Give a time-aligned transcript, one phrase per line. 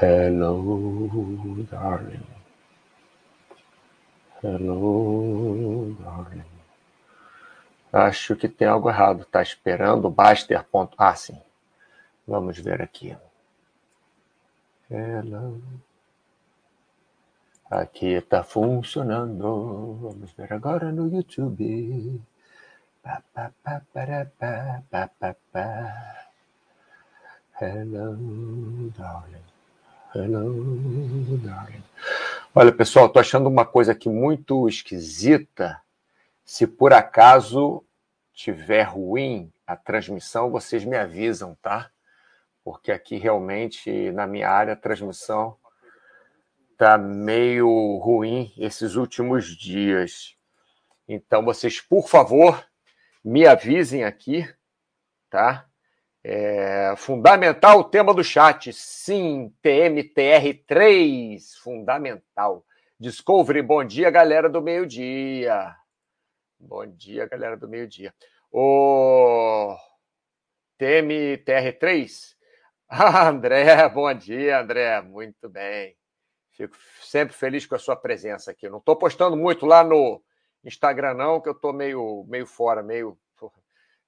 [0.00, 2.26] Hello, darling.
[4.42, 6.42] Hello, darling.
[7.92, 9.24] Acho que tem algo errado.
[9.24, 10.64] Tá esperando o Baster.
[10.64, 10.96] Ponto...
[10.98, 11.40] Ah, sim.
[12.26, 13.16] Vamos ver aqui.
[14.90, 15.62] Hello.
[17.72, 19.96] Aqui está funcionando.
[20.02, 22.20] Vamos ver agora no YouTube.
[23.02, 26.26] Pa, pa, pa, para, pa, pa, pa, pa.
[27.58, 29.44] Hello, darling.
[30.14, 31.82] Hello, darling.
[32.54, 35.80] Olha, pessoal, estou achando uma coisa aqui muito esquisita.
[36.44, 37.82] Se por acaso
[38.34, 41.90] tiver ruim a transmissão, vocês me avisam, tá?
[42.62, 45.56] Porque aqui realmente na minha área a transmissão
[46.82, 50.36] tá meio ruim esses últimos dias.
[51.06, 52.66] Então vocês, por favor,
[53.24, 54.52] me avisem aqui,
[55.30, 55.68] tá?
[56.24, 58.72] É, fundamental o tema do chat.
[58.72, 62.66] Sim, TMTR3, fundamental.
[62.98, 65.76] Discovery, bom dia, galera do meio-dia.
[66.58, 68.12] Bom dia, galera do meio-dia.
[68.50, 69.76] O
[70.80, 72.34] TMTR3.
[72.88, 75.00] Ah, André, bom dia, André.
[75.00, 76.01] Muito bem.
[76.68, 78.68] Fico sempre feliz com a sua presença aqui.
[78.68, 80.22] Não estou postando muito lá no
[80.64, 83.18] Instagram, não, que eu estou meio, meio fora, meio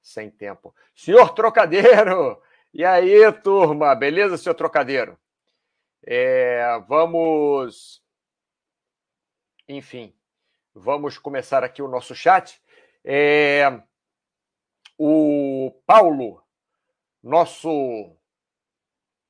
[0.05, 0.75] sem tempo.
[0.95, 2.41] Senhor Trocadeiro!
[2.73, 3.95] E aí, turma?
[3.95, 5.19] Beleza, senhor Trocadeiro?
[6.03, 8.03] É, vamos.
[9.67, 10.15] Enfim,
[10.75, 12.61] vamos começar aqui o nosso chat.
[13.03, 13.81] É,
[14.99, 16.43] o Paulo,
[17.23, 18.15] nosso,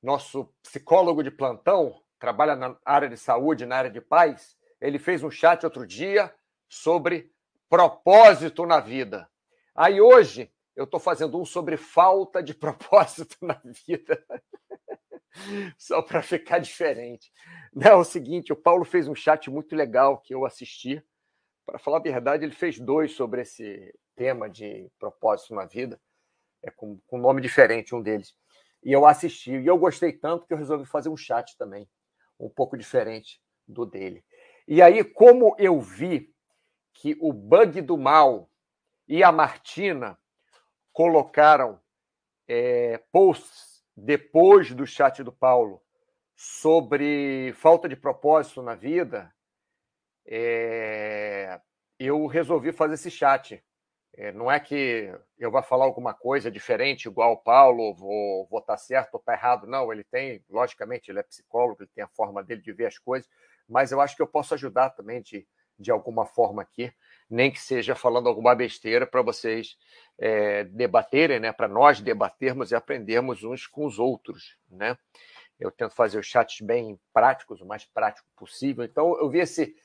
[0.01, 5.23] nosso psicólogo de plantão, trabalha na área de saúde, na área de paz, ele fez
[5.23, 6.33] um chat outro dia
[6.67, 7.31] sobre
[7.69, 9.29] propósito na vida.
[9.75, 14.23] Aí hoje eu estou fazendo um sobre falta de propósito na vida.
[15.77, 17.31] Só para ficar diferente.
[17.73, 21.03] Não, é o seguinte, o Paulo fez um chat muito legal que eu assisti.
[21.65, 25.99] Para falar a verdade, ele fez dois sobre esse tema de propósito na vida,
[26.63, 28.33] é com, com nome diferente, um deles.
[28.83, 31.89] E eu assisti, e eu gostei tanto que eu resolvi fazer um chat também,
[32.39, 34.23] um pouco diferente do dele.
[34.67, 36.33] E aí, como eu vi
[36.93, 38.49] que o bug do mal
[39.07, 40.17] e a Martina
[40.91, 41.79] colocaram
[42.47, 45.81] é, posts depois do chat do Paulo
[46.35, 49.33] sobre falta de propósito na vida,
[50.25, 51.61] é,
[51.99, 53.63] eu resolvi fazer esse chat.
[54.17, 58.73] É, não é que eu vá falar alguma coisa diferente, igual o Paulo, vou, estar
[58.73, 59.67] tá certo ou estar tá errado.
[59.67, 62.97] Não, ele tem, logicamente, ele é psicólogo, ele tem a forma dele de ver as
[62.97, 63.29] coisas,
[63.67, 65.45] mas eu acho que eu posso ajudar também de,
[65.77, 66.93] de alguma forma aqui,
[67.29, 69.75] nem que seja falando alguma besteira para vocês
[70.17, 71.51] é, debaterem, né?
[71.51, 74.97] Para nós debatermos e aprendermos uns com os outros, né?
[75.59, 78.83] Eu tento fazer os chats bem práticos, o mais prático possível.
[78.85, 79.75] Então, eu vi esse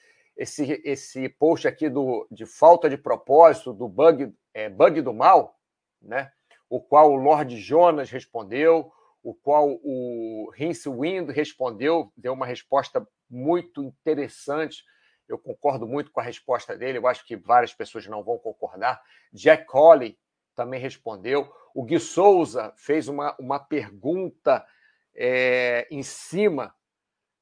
[0.41, 5.59] esse esse post aqui do de falta de propósito do bug é, bug do mal,
[6.01, 6.33] né?
[6.69, 8.91] O qual o Lord Jonas respondeu,
[9.23, 14.85] o qual o Rince Wind respondeu, deu uma resposta muito interessante
[15.31, 19.01] eu concordo muito com a resposta dele, eu acho que várias pessoas não vão concordar.
[19.33, 20.19] Jack Colley
[20.57, 21.51] também respondeu.
[21.73, 24.67] O Gui Souza fez uma, uma pergunta
[25.15, 26.75] é, em cima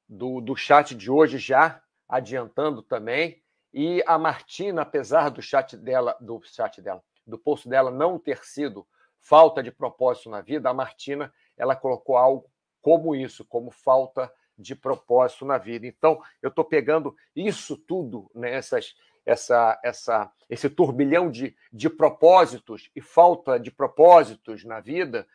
[0.06, 3.42] do, do chat de hoje, já adiantando também.
[3.72, 8.44] E a Martina, apesar do chat dela, do chat dela, do post dela não ter
[8.44, 8.86] sido
[9.20, 14.74] falta de propósito na vida, a Martina ela colocou algo como isso, como falta de
[14.74, 15.86] propósito na vida.
[15.86, 22.90] Então, eu estou pegando isso tudo, né, essas, essa, essa, esse turbilhão de, de propósitos
[22.96, 25.26] e falta de propósitos na vida,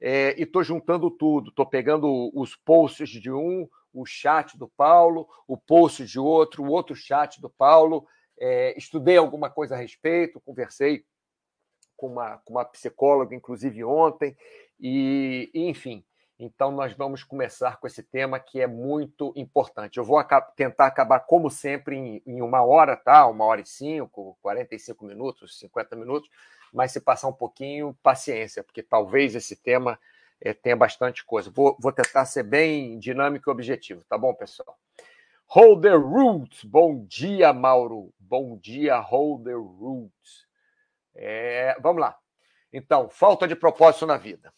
[0.00, 1.50] é, e estou juntando tudo.
[1.50, 3.68] Estou pegando os posts de um,
[4.00, 8.06] o chat do Paulo, o post de outro, o outro chat do Paulo.
[8.40, 11.04] É, estudei alguma coisa a respeito, conversei
[11.96, 14.36] com uma, com uma psicóloga, inclusive ontem,
[14.78, 16.04] e, e enfim,
[16.38, 19.98] então, nós vamos começar com esse tema que é muito importante.
[19.98, 20.22] Eu vou
[20.54, 23.26] tentar acabar, como sempre, em, em, uma hora, tá?
[23.26, 26.30] Uma hora e cinco, 45 minutos, 50 minutos,
[26.72, 29.98] mas se passar um pouquinho, paciência, porque talvez esse tema
[30.40, 31.50] é, tenha bastante coisa.
[31.50, 34.78] Vou, vou tentar ser bem dinâmico e objetivo, tá bom, pessoal?
[35.46, 38.12] Holder Roots, bom dia, Mauro.
[38.18, 40.46] Bom dia, Holder Roots.
[41.14, 42.16] É, vamos lá.
[42.72, 44.52] Então, falta de propósito na vida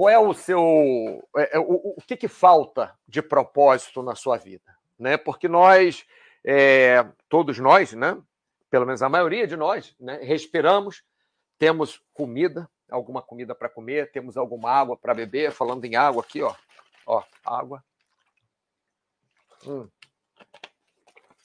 [0.00, 1.28] qual é o seu.
[1.36, 4.74] É, é, o, o que, que falta de propósito na sua vida?
[4.98, 5.18] Né?
[5.18, 6.06] Porque nós,
[6.42, 8.16] é, todos nós, né?
[8.70, 10.18] pelo menos a maioria de nós, né?
[10.22, 11.02] respiramos,
[11.58, 15.52] temos comida, alguma comida para comer, temos alguma água para beber.
[15.52, 16.54] Falando em água aqui, ó,
[17.06, 17.82] ó água.
[19.66, 19.88] Hum.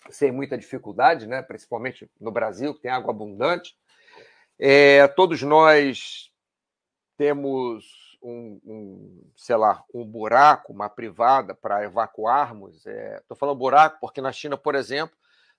[0.09, 1.41] Sem muita dificuldade, né?
[1.41, 3.75] principalmente no Brasil, que tem água abundante.
[4.57, 6.31] É, todos nós
[7.17, 12.85] temos um, um, sei lá, um buraco, uma privada para evacuarmos.
[12.85, 15.15] Estou é, falando buraco porque na China, por exemplo,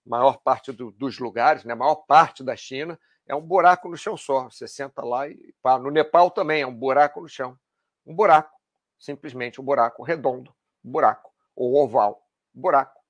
[0.06, 3.96] maior parte do, dos lugares, né, a maior parte da China é um buraco no
[3.96, 4.44] chão só.
[4.44, 5.78] Você senta lá e pá.
[5.78, 7.58] No Nepal também é um buraco no chão.
[8.06, 8.52] Um buraco,
[8.98, 12.24] simplesmente um buraco redondo, buraco, ou oval,
[12.54, 13.00] buraco.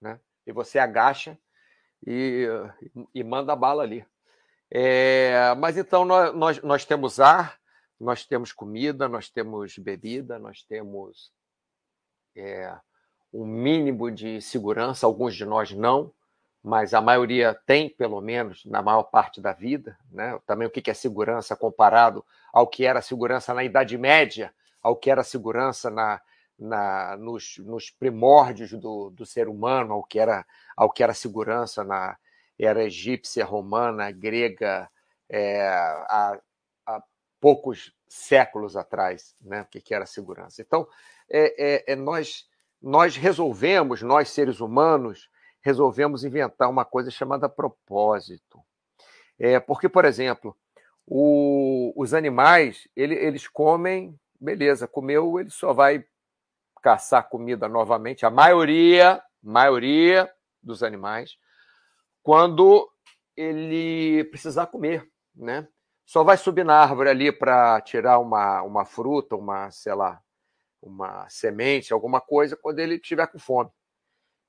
[0.00, 0.18] Né?
[0.46, 1.38] E você agacha
[2.04, 2.46] e,
[3.14, 4.04] e manda bala ali.
[4.72, 7.60] É, mas então nós, nós, nós temos ar,
[7.98, 11.32] nós temos comida, nós temos bebida, nós temos
[12.36, 12.76] é,
[13.32, 16.12] um mínimo de segurança, alguns de nós não,
[16.62, 19.96] mas a maioria tem, pelo menos, na maior parte da vida.
[20.12, 20.38] Né?
[20.46, 24.52] Também o que é segurança comparado ao que era segurança na Idade Média,
[24.82, 26.20] ao que era segurança na,
[26.58, 30.44] na, nos, nos primórdios do, do ser humano, ao que era,
[30.76, 32.16] ao que era segurança na
[32.58, 34.90] era egípcia, romana, grega,
[35.30, 36.38] é, há,
[36.86, 37.02] há,
[37.40, 39.62] poucos séculos atrás, né?
[39.62, 40.60] o que, era segurança.
[40.60, 40.86] Então,
[41.30, 42.46] é, é, é, nós,
[42.82, 45.30] nós resolvemos, nós seres humanos,
[45.60, 48.60] resolvemos inventar uma coisa chamada propósito.
[49.38, 50.56] É, porque, por exemplo,
[51.06, 56.04] o, os animais, ele, eles comem, beleza, comeu, ele só vai
[56.82, 60.30] caçar comida novamente, a maioria, maioria
[60.62, 61.36] dos animais,
[62.22, 62.90] quando
[63.36, 65.66] ele precisar comer, né?
[66.04, 70.20] Só vai subir na árvore ali para tirar uma, uma fruta, uma, sei lá,
[70.82, 73.70] uma semente, alguma coisa, quando ele estiver com fome,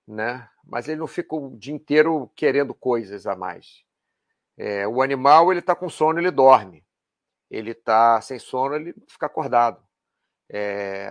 [0.07, 0.48] né?
[0.63, 3.83] Mas ele não fica o dia inteiro querendo coisas a mais.
[4.57, 6.83] É, o animal, ele está com sono, ele dorme.
[7.50, 9.81] Ele está sem sono, ele fica acordado.
[10.50, 11.09] É,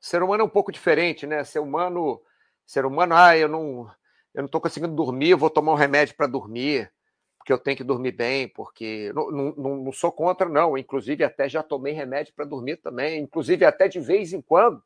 [0.00, 1.44] ser humano é um pouco diferente, né?
[1.44, 2.20] Ser humano,
[2.64, 3.90] ser humano, ah, eu não,
[4.34, 6.92] eu não estou conseguindo dormir, vou tomar um remédio para dormir,
[7.38, 9.12] porque eu tenho que dormir bem, porque.
[9.14, 10.76] Não, não, não sou contra, não.
[10.76, 13.20] Inclusive, até já tomei remédio para dormir também.
[13.20, 14.82] Inclusive, até de vez em quando,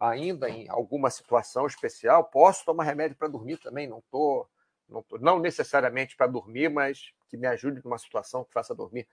[0.00, 3.86] ainda em alguma situação especial, posso tomar remédio para dormir também.
[3.86, 4.48] Não estou.
[4.88, 9.06] Não, tô, não necessariamente para dormir, mas que me ajude numa situação que faça dormir.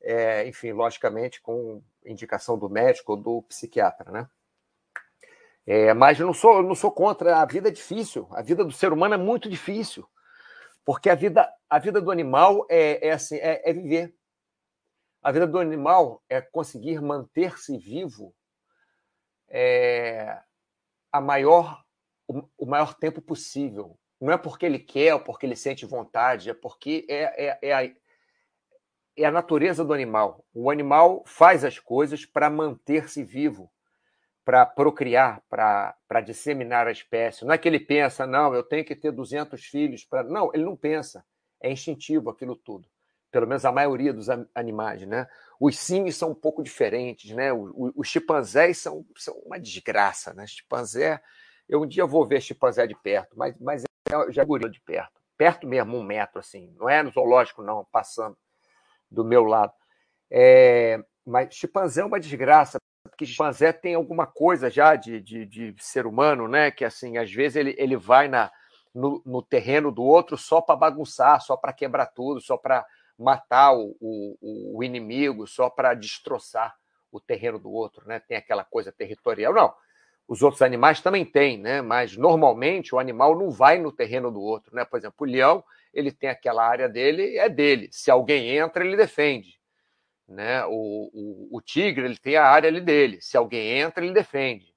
[0.00, 4.30] É, enfim, logicamente, com indicação do médico ou do psiquiatra, né?
[5.66, 7.36] É, mas eu não sou, não sou contra.
[7.36, 8.26] A vida é difícil.
[8.30, 10.08] A vida do ser humano é muito difícil.
[10.84, 14.14] Porque a vida, a vida do animal é, é assim, é, é viver.
[15.22, 18.34] A vida do animal é conseguir manter-se vivo
[19.50, 20.40] é,
[21.12, 21.82] a maior,
[22.28, 23.98] o, o, maior tempo possível.
[24.20, 27.72] Não é porque ele quer ou porque ele sente vontade, é porque é, é, é,
[27.72, 27.84] a,
[29.16, 30.44] é a natureza do animal.
[30.54, 33.70] O animal faz as coisas para manter-se vivo
[34.44, 37.44] para procriar, para disseminar a espécie.
[37.44, 40.24] Não é que ele pensa, não, eu tenho que ter 200 filhos para.
[40.24, 41.24] Não, ele não pensa.
[41.60, 42.88] É instintivo aquilo tudo.
[43.30, 45.28] Pelo menos a maioria dos animais, né?
[45.60, 47.52] Os símios são um pouco diferentes, né?
[47.52, 50.46] Os, os chimpanzés são, são uma desgraça, né?
[50.46, 51.20] Chimpanzé,
[51.68, 55.20] eu um dia vou ver chimpanzé de perto, mas, mas é, já de perto.
[55.36, 56.74] Perto mesmo, um metro, assim.
[56.78, 58.38] Não é no zoológico, não, passando
[59.10, 59.72] do meu lado.
[60.30, 62.78] É, mas chimpanzé é uma desgraça,
[63.18, 66.70] que chimpanzé tem alguma coisa já de, de, de, ser humano, né?
[66.70, 68.50] Que assim, às vezes ele, ele vai na,
[68.94, 72.86] no, no terreno do outro só para bagunçar, só para quebrar tudo, só para
[73.20, 76.74] matar o, o, o, inimigo, só para destroçar
[77.12, 78.18] o terreno do outro, né?
[78.20, 79.52] Tem aquela coisa territorial.
[79.52, 79.74] Não,
[80.26, 81.82] os outros animais também têm, né?
[81.82, 84.84] Mas normalmente o animal não vai no terreno do outro, né?
[84.84, 85.62] Por exemplo, o leão,
[85.92, 87.88] ele tem aquela área dele, é dele.
[87.92, 89.60] Se alguém entra, ele defende.
[90.26, 90.64] Né?
[90.66, 93.20] O, o, o, tigre ele tem a área ali dele.
[93.20, 94.72] Se alguém entra, ele defende.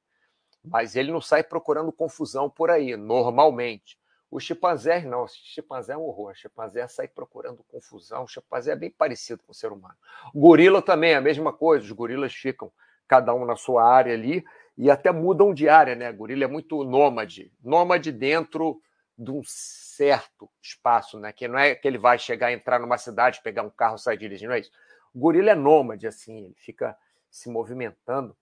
[0.66, 3.98] Mas ele não sai procurando confusão por aí, normalmente.
[4.36, 5.24] O chimpanzé, não.
[5.24, 6.32] O chimpanzé é um horror.
[6.32, 8.24] O chimpanzé sai procurando confusão.
[8.24, 9.96] O chimpanzé é bem parecido com o ser humano.
[10.34, 11.86] O gorila também é a mesma coisa.
[11.86, 12.72] Os gorilas ficam
[13.08, 14.44] cada um na sua área ali
[14.78, 16.10] e até mudam de área, né?
[16.10, 17.52] O gorila é muito nômade.
[17.64, 18.82] Nômade dentro
[19.18, 21.32] de um certo espaço, né?
[21.32, 24.50] Que não é que ele vai chegar, entrar numa cidade, pegar um carro, sair dirigindo,
[24.50, 24.72] não é isso
[25.14, 26.98] o gorila é nômade, assim, ele fica
[27.30, 28.36] se movimentando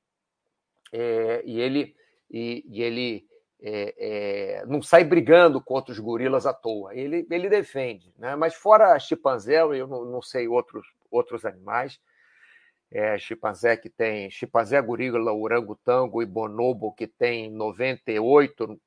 [0.92, 1.96] é, e ele,
[2.30, 3.28] e, e ele
[3.62, 6.96] é, é, não sai brigando contra os gorilas à toa.
[6.96, 8.36] Ele, ele defende, né?
[8.36, 12.00] Mas fora chimpanzé, eu não, não sei outros, outros animais.
[12.92, 18.78] é, chimpanzé que tem chimpanzé, gorila, orangotango e bonobo que tem 98%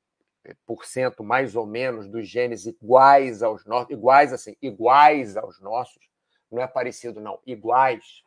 [1.23, 6.07] mais ou menos dos genes iguais aos nossos, iguais assim, iguais aos nossos,
[6.51, 8.23] não é parecido não, iguais.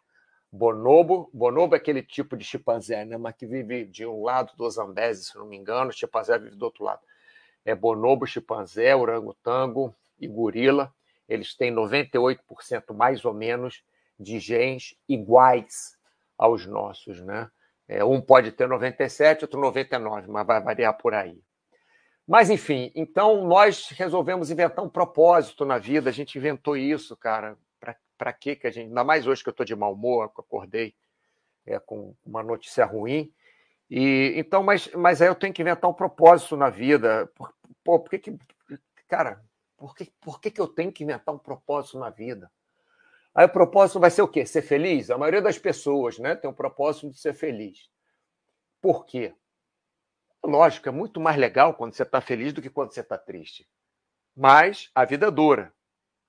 [0.51, 4.69] Bonobo, bonobo é aquele tipo de chimpanzé, né, mas que vive de um lado do
[4.71, 7.01] Zambese, se não me engano, o chimpanzé vive do outro lado.
[7.65, 10.93] É bonobo, chimpanzé, orangotango e gorila,
[11.29, 13.83] eles têm 98% mais ou menos
[14.19, 15.99] de genes iguais
[16.37, 17.51] aos nossos, né?
[17.87, 21.41] É, um pode ter 97, outro 99, mas vai variar por aí.
[22.27, 26.11] Mas, enfim, então nós resolvemos inventar um propósito na vida.
[26.11, 27.57] A gente inventou isso, cara.
[28.19, 28.89] Para que que a gente.
[28.89, 30.95] Ainda mais hoje que eu estou de mau humor, acordei
[31.65, 33.33] é, com uma notícia ruim.
[33.89, 37.31] E então, mas, mas aí eu tenho que inventar um propósito na vida.
[37.35, 38.39] Por, pô, por que, que.
[39.07, 39.43] Cara,
[39.77, 42.51] por que, por que, que eu tenho que inventar um propósito na vida?
[43.35, 44.45] Aí o propósito vai ser o quê?
[44.45, 45.11] Ser feliz?
[45.11, 47.89] A maioria das pessoas né, tem o propósito de ser feliz.
[48.81, 49.33] Por quê?
[50.43, 53.69] Lógico, é muito mais legal quando você está feliz do que quando você está triste.
[54.37, 55.73] Mas a vida é dura,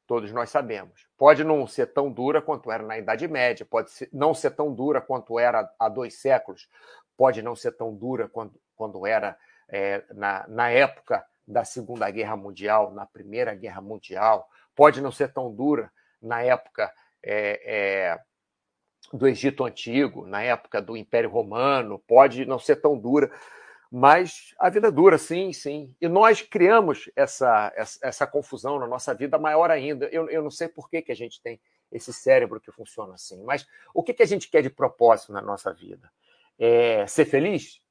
[0.10, 1.08] todos nós sabemos.
[1.16, 5.00] Pode não ser tão dura quanto era na Idade Média, pode não ser tão dura
[5.00, 6.68] quanto era há dois séculos,
[7.16, 9.38] pode não ser tão dura quando, quando era
[9.70, 15.32] é, na, na época da Segunda Guerra Mundial, na Primeira Guerra Mundial, pode não ser
[15.32, 16.92] tão dura na época
[17.24, 18.20] é, é,
[19.14, 23.32] do Egito Antigo, na época do Império Romano, pode não ser tão dura,
[23.92, 25.96] mas a vida dura, sim, sim.
[26.00, 30.06] E nós criamos essa, essa, essa confusão na nossa vida maior ainda.
[30.08, 31.60] Eu, eu não sei por que, que a gente tem
[31.92, 35.42] esse cérebro que funciona assim, mas o que, que a gente quer de propósito na
[35.42, 36.12] nossa vida?
[36.58, 37.82] É ser feliz?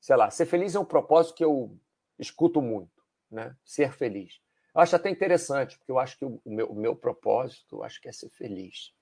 [0.00, 1.76] Sei lá, ser feliz é um propósito que eu
[2.18, 3.54] escuto muito, né?
[3.62, 4.40] Ser feliz.
[4.74, 8.08] Eu acho até interessante, porque eu acho que o meu, o meu propósito acho que
[8.08, 8.94] é ser feliz.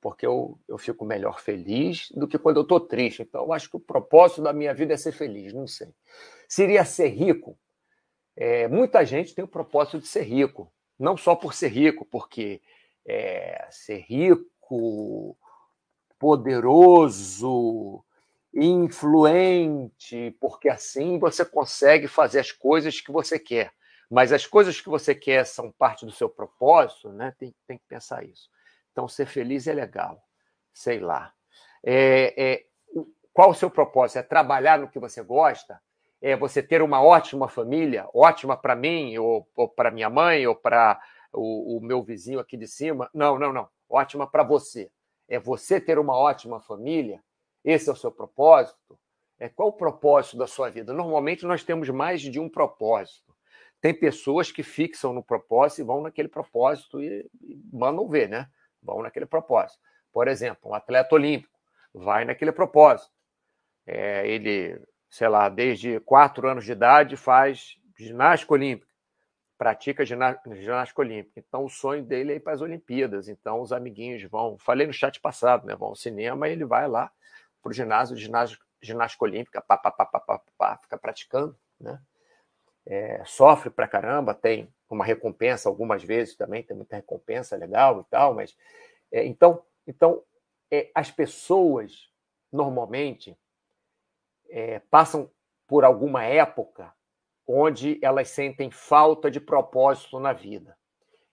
[0.00, 3.22] Porque eu, eu fico melhor feliz do que quando eu estou triste.
[3.22, 5.88] Então, eu acho que o propósito da minha vida é ser feliz, não sei.
[6.48, 7.58] Seria ser rico?
[8.36, 10.72] É, muita gente tem o propósito de ser rico.
[10.98, 12.60] Não só por ser rico, porque
[13.06, 15.36] é, ser rico,
[16.18, 18.04] poderoso,
[18.54, 23.72] influente, porque assim você consegue fazer as coisas que você quer.
[24.10, 27.32] Mas as coisas que você quer são parte do seu propósito, né?
[27.38, 28.50] Tem, tem que pensar isso.
[28.92, 30.22] Então, ser feliz é legal.
[30.72, 31.32] Sei lá.
[31.82, 32.64] É, é,
[33.32, 34.18] qual o seu propósito?
[34.18, 35.80] É trabalhar no que você gosta?
[36.20, 40.54] É você ter uma ótima família, ótima para mim, ou, ou para minha mãe, ou
[40.54, 41.00] para
[41.32, 43.08] o, o, meu vizinho aqui de cima?
[43.14, 43.68] Não, não, não.
[43.88, 44.90] Ótima para você.
[45.26, 47.22] É você ter uma ótima família?
[47.64, 48.98] Esse é o seu propósito?
[49.38, 50.92] É, qual o propósito da sua vida?
[50.92, 53.34] Normalmente nós temos mais de um propósito.
[53.80, 58.46] Tem pessoas que fixam no propósito e vão naquele propósito e, e mandam ver, né?
[58.82, 59.80] Vão naquele propósito.
[60.12, 61.58] Por exemplo, um atleta olímpico
[61.92, 63.12] vai naquele propósito.
[63.86, 68.90] É, ele, sei lá, desde quatro anos de idade faz ginástica olímpica,
[69.58, 71.40] pratica ginástica olímpica.
[71.40, 73.28] Então, o sonho dele é ir para as Olimpíadas.
[73.28, 74.56] Então, os amiguinhos vão.
[74.58, 75.74] Falei no chat passado, né?
[75.76, 77.10] Vão ao cinema e ele vai lá
[77.62, 81.54] para o ginásio de ginástica, ginástica olímpica, pá, pá, pá, pá, pá, pá, fica praticando,
[81.78, 82.00] né?
[82.86, 88.04] é, sofre pra caramba, tem uma recompensa algumas vezes também, tem muita recompensa legal e
[88.10, 88.56] tal, mas
[89.12, 90.22] é, então, então
[90.70, 92.10] é, as pessoas
[92.52, 93.36] normalmente
[94.48, 95.30] é, passam
[95.66, 96.92] por alguma época
[97.46, 100.76] onde elas sentem falta de propósito na vida.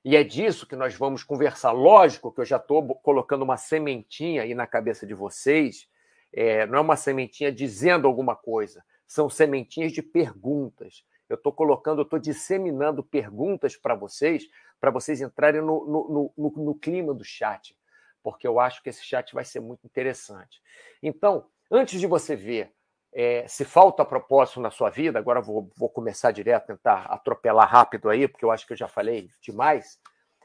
[0.04, 1.72] E é disso que nós vamos conversar.
[1.72, 5.88] Lógico que eu já estou colocando uma sementinha aí na cabeça de vocês,
[6.32, 11.04] é, não é uma sementinha dizendo alguma coisa, são sementinhas de perguntas.
[11.30, 14.48] Eu estou colocando, eu estou disseminando perguntas para vocês,
[14.80, 17.78] para vocês entrarem no, no, no, no, clima do chat,
[18.24, 20.62] porque eu acho que esse chat vai ser muito interessante.
[21.02, 22.74] Então, antes de você ver
[23.14, 28.10] é, se falta propósito na sua vida, agora vou, vou começar direto, tentar atropelar rápido
[28.10, 30.00] aí, porque eu acho que eu já falei demais.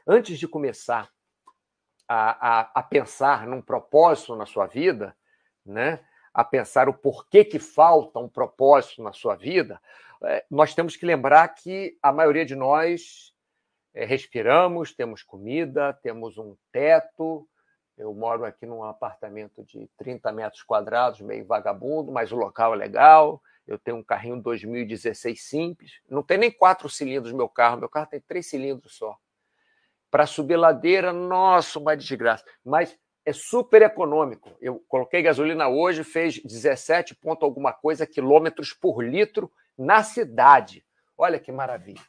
[0.07, 1.09] Antes de começar
[2.07, 5.15] a, a, a pensar num propósito na sua vida,
[5.65, 6.03] né?
[6.33, 9.79] A pensar o porquê que falta um propósito na sua vida,
[10.23, 13.33] é, nós temos que lembrar que a maioria de nós
[13.93, 17.47] é, respiramos, temos comida, temos um teto.
[17.97, 22.77] Eu moro aqui num apartamento de 30 metros quadrados, meio vagabundo, mas o local é
[22.77, 23.41] legal.
[23.67, 25.99] Eu tenho um carrinho 2016 simples.
[26.09, 29.15] Não tem nem quatro cilindros meu carro, meu carro tem três cilindros só.
[30.09, 32.43] Para subir ladeira, nossa, uma desgraça.
[32.63, 34.51] Mas é super econômico.
[34.61, 40.85] Eu coloquei gasolina hoje, fez 17 ponto alguma coisa quilômetros por litro na cidade.
[41.17, 42.01] Olha que maravilha.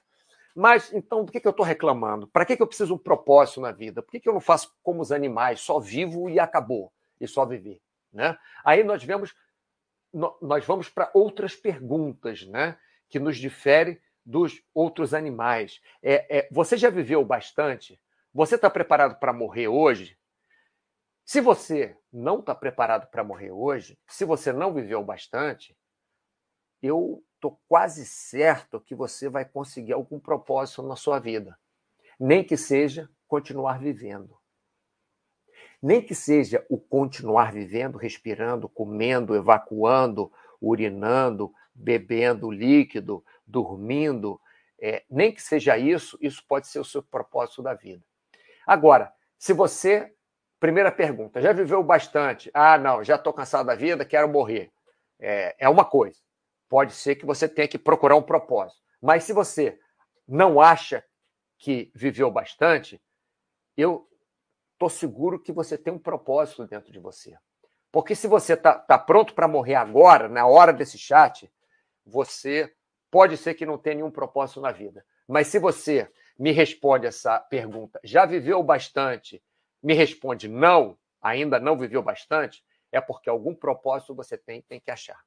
[0.55, 2.29] Mas, então, do que, que eu estou reclamando?
[2.29, 4.03] Para que, que eu preciso um propósito na vida?
[4.03, 6.93] Por que, que eu não faço como os animais, só vivo e acabou?
[7.21, 7.81] e só viver.
[8.13, 8.37] Né?
[8.65, 9.35] Aí nós vemos,
[10.13, 12.79] nós vamos para outras perguntas, né?
[13.09, 15.81] Que nos diferem dos outros animais.
[16.03, 18.01] É, é, você já viveu bastante?
[18.33, 20.17] Você está preparado para morrer hoje?
[21.25, 25.77] Se você não está preparado para morrer hoje, se você não viveu bastante,
[26.83, 31.59] eu estou quase certo que você vai conseguir algum propósito na sua vida.
[32.21, 34.37] Nem que seja continuar vivendo.
[35.83, 44.41] Nem que seja o continuar vivendo, respirando, comendo, evacuando, urinando, bebendo líquido, dormindo.
[44.79, 48.05] É, nem que seja isso, isso pode ser o seu propósito da vida.
[48.67, 50.14] Agora, se você.
[50.65, 52.51] Primeira pergunta, já viveu bastante?
[52.55, 54.73] Ah, não, já estou cansado da vida, quero morrer.
[55.21, 56.19] É, é uma coisa.
[56.71, 58.81] Pode ser que você tenha que procurar um propósito.
[58.99, 59.79] Mas se você
[60.27, 61.05] não acha
[61.59, 62.99] que viveu bastante,
[63.77, 64.09] eu
[64.73, 67.37] estou seguro que você tem um propósito dentro de você.
[67.93, 71.47] Porque se você está tá pronto para morrer agora, na hora desse chat,
[72.07, 72.73] você
[73.11, 75.05] pode ser que não tenha nenhum propósito na vida.
[75.29, 79.43] Mas se você me responde essa pergunta, já viveu bastante,
[79.85, 84.91] me responde não, ainda não viveu bastante, é porque algum propósito você tem, tem que
[84.91, 85.23] achar.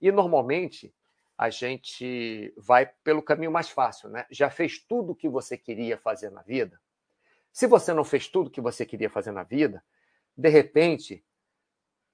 [0.00, 0.94] E normalmente
[1.36, 4.26] a gente vai pelo caminho mais fácil, né?
[4.30, 6.80] Já fez tudo o que você queria fazer na vida?
[7.52, 9.84] Se você não fez tudo o que você queria fazer na vida,
[10.34, 11.22] de repente,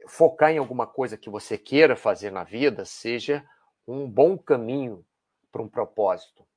[0.09, 3.49] focar em alguma coisa que você queira fazer na vida seja
[3.87, 5.07] um bom caminho
[5.53, 6.48] para um propósito.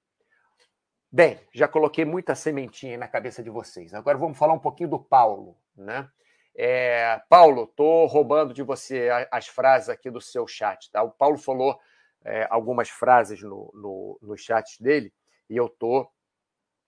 [1.14, 3.94] Bem, já coloquei muita sementinha na cabeça de vocês.
[3.94, 6.10] Agora vamos falar um pouquinho do Paulo, né?
[6.56, 11.04] É, Paulo, estou roubando de você as frases aqui do seu chat, tá?
[11.04, 11.78] O Paulo falou
[12.24, 15.14] é, algumas frases no, no, no chat dele
[15.50, 16.10] e eu estou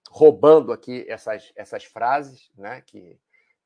[0.09, 2.79] roubando aqui essas, essas frases, né?
[2.79, 3.19] Que,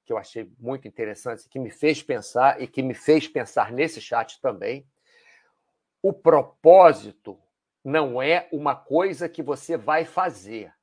[0.05, 4.01] que eu achei muito interessantes, que me fez pensar e que me fez pensar nesse
[4.01, 4.87] chat também.
[6.01, 7.37] O propósito
[7.88, 10.75] não é uma coisa que você vai fazer,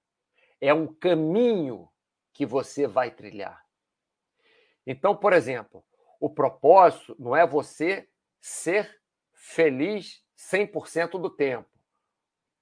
[0.58, 1.86] é um caminho
[2.32, 3.62] que você vai trilhar.
[4.86, 5.84] Então, por exemplo,
[6.18, 8.08] o propósito não é você
[8.40, 9.02] ser
[9.34, 11.68] feliz 100% do tempo.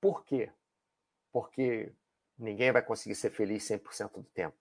[0.01, 0.51] Por quê?
[1.31, 1.95] Porque
[2.37, 4.57] ninguém vai conseguir ser feliz 100% do tempo.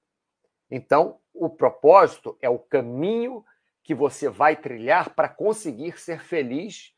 [0.69, 3.43] Então, o propósito é o caminho
[3.81, 6.93] que você vai trilhar para conseguir ser feliz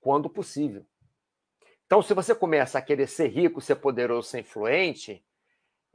[0.00, 0.84] quando possível.
[1.88, 5.24] Então, se você começa a querer ser rico, ser poderoso, ser influente,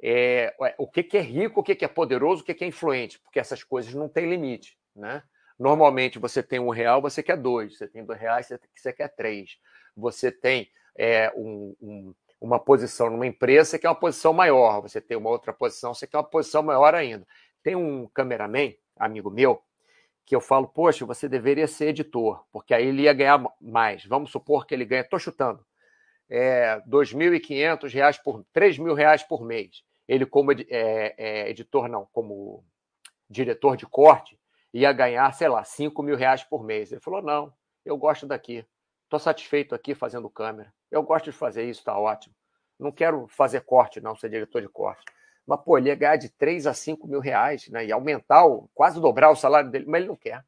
[0.01, 2.67] é, o que, que é rico, o que, que é poderoso, o que, que é
[2.67, 4.75] influente, porque essas coisas não têm limite.
[4.95, 5.21] Né?
[5.57, 9.59] Normalmente você tem um real, você quer dois, você tem dois reais, você quer três.
[9.95, 14.99] Você tem é, um, um, uma posição numa empresa, você quer uma posição maior, você
[14.99, 17.27] tem uma outra posição, você quer uma posição maior ainda.
[17.61, 19.61] Tem um cameraman, amigo meu,
[20.25, 24.03] que eu falo, poxa, você deveria ser editor, porque aí ele ia ganhar mais.
[24.05, 25.63] Vamos supor que ele ganha, estou chutando,
[26.35, 29.83] é, R$ 2.500 por R$ 3.000 por mês.
[30.07, 32.65] Ele, como é, é, editor, não, como
[33.29, 34.39] diretor de corte,
[34.73, 36.91] ia ganhar, sei lá, 5 mil reais por mês.
[36.91, 37.53] Ele falou: não,
[37.85, 38.65] eu gosto daqui.
[39.03, 40.73] Estou satisfeito aqui fazendo câmera.
[40.89, 42.33] Eu gosto de fazer isso, está ótimo.
[42.79, 45.05] Não quero fazer corte, não, ser diretor de corte.
[45.45, 47.85] Mas, pô, ele ia ganhar de 3 a 5 mil reais, né?
[47.85, 50.43] E aumentar, o, quase dobrar o salário dele, mas ele não quer.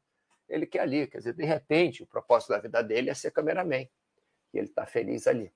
[0.48, 1.06] Ele quer ali.
[1.06, 3.82] Quer dizer, de repente, o propósito da vida dele é ser cameraman.
[4.52, 5.52] E ele está feliz ali.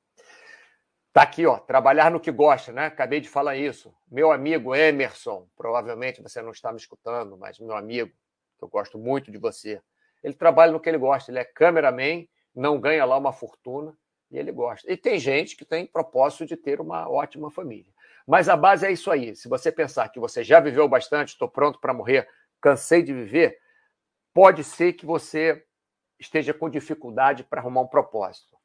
[1.12, 2.86] Tá aqui, ó, trabalhar no que gosta, né?
[2.86, 3.92] Acabei de falar isso.
[4.08, 8.12] Meu amigo Emerson, provavelmente você não está me escutando, mas meu amigo,
[8.62, 9.82] eu gosto muito de você.
[10.22, 13.96] Ele trabalha no que ele gosta, ele é cameraman, não ganha lá uma fortuna
[14.30, 14.90] e ele gosta.
[14.90, 17.92] E tem gente que tem propósito de ter uma ótima família.
[18.24, 19.34] Mas a base é isso aí.
[19.34, 22.28] Se você pensar que você já viveu bastante, estou pronto para morrer,
[22.60, 23.58] cansei de viver,
[24.32, 25.64] pode ser que você
[26.20, 28.59] esteja com dificuldade para arrumar um propósito.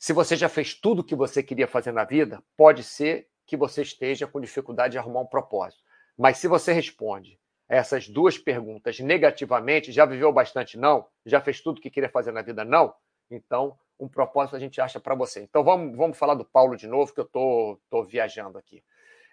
[0.00, 3.54] Se você já fez tudo o que você queria fazer na vida, pode ser que
[3.54, 5.82] você esteja com dificuldade de arrumar um propósito.
[6.16, 11.06] Mas se você responde essas duas perguntas negativamente, já viveu bastante não?
[11.26, 12.94] Já fez tudo o que queria fazer na vida não?
[13.30, 15.42] Então, um propósito a gente acha para você.
[15.42, 18.82] Então, vamos, vamos falar do Paulo de novo, que eu tô, tô viajando aqui.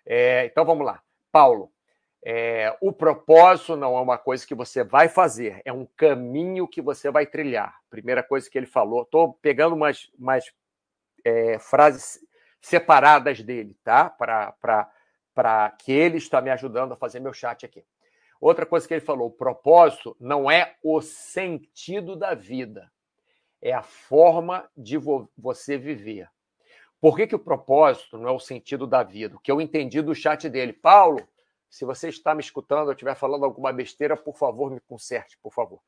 [0.06, 1.02] É, então, vamos lá.
[1.32, 1.72] Paulo,
[2.30, 6.82] é, o propósito não é uma coisa que você vai fazer, é um caminho que
[6.82, 7.80] você vai trilhar.
[7.90, 9.04] Primeira coisa que ele falou.
[9.04, 10.44] Estou pegando umas, umas
[11.24, 12.20] é, frases
[12.60, 14.10] separadas dele, tá?
[14.10, 17.86] Para que ele está me ajudando a fazer meu chat aqui.
[18.42, 22.92] Outra coisa que ele falou: o propósito não é o sentido da vida,
[23.62, 26.28] é a forma de vo você viver.
[27.00, 29.38] Por que, que o propósito não é o sentido da vida?
[29.38, 31.26] O que eu entendi do chat dele, Paulo,
[31.70, 35.54] Se você está me escutando, eu estiver falando alguma besteira, por favor, me conserte, por
[35.54, 35.82] favor.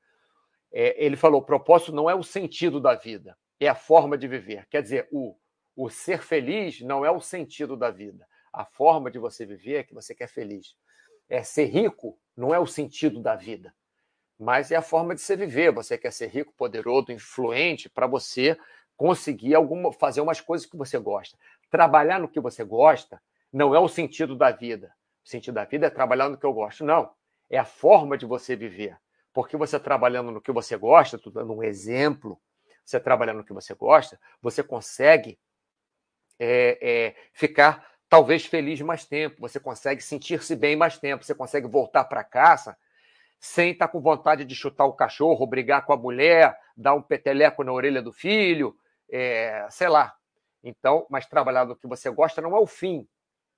[0.71, 4.27] É, ele falou: o propósito não é o sentido da vida, é a forma de
[4.27, 4.67] viver.
[4.69, 5.35] Quer dizer, o,
[5.75, 8.27] o ser feliz não é o sentido da vida.
[8.51, 10.75] A forma de você viver é que você quer feliz.
[11.27, 13.73] É ser rico não é o sentido da vida,
[14.37, 15.71] mas é a forma de se viver.
[15.73, 18.57] Você quer ser rico, poderoso, influente para você
[18.95, 21.37] conseguir alguma, fazer umas coisas que você gosta.
[21.69, 24.93] Trabalhar no que você gosta não é o sentido da vida.
[25.29, 26.83] Sentido da vida é trabalhar no que eu gosto.
[26.83, 27.13] Não.
[27.51, 28.97] É a forma de você viver.
[29.31, 32.41] Porque você trabalhando no que você gosta, estou dando um exemplo,
[32.83, 35.39] você trabalhando no que você gosta, você consegue
[36.39, 41.67] é, é, ficar talvez feliz mais tempo, você consegue sentir-se bem mais tempo, você consegue
[41.67, 42.75] voltar para casa
[43.39, 47.03] sem estar tá com vontade de chutar o cachorro, brigar com a mulher, dar um
[47.03, 48.75] peteleco na orelha do filho,
[49.11, 50.11] é, sei lá.
[50.63, 53.07] Então, mas trabalhar no que você gosta não é o fim,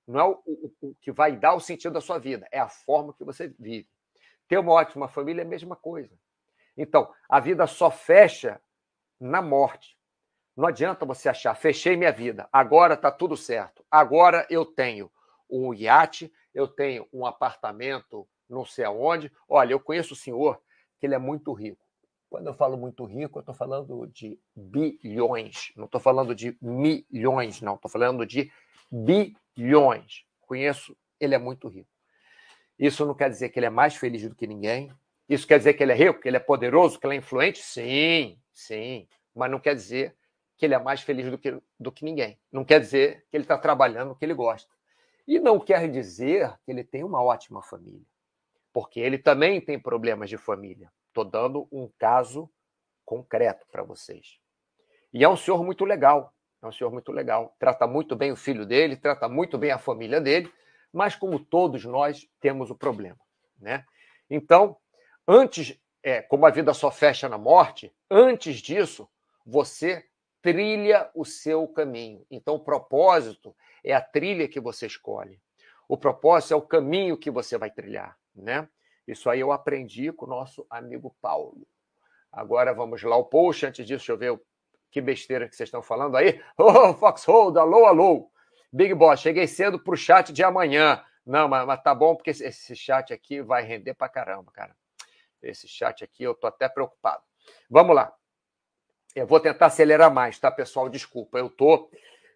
[0.06, 2.68] não é o, o, o, que vai dar o sentido da sua vida, é a
[2.68, 3.88] forma que você vive.
[4.48, 6.14] Ter uma ótima família é a mesma coisa.
[6.76, 8.60] Então, a vida só fecha
[9.20, 9.96] na morte.
[10.56, 13.84] Não adianta você achar, fechei minha vida, agora está tudo certo.
[13.90, 15.10] Agora eu tenho
[15.48, 19.32] um iate, eu tenho um apartamento não sei aonde.
[19.48, 20.60] Olha, eu conheço o senhor
[20.98, 21.81] que ele é muito rico.
[22.32, 27.60] Quando eu falo muito rico, eu estou falando de bilhões, não estou falando de milhões,
[27.60, 28.50] não, estou falando de
[28.90, 30.24] bilhões.
[30.40, 31.90] Conheço, ele é muito rico.
[32.78, 34.90] Isso não quer dizer que ele é mais feliz do que ninguém.
[35.28, 37.58] Isso quer dizer que ele é rico, que ele é poderoso, que ele é influente?
[37.58, 39.06] Sim, sim.
[39.34, 40.16] Mas não quer dizer
[40.56, 42.38] que ele é mais feliz do que, do que ninguém.
[42.50, 44.72] Não quer dizer que ele está trabalhando o que ele gosta.
[45.28, 48.06] E não quer dizer que ele tem uma ótima família.
[48.72, 50.90] Porque ele também tem problemas de família.
[51.12, 52.50] Estou dando um caso
[53.04, 54.38] concreto para vocês.
[55.12, 56.34] E é um senhor muito legal.
[56.62, 57.54] É um senhor muito legal.
[57.58, 60.50] Trata muito bem o filho dele, trata muito bem a família dele,
[60.90, 63.18] mas como todos nós temos o problema.
[63.60, 63.84] Né?
[64.30, 64.74] Então,
[65.28, 69.06] antes, é, como a vida só fecha na morte, antes disso,
[69.44, 70.08] você
[70.40, 72.24] trilha o seu caminho.
[72.30, 75.38] Então, o propósito é a trilha que você escolhe.
[75.86, 78.66] O propósito é o caminho que você vai trilhar, né?
[79.06, 81.66] Isso aí eu aprendi com o nosso amigo Paulo.
[82.30, 83.66] Agora vamos lá o post.
[83.66, 84.42] Antes disso, deixa eu ver
[84.90, 86.40] que besteira que vocês estão falando aí.
[86.56, 88.30] Ô, oh, Foxhold, alô, alô.
[88.72, 91.04] Big Boss, cheguei cedo para o chat de amanhã.
[91.26, 94.74] Não, mas, mas tá bom, porque esse, esse chat aqui vai render para caramba, cara.
[95.42, 97.22] Esse chat aqui eu tô até preocupado.
[97.68, 98.14] Vamos lá.
[99.14, 100.88] Eu vou tentar acelerar mais, tá, pessoal?
[100.88, 101.90] Desculpa, eu tô,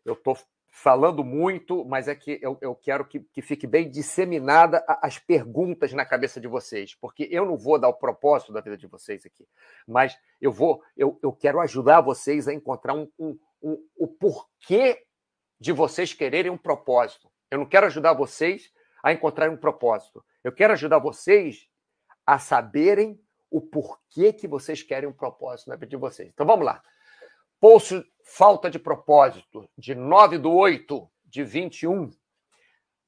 [0.05, 0.37] eu tô
[0.79, 5.95] falando muito, mas é que eu, eu quero que, que fique bem disseminada as perguntas
[5.95, 9.25] na cabeça de vocês, porque eu não vou dar o propósito da vida de vocês
[9.25, 9.49] aqui,
[9.89, 15.03] mas eu vou, eu, eu quero ajudar vocês a encontrar um, um, um, o porquê
[15.59, 17.31] de vocês quererem um propósito.
[17.51, 18.71] Eu não quero ajudar vocês
[19.03, 20.23] a encontrar um propósito.
[20.45, 21.67] Eu quero ajudar vocês
[22.27, 23.19] a saberem
[23.51, 26.29] o porquê que vocês querem um propósito na vida de vocês.
[26.29, 26.83] Então vamos lá.
[27.59, 32.11] Post falta de propósito, de 9 do 8 de 21.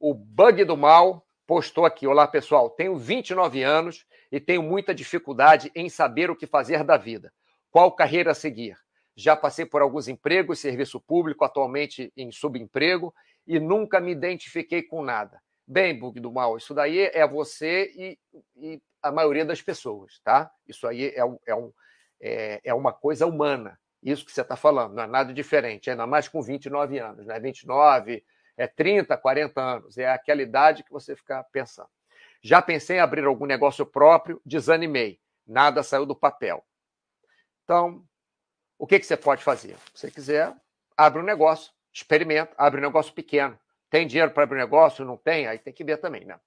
[0.00, 2.70] O Bug do Mal postou aqui: Olá, pessoal.
[2.70, 7.30] Tenho 29 anos e tenho muita dificuldade em saber o que fazer da vida.
[7.70, 8.74] Qual carreira seguir?
[9.14, 13.12] Já passei por alguns empregos, serviço público, atualmente em subemprego,
[13.46, 15.42] e nunca me identifiquei com nada.
[15.66, 18.18] Bem, Bug do Mal, isso daí é você e,
[18.56, 20.50] e a maioria das pessoas, tá?
[20.66, 21.70] Isso aí é, é, um,
[22.18, 23.78] é, é uma coisa humana.
[24.02, 27.38] Isso que você está falando, não é nada diferente, ainda mais com 29 anos, né?
[27.40, 28.24] 29,
[28.56, 31.88] é 30, 40 anos, é aquela idade que você fica pensando.
[32.40, 36.64] Já pensei em abrir algum negócio próprio, desanimei, nada saiu do papel.
[37.64, 38.04] Então,
[38.78, 39.76] o que, que você pode fazer?
[39.92, 40.54] Se você quiser,
[40.96, 43.58] abre um negócio, experimenta, abre um negócio pequeno.
[43.90, 45.04] Tem dinheiro para abrir um negócio?
[45.04, 45.46] Não tem?
[45.46, 46.38] Aí tem que ver também, né?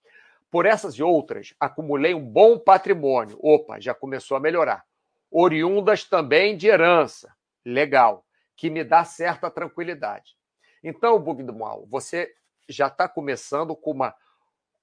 [0.50, 3.38] Por essas e outras, acumulei um bom patrimônio.
[3.42, 4.86] Opa, já começou a melhorar.
[5.30, 7.34] Oriundas também de herança
[7.66, 10.36] legal, que me dá certa tranquilidade.
[10.84, 12.34] Então, Bug do Mal, você
[12.68, 14.16] já está começando com uma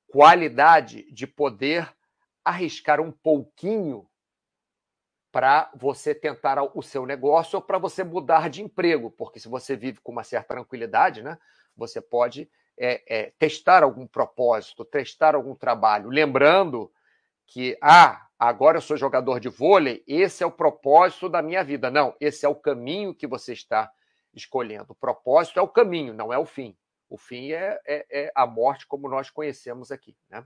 [0.08, 1.92] qualidade de poder
[2.44, 4.08] arriscar um pouquinho
[5.30, 9.76] para você tentar o seu negócio ou para você mudar de emprego, porque se você
[9.76, 11.38] vive com uma certa tranquilidade, né,
[11.76, 16.90] você pode é, é, testar algum propósito, testar algum trabalho, lembrando
[17.46, 21.90] que ah, agora eu sou jogador de vôlei, esse é o propósito da minha vida.
[21.90, 23.90] Não, esse é o caminho que você está
[24.34, 24.92] escolhendo.
[24.92, 26.76] O propósito é o caminho, não é o fim.
[27.08, 30.16] O fim é, é, é a morte, como nós conhecemos aqui.
[30.30, 30.44] Né?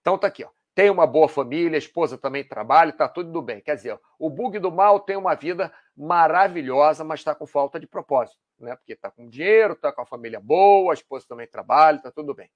[0.00, 0.50] Então tá aqui, ó.
[0.74, 3.60] Tem uma boa família, a esposa também trabalha, está tudo bem.
[3.60, 7.86] Quer dizer, o bug do mal tem uma vida maravilhosa, mas está com falta de
[7.86, 8.74] propósito, né?
[8.74, 12.34] Porque está com dinheiro, está com a família boa, a esposa também trabalha, está tudo
[12.34, 12.50] bem.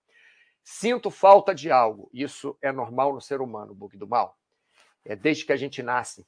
[0.65, 2.11] Sinto falta de algo.
[2.13, 4.37] Isso é normal no ser humano, bug do mal.
[5.09, 6.27] É desde que a gente nasce,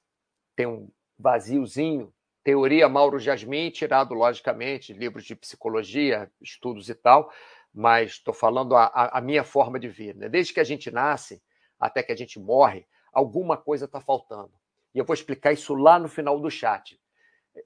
[0.56, 2.12] tem um vaziozinho.
[2.42, 7.30] Teoria Mauro Jasmin, tirado, logicamente, livros de psicologia, estudos e tal,
[7.74, 10.16] mas estou falando a, a, minha forma de ver.
[10.16, 10.30] Né?
[10.30, 11.42] Desde que a gente nasce
[11.78, 14.52] até que a gente morre, alguma coisa está faltando.
[14.94, 16.98] E eu vou explicar isso lá no final do chat.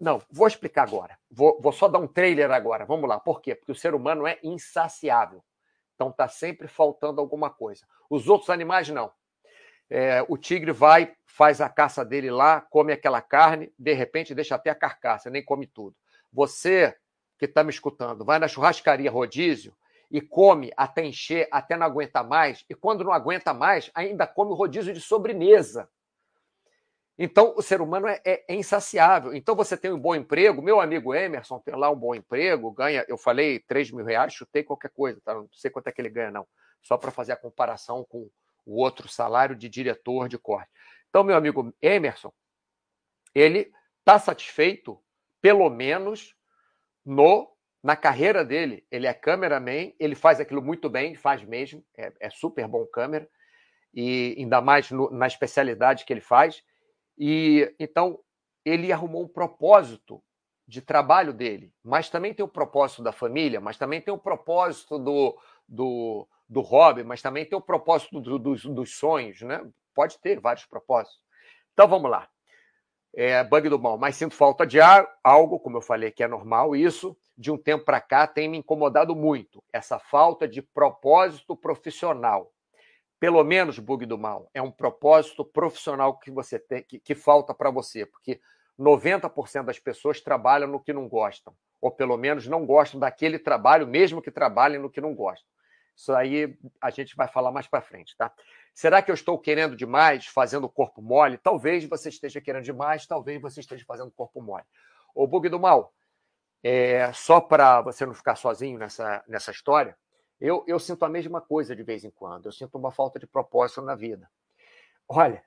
[0.00, 1.16] Não, vou explicar agora.
[1.30, 2.84] Vou, vou só dar um trailer agora.
[2.84, 3.20] Vamos lá.
[3.20, 3.54] Por quê?
[3.54, 5.44] Porque o ser humano é insaciável.
[5.94, 7.86] Então está sempre faltando alguma coisa.
[8.10, 9.12] Os outros animais não.
[9.90, 14.54] É, o tigre vai, faz a caça dele lá, come aquela carne, de repente deixa
[14.54, 15.94] até a carcaça, nem come tudo.
[16.32, 16.96] Você
[17.38, 19.74] que está me escutando, vai na churrascaria rodízio
[20.10, 24.52] e come até encher, até não aguenta mais, e quando não aguenta mais, ainda come
[24.52, 25.88] o rodízio de sobremesa.
[27.16, 29.34] Então, o ser humano é, é, é, insaciável.
[29.34, 30.60] Então, você tem um bom emprego.
[30.60, 34.64] Meu amigo Emerson tem lá um bom emprego, ganha, eu falei 3 mil reais, chutei
[34.64, 35.32] qualquer coisa, tá?
[35.32, 36.46] não sei quanto é que ele ganha, não.
[36.82, 38.28] Só para fazer a comparação com
[38.64, 40.70] o outro salário de diretor de corte.
[41.08, 42.32] Então, meu amigo Emerson,
[43.34, 45.00] ele está satisfeito,
[45.40, 46.34] pelo menos,
[47.04, 48.86] no na carreira dele.
[48.90, 53.28] Ele é cameraman, ele faz aquilo muito bem, faz mesmo, é, é super bom câmera,
[53.92, 56.62] e ainda mais no, na especialidade que ele faz
[57.16, 58.18] e então
[58.64, 60.22] ele arrumou um propósito
[60.66, 64.98] de trabalho dele, mas também tem o propósito da família, mas também tem o propósito
[64.98, 69.60] do, do, do hobby, mas também tem o propósito do, dos, dos sonhos, né?
[69.94, 71.20] Pode ter vários propósitos.
[71.72, 72.28] Então vamos lá.
[73.16, 76.28] É, bug do mal, mas sinto falta de ar, algo, como eu falei, que é
[76.28, 81.56] normal, isso de um tempo para cá tem me incomodado muito, essa falta de propósito
[81.56, 82.52] profissional
[83.24, 87.54] pelo menos, bug do mal, é um propósito profissional que você tem, que, que falta
[87.54, 88.38] para você, porque
[88.78, 93.86] 90% das pessoas trabalham no que não gostam, ou pelo menos não gostam daquele trabalho,
[93.86, 95.48] mesmo que trabalhem no que não gostam.
[95.96, 98.32] Isso aí a gente vai falar mais para frente, tá?
[98.74, 101.38] Será que eu estou querendo demais, fazendo corpo mole?
[101.38, 104.64] Talvez você esteja querendo demais, talvez você esteja fazendo corpo mole.
[105.14, 105.94] O bug do mal,
[106.62, 109.96] é, só para você não ficar sozinho nessa, nessa história,
[110.40, 112.46] eu, eu sinto a mesma coisa de vez em quando.
[112.46, 114.28] Eu sinto uma falta de propósito na vida.
[115.08, 115.42] Olha,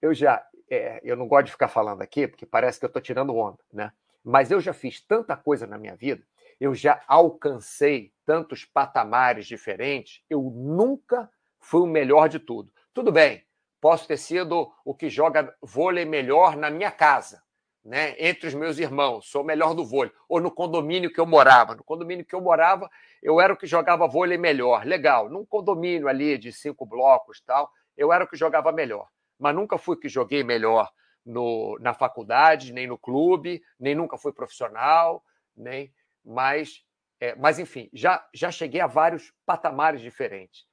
[0.00, 0.46] eu já.
[0.70, 3.58] É, eu não gosto de ficar falando aqui, porque parece que eu estou tirando onda,
[3.72, 3.92] né?
[4.22, 6.26] Mas eu já fiz tanta coisa na minha vida,
[6.64, 12.72] eu já alcancei tantos patamares diferentes, eu nunca fui o melhor de tudo.
[12.94, 13.44] Tudo bem,
[13.80, 17.42] posso ter sido o que joga vôlei melhor na minha casa,
[17.84, 21.26] né, entre os meus irmãos, sou o melhor do vôlei, ou no condomínio que eu
[21.26, 21.74] morava.
[21.74, 22.88] No condomínio que eu morava,
[23.22, 24.86] eu era o que jogava vôlei melhor.
[24.86, 29.06] Legal, num condomínio ali de cinco blocos tal, eu era o que jogava melhor.
[29.38, 30.90] Mas nunca fui que joguei melhor
[31.26, 35.22] no, na faculdade, nem no clube, nem nunca fui profissional,
[35.54, 35.92] nem.
[36.24, 36.84] Mas,
[37.20, 40.66] é, mas enfim, já, já cheguei a vários patamares diferentes.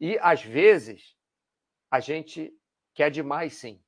[0.00, 1.16] E às vezes
[1.90, 2.52] a gente
[2.94, 3.82] quer demais, sim.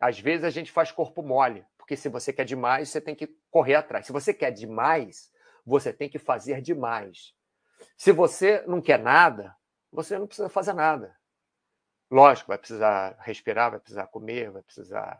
[0.00, 3.26] Às vezes a gente faz corpo mole porque se você quer demais, você tem que
[3.50, 4.04] correr atrás.
[4.04, 5.32] Se você quer demais,
[5.64, 7.34] você tem que fazer demais.
[7.96, 9.56] Se você não quer nada,
[9.90, 11.16] você não precisa fazer nada.
[12.10, 15.18] Lógico, vai precisar respirar, vai precisar comer, vai precisar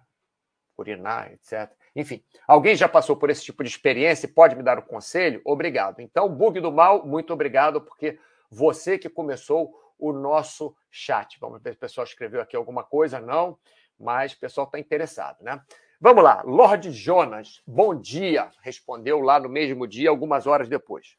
[0.79, 1.71] urinar, etc.
[1.95, 5.41] Enfim, alguém já passou por esse tipo de experiência e pode me dar um conselho?
[5.45, 6.01] Obrigado.
[6.01, 8.19] Então, bug do mal, muito obrigado, porque
[8.51, 11.38] você que começou o nosso chat.
[11.41, 13.59] Vamos ver se o pessoal escreveu aqui alguma coisa, não,
[13.99, 15.61] mas o pessoal está interessado, né?
[16.01, 21.17] Vamos lá, Lord Jonas, bom dia, respondeu lá no mesmo dia, algumas horas depois.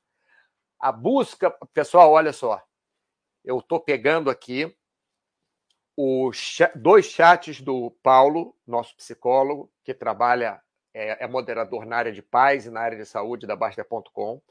[0.80, 2.63] A busca, pessoal, olha só,
[3.43, 4.74] eu estou pegando aqui
[6.01, 10.62] os dois chats do Paulo, nosso psicólogo, que trabalha,
[10.93, 14.41] é, é moderador na área de paz e na área de saúde da Basta.com.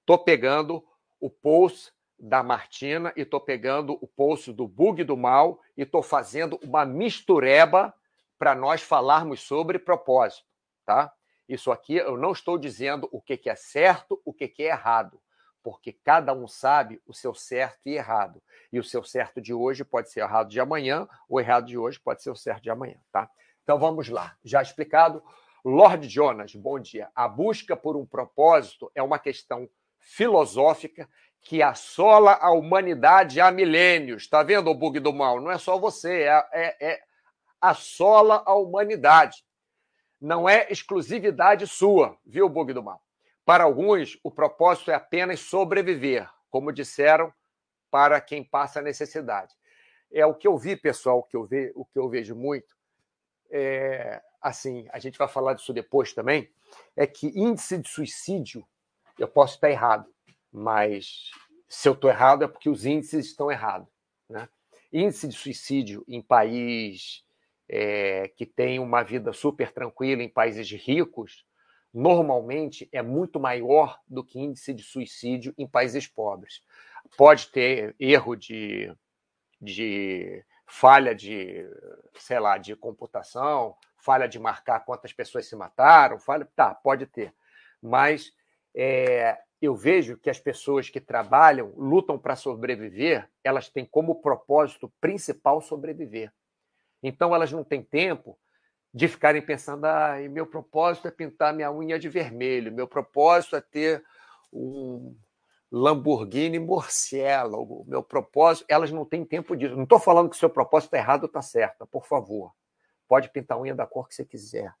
[0.00, 0.84] Estou pegando
[1.18, 6.02] o post da Martina e estou pegando o post do Bug do Mal e estou
[6.02, 7.94] fazendo uma mistureba
[8.38, 10.44] para nós falarmos sobre propósito,
[10.84, 11.10] tá?
[11.48, 15.18] Isso aqui eu não estou dizendo o que, é certo, o que, que é errado,
[15.68, 18.42] porque cada um sabe o seu certo e errado.
[18.72, 22.00] E o seu certo de hoje pode ser errado de amanhã, o errado de hoje
[22.00, 23.28] pode ser o certo de amanhã, tá?
[23.62, 24.34] Então vamos lá.
[24.42, 25.22] Já explicado,
[25.62, 27.10] Lord Jonas, bom dia.
[27.14, 31.06] A busca por um propósito é uma questão filosófica
[31.42, 34.22] que assola a humanidade há milênios.
[34.22, 35.38] Está vendo o bug do mal?
[35.38, 37.02] Não é só você, é, é, é
[37.60, 39.44] assola a humanidade.
[40.18, 43.02] Não é exclusividade sua, viu, Bug do Mal?
[43.48, 47.32] Para alguns, o propósito é apenas sobreviver, como disseram
[47.90, 49.54] para quem passa necessidade.
[50.12, 52.76] É o que eu vi, pessoal, o que eu, ve, o que eu vejo muito.
[53.50, 56.52] É, assim, a gente vai falar disso depois também,
[56.94, 58.68] é que índice de suicídio,
[59.18, 60.12] eu posso estar errado,
[60.52, 61.30] mas
[61.66, 63.88] se eu estou errado, é porque os índices estão errados.
[64.28, 64.46] Né?
[64.92, 67.24] Índice de suicídio em país
[67.66, 71.47] é, que tem uma vida super tranquila, em países ricos,
[71.98, 76.62] normalmente é muito maior do que índice de suicídio em países pobres.
[77.16, 78.94] Pode ter erro de,
[79.60, 81.68] de falha de,
[82.14, 87.34] sei lá, de computação, falha de marcar quantas pessoas se mataram, falha, tá, pode ter.
[87.82, 88.32] Mas
[88.72, 94.88] é, eu vejo que as pessoas que trabalham, lutam para sobreviver, elas têm como propósito
[95.00, 96.32] principal sobreviver.
[97.02, 98.38] Então elas não têm tempo
[98.92, 103.60] de ficarem pensando, ah, meu propósito é pintar minha unha de vermelho, meu propósito é
[103.60, 104.04] ter
[104.52, 105.14] um
[105.70, 109.76] Lamborghini Murciélago, meu propósito, elas não têm tempo disso.
[109.76, 112.54] Não estou falando que o seu propósito está errado ou está certo, por favor.
[113.06, 114.74] Pode pintar a unha da cor que você quiser.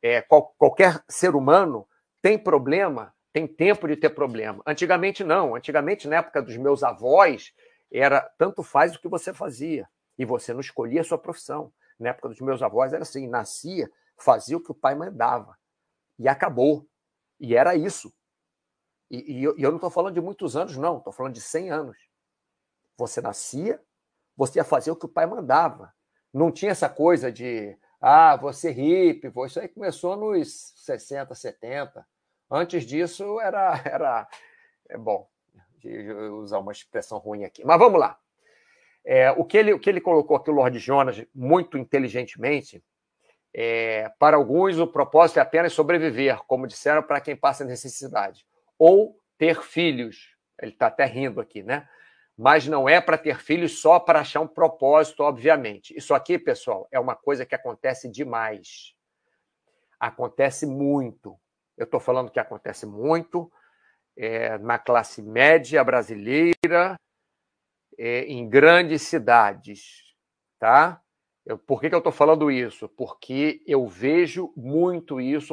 [0.00, 1.86] é, qual, qualquer ser humano
[2.22, 4.62] tem problema, tem tempo de ter problema.
[4.66, 5.54] Antigamente não.
[5.54, 7.52] Antigamente, na época dos meus avós,
[7.90, 9.86] era tanto faz o que você fazia.
[10.18, 11.70] E você não escolhia a sua profissão.
[11.98, 15.58] Na época dos meus avós era assim, nascia, fazia o que o pai mandava.
[16.18, 16.86] E acabou.
[17.38, 18.12] E era isso.
[19.10, 20.98] E, e eu, e eu não estou falando de muitos anos, não.
[20.98, 22.11] Estou falando de 100 anos.
[22.96, 23.80] Você nascia,
[24.36, 25.92] você ia fazer o que o pai mandava.
[26.32, 32.06] Não tinha essa coisa de, ah, você hippie, isso aí começou nos 60, 70.
[32.50, 34.28] Antes disso era, era
[34.88, 35.28] é bom,
[36.40, 37.64] usar uma expressão ruim aqui.
[37.64, 38.18] Mas vamos lá.
[39.04, 42.82] É, o, que ele, o que ele colocou aqui, o Lord Jonas, muito inteligentemente,
[43.54, 48.46] é, para alguns o propósito é apenas sobreviver, como disseram para quem passa necessidade,
[48.78, 50.36] ou ter filhos.
[50.60, 51.88] Ele está até rindo aqui, né?
[52.36, 55.96] Mas não é para ter filhos só para achar um propósito, obviamente.
[55.96, 58.94] Isso aqui, pessoal, é uma coisa que acontece demais.
[60.00, 61.38] Acontece muito.
[61.76, 63.50] Eu estou falando que acontece muito
[64.16, 66.96] é, na classe média brasileira,
[67.98, 70.14] é, em grandes cidades,
[70.58, 71.00] tá?
[71.44, 72.88] Eu, por que, que eu estou falando isso?
[72.88, 75.52] Porque eu vejo muito isso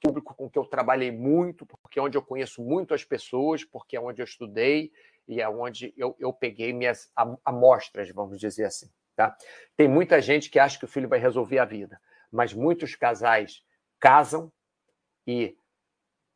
[0.00, 3.96] público com que eu trabalhei muito, porque é onde eu conheço muito as pessoas, porque
[3.96, 4.90] é onde eu estudei,
[5.26, 7.10] e é onde eu, eu peguei minhas
[7.44, 8.90] amostras, vamos dizer assim.
[9.14, 9.36] Tá?
[9.76, 13.62] Tem muita gente que acha que o filho vai resolver a vida, mas muitos casais
[13.98, 14.50] casam
[15.26, 15.56] e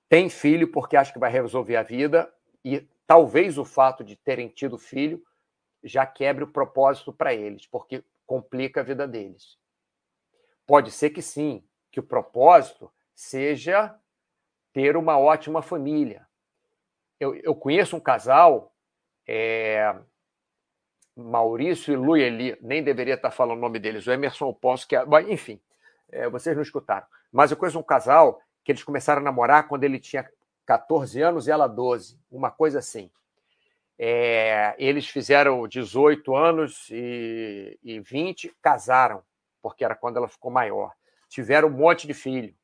[0.08, 2.32] têm filho porque acham que vai resolver a vida,
[2.64, 5.24] e talvez o fato de terem tido filho
[5.82, 9.58] já quebre o propósito para eles, porque complica a vida deles.
[10.66, 13.94] Pode ser que sim, que o propósito seja
[14.72, 16.26] ter uma ótima família.
[17.20, 18.73] Eu, eu conheço um casal
[19.26, 19.94] é,
[21.16, 25.04] Maurício e Lueli, nem deveria estar falando o nome deles, o Emerson Ponce, que é,
[25.28, 25.60] enfim,
[26.10, 27.06] é, vocês não escutaram.
[27.32, 30.28] Mas eu conheço um casal que eles começaram a namorar quando ele tinha
[30.66, 33.10] 14 anos e ela 12, uma coisa assim.
[33.98, 39.22] É, eles fizeram 18 anos e, e 20, casaram,
[39.62, 40.92] porque era quando ela ficou maior.
[41.28, 42.54] Tiveram um monte de filho.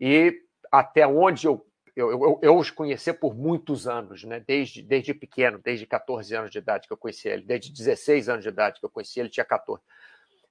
[0.00, 1.66] E até onde eu
[1.98, 4.38] eu, eu, eu, os conheci por muitos anos, né?
[4.38, 8.44] desde, desde pequeno, desde 14 anos de idade que eu conheci ele, desde 16 anos
[8.44, 9.82] de idade que eu conheci ele, tinha 14.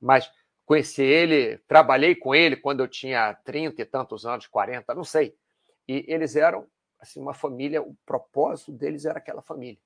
[0.01, 0.29] Mas
[0.65, 5.37] conheci ele, trabalhei com ele quando eu tinha 30 e tantos anos, 40, não sei.
[5.87, 6.67] E eles eram
[6.99, 9.79] assim uma família, o propósito deles era aquela família.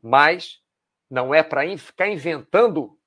[0.00, 0.62] Mas
[1.10, 2.98] não é para ficar inventando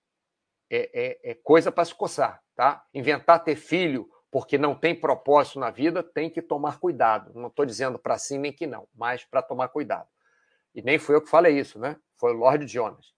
[0.69, 2.85] é, é, é coisa para se coçar, tá?
[2.93, 7.31] Inventar ter filho porque não tem propósito na vida, tem que tomar cuidado.
[7.33, 10.09] Não estou dizendo para sim nem que não, mas para tomar cuidado.
[10.73, 11.95] E nem fui eu que falei isso, né?
[12.17, 13.13] Foi o Lord Jonas.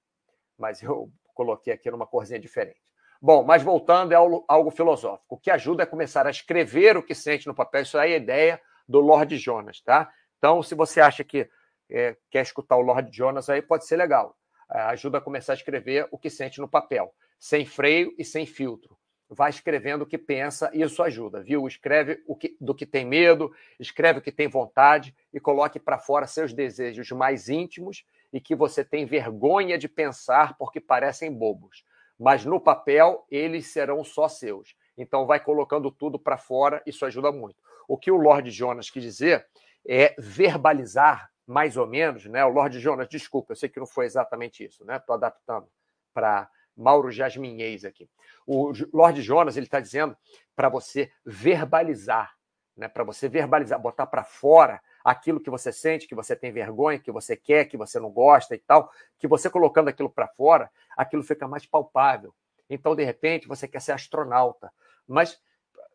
[0.59, 2.80] Mas eu coloquei aqui numa corzinha diferente.
[3.20, 5.26] Bom, mas voltando, é algo filosófico.
[5.28, 7.82] O que ajuda é começar a escrever o que sente no papel.
[7.82, 10.13] Isso aí é a ideia do Lord Jonas, tá?
[10.38, 11.49] Então, se você acha que
[11.89, 14.38] é, quer escutar o Lord Jonas aí, pode ser legal.
[14.72, 18.45] É, ajuda a começar a escrever o que sente no papel, sem freio e sem
[18.45, 18.95] filtro
[19.30, 21.67] vai escrevendo o que pensa, e isso ajuda, viu?
[21.67, 25.97] Escreve o que, do que tem medo, escreve o que tem vontade e coloque para
[25.97, 31.84] fora seus desejos mais íntimos e que você tem vergonha de pensar porque parecem bobos,
[32.17, 34.75] mas no papel eles serão só seus.
[34.97, 37.61] Então vai colocando tudo para fora, isso ajuda muito.
[37.88, 39.45] O que o Lord Jonas quis dizer
[39.88, 42.43] é verbalizar mais ou menos, né?
[42.43, 44.97] O Lord Jonas, desculpa, eu sei que não foi exatamente isso, né?
[44.97, 45.67] Estou adaptando
[46.13, 48.09] para Mauro Jasminhês aqui.
[48.45, 50.15] O Lord Jonas ele está dizendo
[50.55, 52.38] para você verbalizar,
[52.75, 52.88] né?
[52.88, 57.11] Para você verbalizar, botar para fora aquilo que você sente, que você tem vergonha, que
[57.11, 61.23] você quer, que você não gosta e tal, que você colocando aquilo para fora, aquilo
[61.23, 62.36] fica mais palpável.
[62.69, 64.71] Então, de repente, você quer ser astronauta,
[65.07, 65.41] mas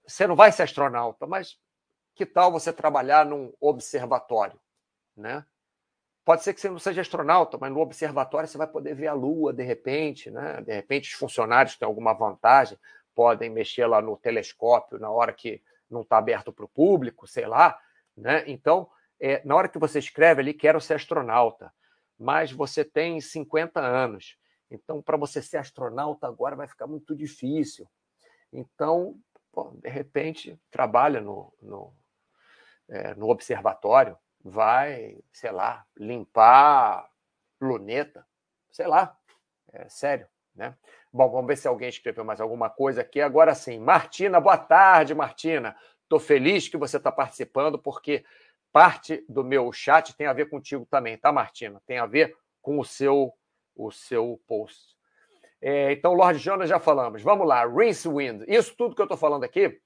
[0.07, 1.59] você não vai ser astronauta, mas
[2.15, 4.59] que tal você trabalhar num observatório,
[5.17, 5.45] né?
[6.25, 9.13] Pode ser que você não seja astronauta, mas no observatório você vai poder ver a
[9.13, 10.61] Lua de repente, né?
[10.63, 12.79] De repente os funcionários têm alguma vantagem,
[13.15, 17.47] podem mexer lá no telescópio na hora que não está aberto para o público, sei
[17.47, 17.79] lá,
[18.17, 18.45] né?
[18.47, 18.89] Então
[19.25, 21.73] é, na hora que você escreve ali, quero ser astronauta,
[22.19, 24.37] mas você tem 50 anos.
[24.69, 27.87] Então, para você ser astronauta agora vai ficar muito difícil.
[28.53, 29.17] Então,
[29.53, 31.95] pô, de repente, trabalha no, no,
[32.89, 37.09] é, no observatório, vai, sei lá, limpar
[37.61, 38.27] luneta,
[38.71, 39.17] sei lá,
[39.73, 40.77] é sério, né?
[41.13, 43.21] Bom, vamos ver se alguém escreveu mais alguma coisa aqui.
[43.21, 45.77] Agora sim, Martina, boa tarde, Martina.
[46.03, 48.25] Estou feliz que você está participando, porque
[48.73, 51.83] parte do meu chat tem a ver contigo também, tá, Martina?
[51.87, 53.33] Tem a ver com o seu,
[53.77, 54.97] o seu post.
[55.61, 57.23] É, então, Lord Jonas já falamos.
[57.23, 58.45] Vamos lá, Rinse Wind.
[58.49, 59.81] Isso tudo que eu estou falando aqui,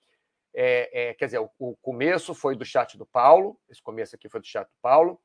[0.58, 4.26] é, é, quer dizer, o, o, começo foi do chat do Paulo, esse começo aqui
[4.26, 5.20] foi do chat do Paulo,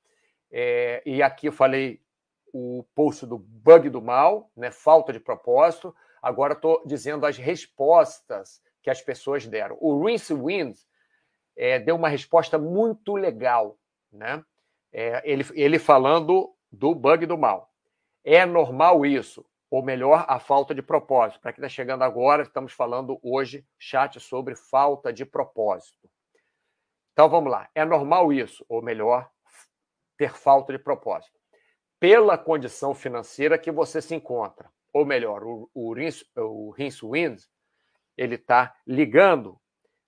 [0.51, 2.01] é, e aqui eu falei
[2.53, 5.95] o post do bug do mal, né, falta de propósito.
[6.21, 9.77] Agora estou dizendo as respostas que as pessoas deram.
[9.79, 10.75] O Rinse Wind
[11.55, 13.79] é, deu uma resposta muito legal,
[14.11, 14.43] né?
[14.91, 17.71] É, ele, ele falando do bug do mal.
[18.21, 21.39] É normal isso, ou melhor, a falta de propósito.
[21.39, 26.09] Para quem está chegando agora, estamos falando hoje, chat, sobre falta de propósito.
[27.13, 27.69] Então vamos lá.
[27.74, 29.32] É normal isso, ou melhor,
[30.17, 31.39] ter falta de propósito.
[31.97, 34.69] Pela condição financeira que você se encontra.
[34.91, 35.93] Ou melhor, o, o,
[36.36, 37.39] o Rince Wind,
[38.17, 39.57] ele está ligando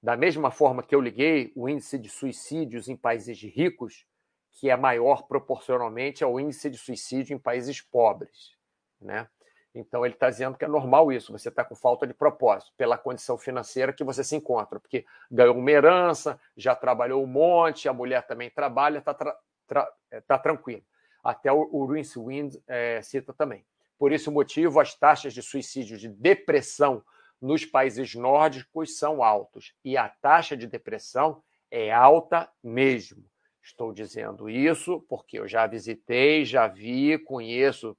[0.01, 4.05] da mesma forma que eu liguei o índice de suicídios em países ricos,
[4.51, 8.57] que é maior proporcionalmente ao índice de suicídio em países pobres.
[8.99, 9.25] Né?
[9.73, 12.97] Então, ele está dizendo que é normal isso, você está com falta de propósito, pela
[12.97, 17.93] condição financeira que você se encontra, porque ganhou uma herança, já trabalhou um monte, a
[17.93, 20.83] mulher também trabalha, está tra tra é, tá tranquilo.
[21.23, 23.65] Até o, o Rince Wind é, cita também.
[23.97, 27.03] Por esse motivo, as taxas de suicídio, de depressão
[27.41, 33.23] nos países nórdicos são altos e a taxa de depressão é alta mesmo.
[33.61, 37.97] Estou dizendo isso porque eu já visitei, já vi, conheço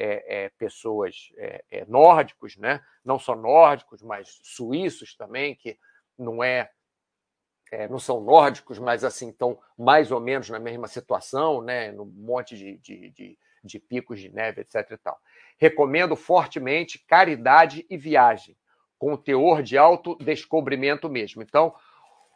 [0.00, 2.82] é, é, pessoas é, é nórdicos, né?
[3.04, 5.78] não só nórdicos, mas suíços também, que
[6.18, 6.70] não é,
[7.70, 11.92] é, não são nórdicos, mas assim estão mais ou menos na mesma situação, né?
[11.92, 14.90] no monte de, de, de, de picos de neve, etc.
[14.90, 15.20] E tal.
[15.58, 18.56] Recomendo fortemente caridade e viagem
[18.98, 21.42] com teor de autodescobrimento mesmo.
[21.42, 21.74] Então,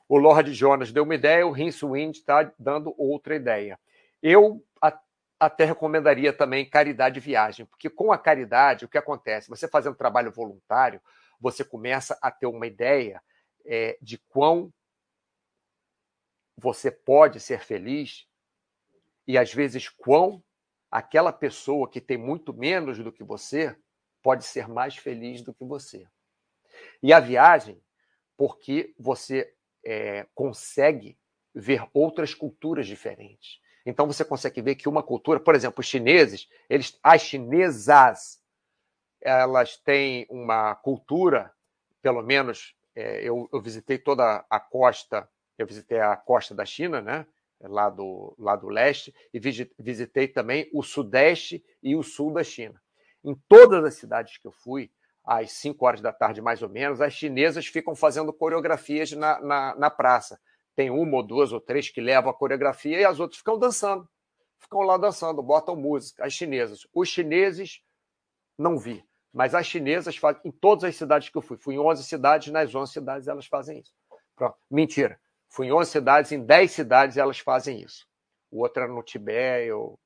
[0.07, 3.79] o Lord Jonas deu uma ideia, o Rince Wind está dando outra ideia.
[4.23, 4.62] Eu
[5.45, 9.49] até recomendaria também caridade viagem, porque com a caridade, o que acontece?
[9.49, 11.01] Você fazendo trabalho voluntário,
[11.41, 13.23] você começa a ter uma ideia
[13.65, 14.73] é, de quão
[16.57, 18.27] você pode ser feliz
[19.27, 20.43] e às vezes quão
[20.91, 23.77] aquela pessoa que tem muito menos do que você
[24.23, 26.07] pode ser mais feliz do que você.
[27.03, 27.83] E a viagem,
[28.37, 29.53] porque você
[29.85, 31.19] é, consegue
[31.55, 33.61] ver outras culturas diferentes.
[33.85, 38.41] Então você consegue ver que uma cultura, por exemplo, os chineses, eles, as chinesas,
[39.20, 41.53] elas têm uma cultura,
[42.01, 45.28] pelo menos é, eu, eu, visitei toda a costa,
[45.59, 47.26] eu visitei a costa da China, né?
[47.61, 49.41] Lá do, lá do leste, e
[49.78, 52.80] visitei também o sudeste e o sul da China.
[53.24, 54.91] Em todas as cidades que eu fui,
[55.24, 59.74] às 5 horas da tarde, mais ou menos, as chinesas ficam fazendo coreografias na, na,
[59.76, 60.39] na, praça.
[60.75, 64.09] Tem uma ou duas ou três que levam a coreografia e as outras ficam dançando.
[64.59, 66.25] Ficam lá dançando, botam música.
[66.25, 66.87] As chinesas.
[66.93, 67.83] Os chineses,
[68.59, 69.05] não vi.
[69.33, 71.57] Mas as chinesas fazem em todas as cidades que eu fui.
[71.57, 73.93] Fui em 11 cidades, nas 11 cidades elas fazem isso.
[74.35, 74.57] Pronto.
[74.70, 75.20] Mentira.
[75.49, 78.07] Fui em 11 cidades, em 10 cidades elas fazem isso.
[78.51, 79.99] O outro era no Tibete, eu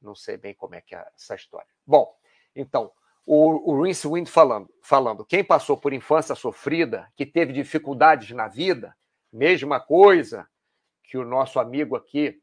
[0.00, 1.68] não sei bem como é que é essa história.
[1.86, 2.14] Bom,
[2.54, 2.92] então,
[3.26, 8.48] o, o Rince Wind falando, falando, quem passou por infância sofrida, que teve dificuldades na
[8.48, 8.94] vida,
[9.32, 10.48] mesma coisa
[11.04, 12.40] que o nosso amigo aqui,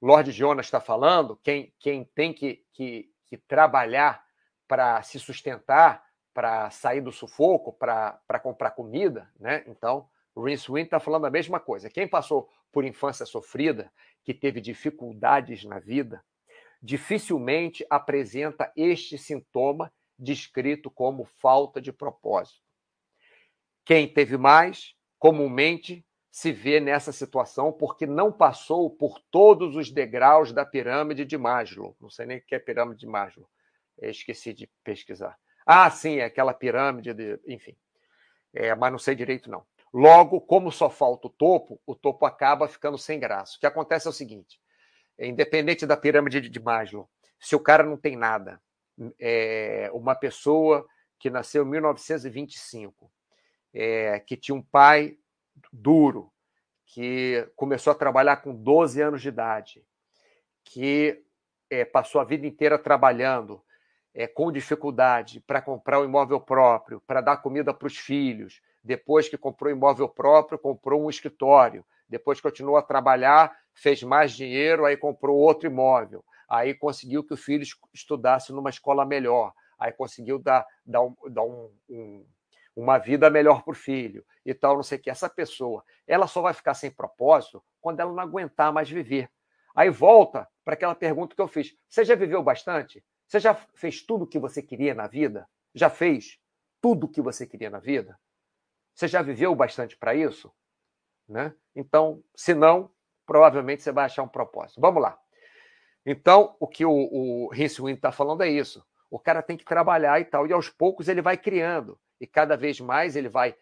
[0.00, 4.24] Lord Jonas está falando, quem, quem tem que, que, que trabalhar
[4.66, 9.64] para se sustentar, para sair do sufoco, para comprar comida, né?
[9.66, 11.90] Então, o Rince Wynn está falando a mesma coisa.
[11.90, 13.92] Quem passou por infância sofrida,
[14.24, 16.24] que teve dificuldades na vida,
[16.80, 22.62] dificilmente apresenta este sintoma descrito como falta de propósito.
[23.84, 30.50] Quem teve mais, comumente se vê nessa situação porque não passou por todos os degraus
[30.50, 31.94] da pirâmide de Maslow.
[32.00, 33.46] Não sei nem o que é pirâmide de Maslow.
[33.98, 35.38] Eu esqueci de pesquisar.
[35.66, 37.38] Ah, sim, é aquela pirâmide de.
[37.46, 37.76] Enfim.
[38.54, 39.62] É, mas não sei direito, não.
[39.92, 43.56] Logo, como só falta o topo, o topo acaba ficando sem graça.
[43.56, 44.58] O que acontece é o seguinte:
[45.18, 48.58] independente da pirâmide de Maslow, se o cara não tem nada,
[49.20, 50.86] é uma pessoa
[51.18, 53.12] que nasceu em 1925,
[53.74, 55.18] é, que tinha um pai
[55.72, 56.32] duro,
[56.86, 59.84] que começou a trabalhar com 12 anos de idade,
[60.64, 61.24] que
[61.70, 63.62] é, passou a vida inteira trabalhando
[64.14, 68.60] é, com dificuldade para comprar um imóvel próprio, para dar comida para os filhos.
[68.84, 71.84] Depois que comprou imóvel próprio, comprou um escritório.
[72.08, 76.22] Depois continuou a trabalhar, fez mais dinheiro, aí comprou outro imóvel.
[76.48, 79.54] Aí conseguiu que o filho estudasse numa escola melhor.
[79.78, 81.00] Aí conseguiu dar, dar,
[81.30, 82.26] dar um, um
[82.74, 85.10] uma vida melhor para o filho e tal, não sei o que.
[85.10, 89.30] Essa pessoa, ela só vai ficar sem propósito quando ela não aguentar mais viver.
[89.74, 93.04] Aí volta para aquela pergunta que eu fiz: você já viveu bastante?
[93.26, 95.48] Você já fez tudo o que você queria na vida?
[95.74, 96.38] Já fez
[96.80, 98.18] tudo o que você queria na vida?
[98.94, 100.52] Você já viveu bastante para isso?
[101.28, 101.54] Né?
[101.74, 102.90] Então, se não,
[103.24, 104.80] provavelmente você vai achar um propósito.
[104.80, 105.18] Vamos lá.
[106.04, 108.84] Então, o que o, o Rince está falando é isso.
[109.10, 112.56] O cara tem que trabalhar e tal, e aos poucos ele vai criando e cada
[112.56, 113.52] vez mais ele vai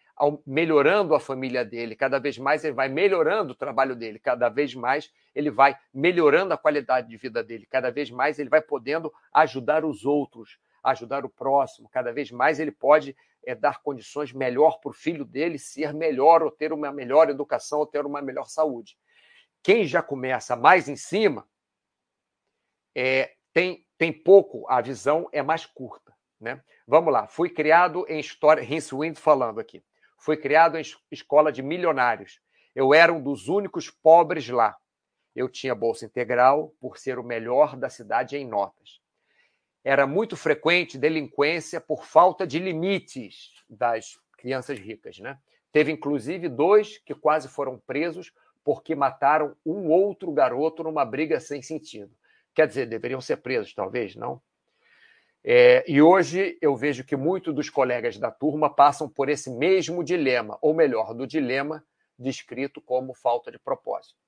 [0.45, 4.75] melhorando a família dele, cada vez mais ele vai melhorando o trabalho dele, cada vez
[4.75, 9.11] mais ele vai melhorando a qualidade de vida dele, cada vez mais ele vai podendo
[9.33, 14.79] ajudar os outros, ajudar o próximo, cada vez mais ele pode é, dar condições melhor
[14.79, 18.45] para o filho dele ser melhor, ou ter uma melhor educação, ou ter uma melhor
[18.45, 18.95] saúde.
[19.63, 21.49] Quem já começa mais em cima
[22.93, 26.10] é, tem, tem pouco, a visão é mais curta.
[26.41, 26.59] Né?
[26.87, 29.83] Vamos lá, fui criado em história, Rince Wind falando aqui,
[30.17, 30.81] fui criado em
[31.11, 32.41] escola de milionários.
[32.75, 34.75] Eu era um dos únicos pobres lá.
[35.35, 38.99] Eu tinha bolsa integral por ser o melhor da cidade em notas.
[39.83, 45.19] Era muito frequente delinquência por falta de limites das crianças ricas.
[45.19, 45.37] Né?
[45.71, 48.33] Teve inclusive dois que quase foram presos
[48.63, 52.13] porque mataram um outro garoto numa briga sem sentido.
[52.53, 54.41] Quer dizer, deveriam ser presos, talvez, não?
[55.43, 60.03] É, e hoje eu vejo que muitos dos colegas da turma passam por esse mesmo
[60.03, 61.83] dilema, ou melhor, do dilema
[62.17, 64.19] descrito como falta de propósito.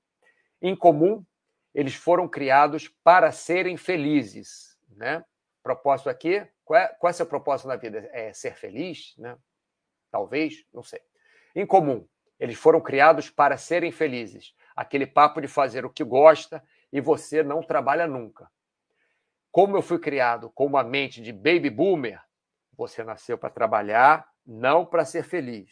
[0.60, 1.24] Em comum,
[1.72, 4.76] eles foram criados para serem felizes.
[4.96, 5.24] Né?
[5.62, 8.08] Propósito aqui, qual é, qual é seu propósito na vida?
[8.12, 9.14] É ser feliz?
[9.16, 9.36] Né?
[10.10, 11.00] Talvez, não sei.
[11.54, 12.06] Em comum,
[12.40, 14.54] eles foram criados para serem felizes.
[14.74, 16.62] Aquele papo de fazer o que gosta
[16.92, 18.50] e você não trabalha nunca.
[19.54, 22.20] Como eu fui criado com uma mente de baby boomer,
[22.76, 25.70] você nasceu para trabalhar, não para ser feliz.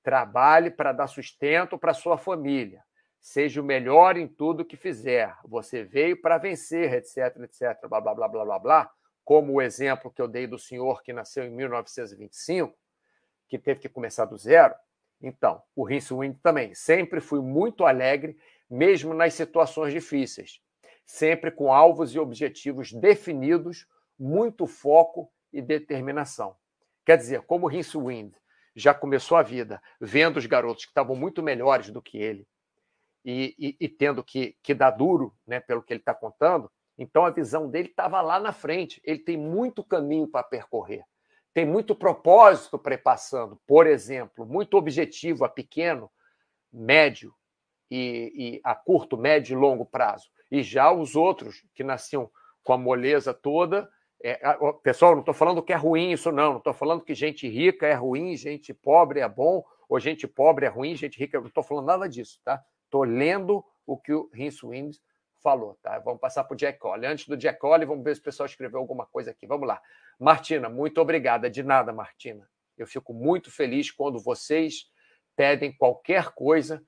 [0.00, 2.84] Trabalhe para dar sustento para sua família.
[3.20, 5.36] Seja o melhor em tudo que fizer.
[5.44, 8.90] Você veio para vencer, etc, etc, blá, blá, blá, blá, blá, blá.
[9.24, 12.78] Como o exemplo que eu dei do senhor que nasceu em 1925,
[13.48, 14.72] que teve que começar do zero.
[15.20, 16.76] Então, o Rince Wind também.
[16.76, 18.38] Sempre fui muito alegre,
[18.70, 20.64] mesmo nas situações difíceis
[21.06, 23.86] sempre com alvos e objetivos definidos,
[24.18, 26.56] muito foco e determinação.
[27.04, 28.34] Quer dizer, como Rince Wind
[28.74, 32.46] já começou a vida vendo os garotos que estavam muito melhores do que ele
[33.24, 37.24] e, e, e tendo que, que dar duro, né, pelo que ele está contando, então
[37.24, 39.00] a visão dele estava lá na frente.
[39.04, 41.04] Ele tem muito caminho para percorrer,
[41.54, 43.60] tem muito propósito para ir passando.
[43.66, 46.10] Por exemplo, muito objetivo a pequeno,
[46.72, 47.34] médio
[47.90, 50.28] e, e a curto, médio e longo prazo.
[50.50, 52.30] E já os outros que nasciam
[52.62, 53.88] com a moleza toda.
[54.22, 54.40] É,
[54.82, 56.52] pessoal, não estou falando que é ruim isso, não.
[56.52, 60.66] Não estou falando que gente rica é ruim, gente pobre é bom, ou gente pobre
[60.66, 61.38] é ruim, gente rica.
[61.38, 62.62] Não estou falando nada disso, tá?
[62.84, 65.00] Estou lendo o que o Rince Winds
[65.42, 65.98] falou, tá?
[66.00, 67.06] Vamos passar para o Jack Collie.
[67.06, 69.46] Antes do Jack Collie, vamos ver se o pessoal escreveu alguma coisa aqui.
[69.46, 69.80] Vamos lá.
[70.18, 71.48] Martina, muito obrigada.
[71.48, 72.48] De nada, Martina.
[72.76, 74.90] Eu fico muito feliz quando vocês
[75.36, 76.82] pedem qualquer coisa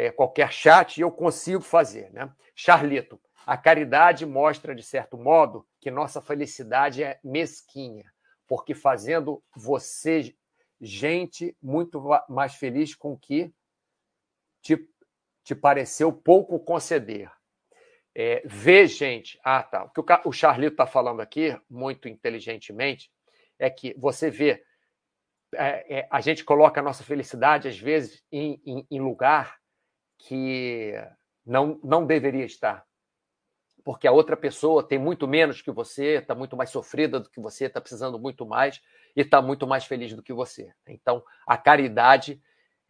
[0.00, 2.10] é, qualquer chat eu consigo fazer.
[2.10, 2.32] Né?
[2.54, 8.10] Charlito, a caridade mostra, de certo modo, que nossa felicidade é mesquinha,
[8.46, 10.34] porque fazendo você
[10.80, 13.52] gente muito mais feliz com que
[14.62, 14.88] te,
[15.44, 17.30] te pareceu pouco conceder.
[18.14, 19.38] é, ver gente.
[19.44, 19.84] Ah, tá.
[19.84, 23.12] O que o Charlito está falando aqui, muito inteligentemente,
[23.58, 24.64] é que você vê.
[25.54, 29.59] É, é, a gente coloca a nossa felicidade, às vezes, em, em, em lugar
[30.26, 30.94] que
[31.44, 32.84] não, não deveria estar.
[33.84, 37.40] Porque a outra pessoa tem muito menos que você, está muito mais sofrida do que
[37.40, 38.80] você, está precisando muito mais
[39.16, 40.72] e está muito mais feliz do que você.
[40.86, 42.40] Então, a caridade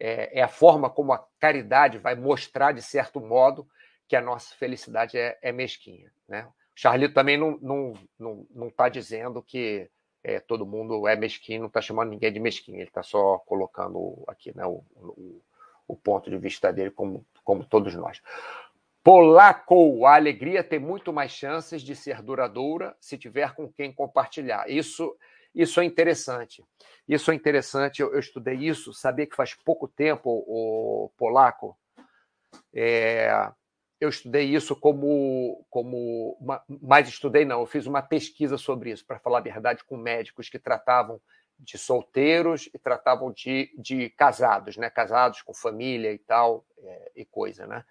[0.03, 3.67] é, é, a forma como a caridade vai mostrar, de certo modo,
[4.07, 6.11] que a nossa felicidade é, é mesquinha.
[6.27, 6.43] Né?
[6.43, 9.87] O Charlito também não está não, não, não tá dizendo que
[10.23, 14.23] é, todo mundo é mesquinho, não está chamando ninguém de mesquinho, ele está só colocando
[14.27, 15.39] aqui né, o, o,
[15.91, 18.21] o, ponto de vista dele, como, como todos nós.
[19.03, 24.69] Polaco, a alegria tem muito mais chances de ser duradoura se tiver com quem compartilhar.
[24.69, 25.15] Isso,
[25.55, 26.63] isso é interessante.
[27.07, 28.01] Isso é interessante.
[28.01, 31.75] Eu, eu estudei isso, sabia que faz pouco tempo o polaco.
[32.73, 33.51] É,
[33.99, 39.05] eu estudei isso como, como uma, mais estudei não, eu fiz uma pesquisa sobre isso,
[39.05, 41.21] para falar a verdade, com médicos que tratavam
[41.61, 44.89] de solteiros e tratavam de, de casados, né?
[44.89, 47.85] Casados com família e tal, é, e coisa, né?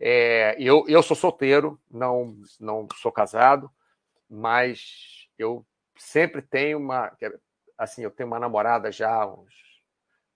[0.00, 3.70] É, eu, eu sou solteiro, não, não sou casado,
[4.28, 5.64] mas eu
[5.96, 7.16] sempre tenho uma.
[7.78, 9.54] Assim, eu tenho uma namorada já uns.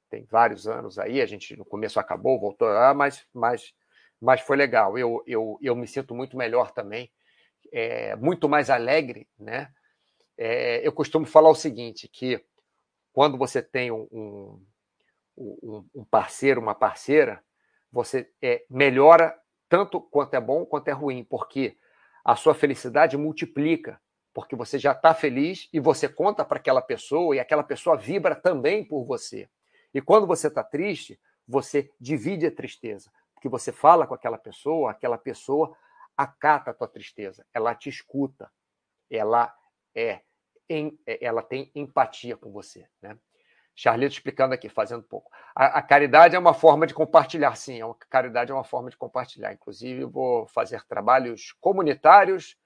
[0.09, 3.75] Tem vários anos aí, a gente no começo acabou, voltou, ah, mas, mas
[4.21, 4.99] mas foi legal.
[4.99, 7.11] Eu, eu, eu me sinto muito melhor também,
[7.73, 9.71] é, muito mais alegre, né?
[10.39, 12.45] É, eu costumo falar o seguinte, que
[13.17, 14.07] quando você tem um,
[15.39, 17.43] um, um parceiro, uma parceira,
[17.91, 19.35] você é, melhora
[19.71, 21.79] tanto quanto é bom quanto é ruim, porque
[22.23, 23.99] a sua felicidade multiplica,
[24.35, 28.37] porque você já está feliz e você conta para aquela pessoa e aquela pessoa vibra
[28.37, 29.49] também por você.
[29.95, 33.11] E quando você está triste, você divide a tristeza
[33.41, 35.75] que você fala com aquela pessoa, aquela pessoa
[36.15, 38.53] acata a tua tristeza, ela te escuta,
[39.09, 39.55] ela
[39.95, 40.21] é,
[40.69, 43.17] em, é, ela tem empatia com você, né?
[43.75, 45.31] Charlito explicando aqui, fazendo pouco.
[45.55, 47.83] A, a, caridade é uma forma de compartilhar, sim.
[47.83, 49.53] A caridade é uma forma de compartilhar.
[49.53, 52.57] Inclusive, vou fazer trabalhos comunitários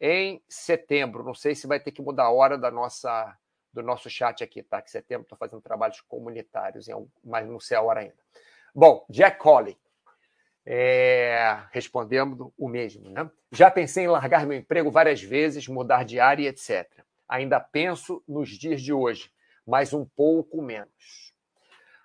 [0.00, 1.22] em setembro.
[1.22, 3.36] Não sei se vai ter que mudar a hora da nossa
[3.70, 4.80] do nosso chat aqui, tá?
[4.80, 6.86] Que setembro estou fazendo trabalhos comunitários,
[7.22, 8.16] mas não sei a hora ainda.
[8.74, 9.78] Bom, Jack Colley
[10.66, 13.08] é, respondendo o mesmo.
[13.08, 13.30] Né?
[13.52, 16.90] Já pensei em largar meu emprego várias vezes, mudar de área, etc.
[17.28, 19.30] Ainda penso nos dias de hoje,
[19.66, 21.34] mas um pouco menos.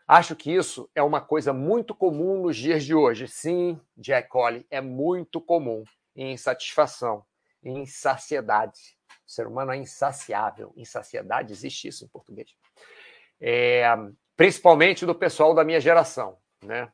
[0.08, 3.28] Acho que isso é uma coisa muito comum nos dias de hoje.
[3.28, 5.84] Sim, Jack Collie, é muito comum.
[6.16, 7.24] Insatisfação,
[7.64, 8.98] insaciedade.
[9.26, 10.74] O ser humano é insaciável.
[10.76, 12.50] Insaciedade, existe isso em português.
[13.40, 13.86] É,
[14.36, 16.38] principalmente do pessoal da minha geração.
[16.62, 16.92] Né?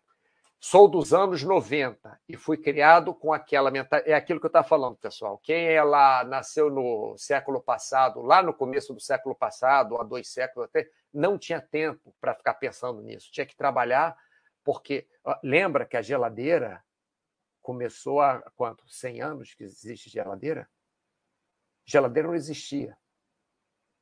[0.60, 4.12] Sou dos anos 90 e fui criado com aquela mentalidade.
[4.12, 5.38] É aquilo que eu estava falando, pessoal.
[5.38, 10.68] Quem ela nasceu no século passado, lá no começo do século passado, há dois séculos
[10.68, 13.32] até, não tinha tempo para ficar pensando nisso.
[13.32, 14.18] Tinha que trabalhar,
[14.64, 15.08] porque
[15.44, 16.84] lembra que a geladeira
[17.62, 18.88] começou há quanto?
[18.88, 20.68] 100 anos que existe geladeira?
[21.86, 22.98] Geladeira não existia.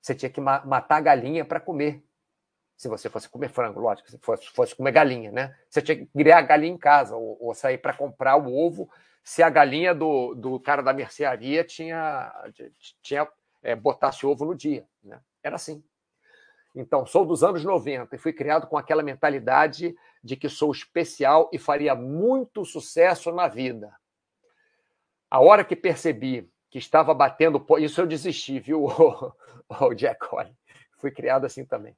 [0.01, 2.04] Você tinha que matar galinha para comer
[2.75, 5.55] se você fosse comer frango, lógico, se fosse, fosse comer galinha, né?
[5.69, 8.89] Você tinha que criar a galinha em casa ou, ou sair para comprar o ovo
[9.23, 12.31] se a galinha do, do cara da mercearia tinha,
[13.01, 13.27] tinha
[13.63, 15.19] é, botasse ovo no dia, né?
[15.41, 15.83] Era assim.
[16.75, 21.49] Então, sou dos anos 90 e fui criado com aquela mentalidade de que sou especial
[21.53, 23.95] e faria muito sucesso na vida.
[25.31, 28.83] A hora que percebi que estava batendo, isso eu desisti, viu,
[29.69, 30.55] o, Jack Holly.
[30.97, 31.95] Fui criado assim também.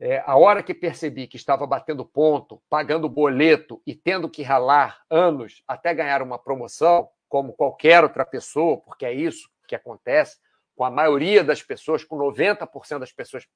[0.00, 5.02] É, a hora que percebi que estava batendo ponto, pagando boleto e tendo que ralar
[5.08, 10.38] anos até ganhar uma promoção, como qualquer outra pessoa, porque é isso que acontece
[10.76, 13.46] com a maioria das pessoas, com 90% das pessoas,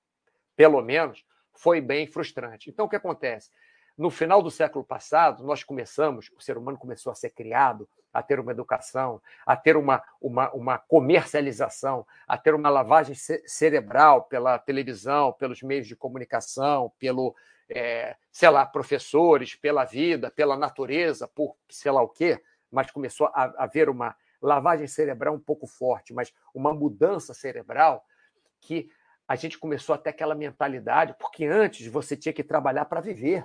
[0.56, 2.70] pelo menos, foi bem frustrante.
[2.70, 3.50] Então, o que acontece?
[3.98, 8.22] No final do século passado, nós começamos, o ser humano começou a ser criado, a
[8.22, 14.56] ter uma educação, a ter uma, uma, uma comercialização, a ter uma lavagem cerebral pela
[14.56, 17.34] televisão, pelos meios de comunicação, pelo,
[17.68, 22.40] é, sei lá, professores, pela vida, pela natureza, por sei lá o quê,
[22.70, 28.04] mas começou a haver uma lavagem cerebral um pouco forte, mas uma mudança cerebral
[28.60, 28.88] que
[29.26, 33.44] a gente começou a ter aquela mentalidade, porque antes você tinha que trabalhar para viver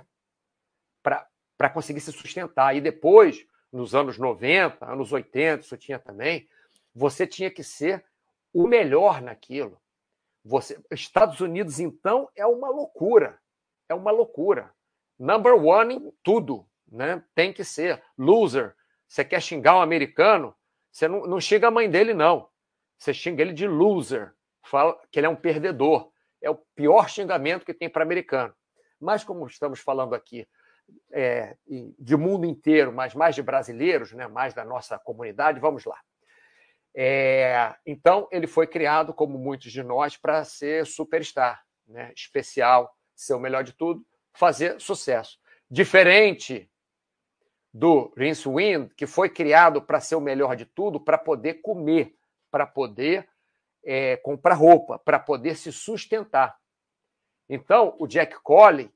[1.04, 2.74] para conseguir se sustentar.
[2.74, 6.48] E depois, nos anos 90, anos 80, isso tinha também,
[6.94, 8.04] você tinha que ser
[8.52, 9.80] o melhor naquilo.
[10.44, 13.38] Você, Estados Unidos, então, é uma loucura.
[13.88, 14.72] É uma loucura.
[15.18, 16.66] Number one em tudo.
[16.90, 17.22] Né?
[17.34, 18.02] Tem que ser.
[18.16, 18.74] Loser.
[19.08, 20.56] Você quer xingar um americano,
[20.90, 22.48] você não, não xinga a mãe dele, não.
[22.98, 24.32] Você xinga ele de loser,
[24.62, 26.10] fala que ele é um perdedor.
[26.40, 28.54] É o pior xingamento que tem para americano.
[29.00, 30.46] Mas como estamos falando aqui
[31.12, 31.56] é,
[31.98, 36.00] de mundo inteiro, mas mais de brasileiros, né, mais da nossa comunidade, vamos lá.
[36.96, 43.34] É, então, ele foi criado, como muitos de nós, para ser superstar, né, especial, ser
[43.34, 45.38] o melhor de tudo, fazer sucesso.
[45.70, 46.70] Diferente
[47.72, 52.16] do Rince Wind, que foi criado para ser o melhor de tudo, para poder comer,
[52.50, 53.28] para poder
[53.84, 56.56] é, comprar roupa, para poder se sustentar.
[57.48, 58.92] Então, o Jack Collie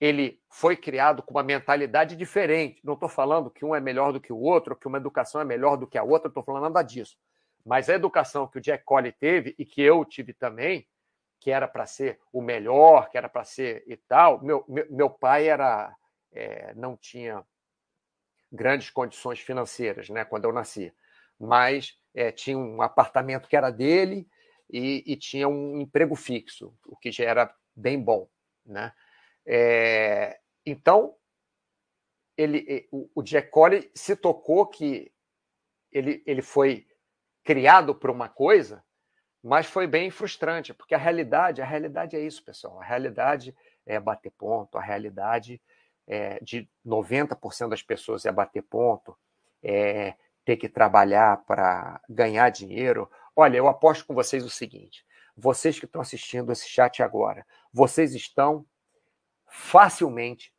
[0.00, 2.80] ele foi criado com uma mentalidade diferente.
[2.82, 5.44] Não estou falando que um é melhor do que o outro, que uma educação é
[5.44, 7.16] melhor do que a outra, estou falando nada disso.
[7.64, 10.88] Mas a educação que o Jack Collie teve e que eu tive também,
[11.38, 15.10] que era para ser o melhor, que era para ser e tal, meu, meu, meu
[15.10, 15.94] pai era
[16.32, 17.44] é, não tinha
[18.50, 20.92] grandes condições financeiras, né, quando eu nasci,
[21.38, 24.26] mas é, tinha um apartamento que era dele
[24.68, 28.28] e, e tinha um emprego fixo, o que já era bem bom,
[28.64, 28.92] né?
[29.46, 31.14] É, então,
[32.36, 35.12] ele, o Jack Collie se tocou que
[35.92, 36.86] ele, ele foi
[37.44, 38.84] criado por uma coisa,
[39.42, 42.80] mas foi bem frustrante, porque a realidade, a realidade é isso, pessoal.
[42.80, 43.54] A realidade
[43.86, 45.60] é bater ponto, a realidade
[46.06, 49.16] é, de 90% das pessoas é bater ponto,
[49.62, 50.14] é
[50.44, 53.10] ter que trabalhar para ganhar dinheiro.
[53.34, 55.04] Olha, eu aposto com vocês o seguinte:
[55.36, 58.66] vocês que estão assistindo esse chat agora, vocês estão
[59.50, 60.54] facilmente,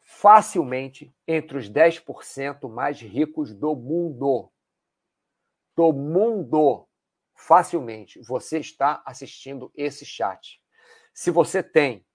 [0.00, 4.50] facilmente entre os 10% mais ricos do mundo.
[5.76, 6.88] Do mundo.
[7.34, 8.20] Facilmente.
[8.22, 10.62] Você está assistindo esse chat.
[11.12, 12.06] Se você tem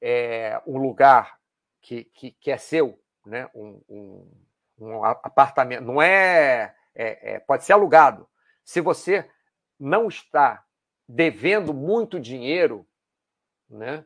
[0.00, 1.40] é, um lugar
[1.80, 3.48] que, que, que, é seu, né?
[3.54, 4.30] um, um,
[4.78, 8.28] um apartamento, não é, é, é, pode ser alugado.
[8.64, 9.28] Se você
[9.78, 10.64] não está
[11.08, 12.86] devendo muito dinheiro,
[13.68, 14.04] né?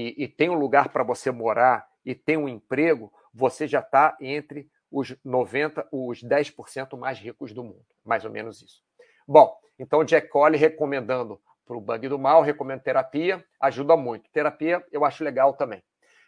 [0.00, 4.16] E, e tem um lugar para você morar e tem um emprego, você já está
[4.20, 8.82] entre os 90, os 10% mais ricos do mundo, mais ou menos isso.
[9.28, 14.28] Bom, então Jack Collie recomendando para o bug do mal, recomendo terapia, ajuda muito.
[14.30, 15.82] Terapia eu acho legal também.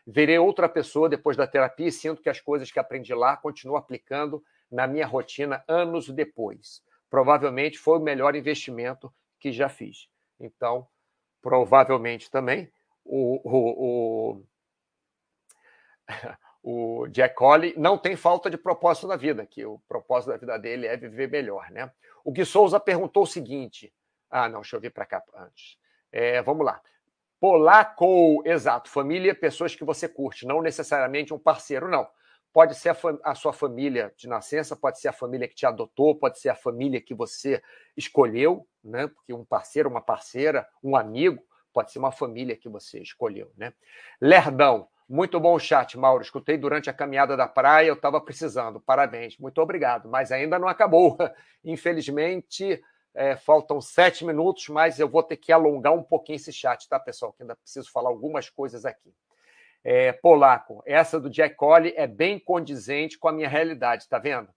[0.06, 3.76] Verei outra pessoa depois da terapia e sinto que as coisas que aprendi lá continuo
[3.76, 6.82] aplicando na minha rotina anos depois.
[7.10, 10.08] Provavelmente foi o melhor investimento que já fiz.
[10.38, 10.86] Então,
[11.40, 12.70] provavelmente também
[13.04, 14.44] o, o, o,
[17.04, 20.58] o Jack Collie não tem falta de propósito na vida, que o propósito da vida
[20.58, 21.90] dele é viver melhor, né?
[22.24, 23.92] O Gui Souza perguntou o seguinte.
[24.30, 25.76] Ah, não, deixa eu vir para cá antes.
[26.10, 26.80] É, vamos lá.
[27.40, 28.88] Polaco, exato.
[28.88, 32.08] Família, pessoas que você curte, não necessariamente um parceiro, não.
[32.52, 36.14] Pode ser a, a, sua família de nascença, pode ser a família que te adotou,
[36.14, 37.62] pode ser a família que você
[37.96, 39.08] escolheu, né?
[39.08, 41.42] Porque um parceiro, uma parceira, um amigo,
[41.72, 43.72] pode ser uma família que você escolheu, né?
[44.20, 46.22] Lerdão, muito bom o chat, Mauro.
[46.22, 48.80] Escutei durante a caminhada da praia, eu estava precisando.
[48.80, 50.08] Parabéns, muito obrigado.
[50.08, 51.18] Mas ainda não acabou.
[51.64, 52.82] Infelizmente,
[53.14, 56.98] é, faltam sete minutos, mas eu vou ter que alongar um pouquinho esse chat, tá,
[56.98, 57.32] pessoal?
[57.32, 59.14] Que ainda preciso falar algumas coisas aqui.
[59.84, 64.48] É, Polaco, essa do Jack Collie é bem condizente com a minha realidade, tá vendo?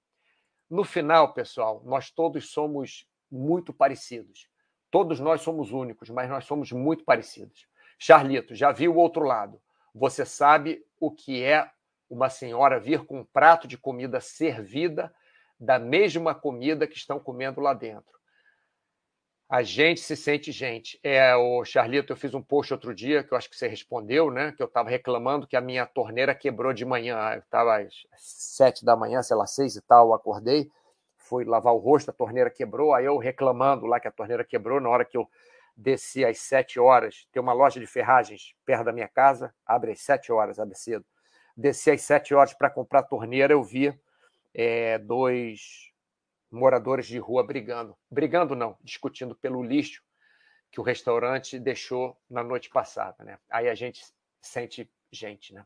[0.69, 4.47] No final, pessoal, nós todos somos muito parecidos.
[4.95, 7.67] Todos nós somos únicos, mas nós somos muito parecidos.
[7.99, 9.61] Charlito, já viu o outro lado.
[9.93, 11.69] Você sabe o que é
[12.09, 15.13] uma senhora vir com um prato de comida servida
[15.59, 18.17] da mesma comida que estão comendo lá dentro.
[19.49, 20.97] A gente se sente gente.
[21.03, 24.31] É, o Charlito, eu fiz um post outro dia que eu acho que você respondeu,
[24.31, 24.53] né?
[24.53, 27.33] Que eu estava reclamando que a minha torneira quebrou de manhã.
[27.33, 30.71] Eu estava às sete da manhã, sei lá, seis e tal, acordei
[31.25, 34.79] fui lavar o rosto, a torneira quebrou, aí eu reclamando lá que a torneira quebrou,
[34.79, 35.29] na hora que eu
[35.75, 40.01] desci às sete horas, tem uma loja de ferragens perto da minha casa, abre às
[40.01, 41.05] sete horas, abre cedo.
[41.57, 43.93] Desci às sete horas para comprar a torneira, eu vi
[44.53, 45.91] é, dois
[46.51, 47.97] moradores de rua brigando.
[48.09, 50.01] Brigando não, discutindo pelo lixo
[50.71, 53.23] que o restaurante deixou na noite passada.
[53.23, 53.37] Né?
[53.49, 54.03] Aí a gente
[54.41, 55.65] sente gente, né?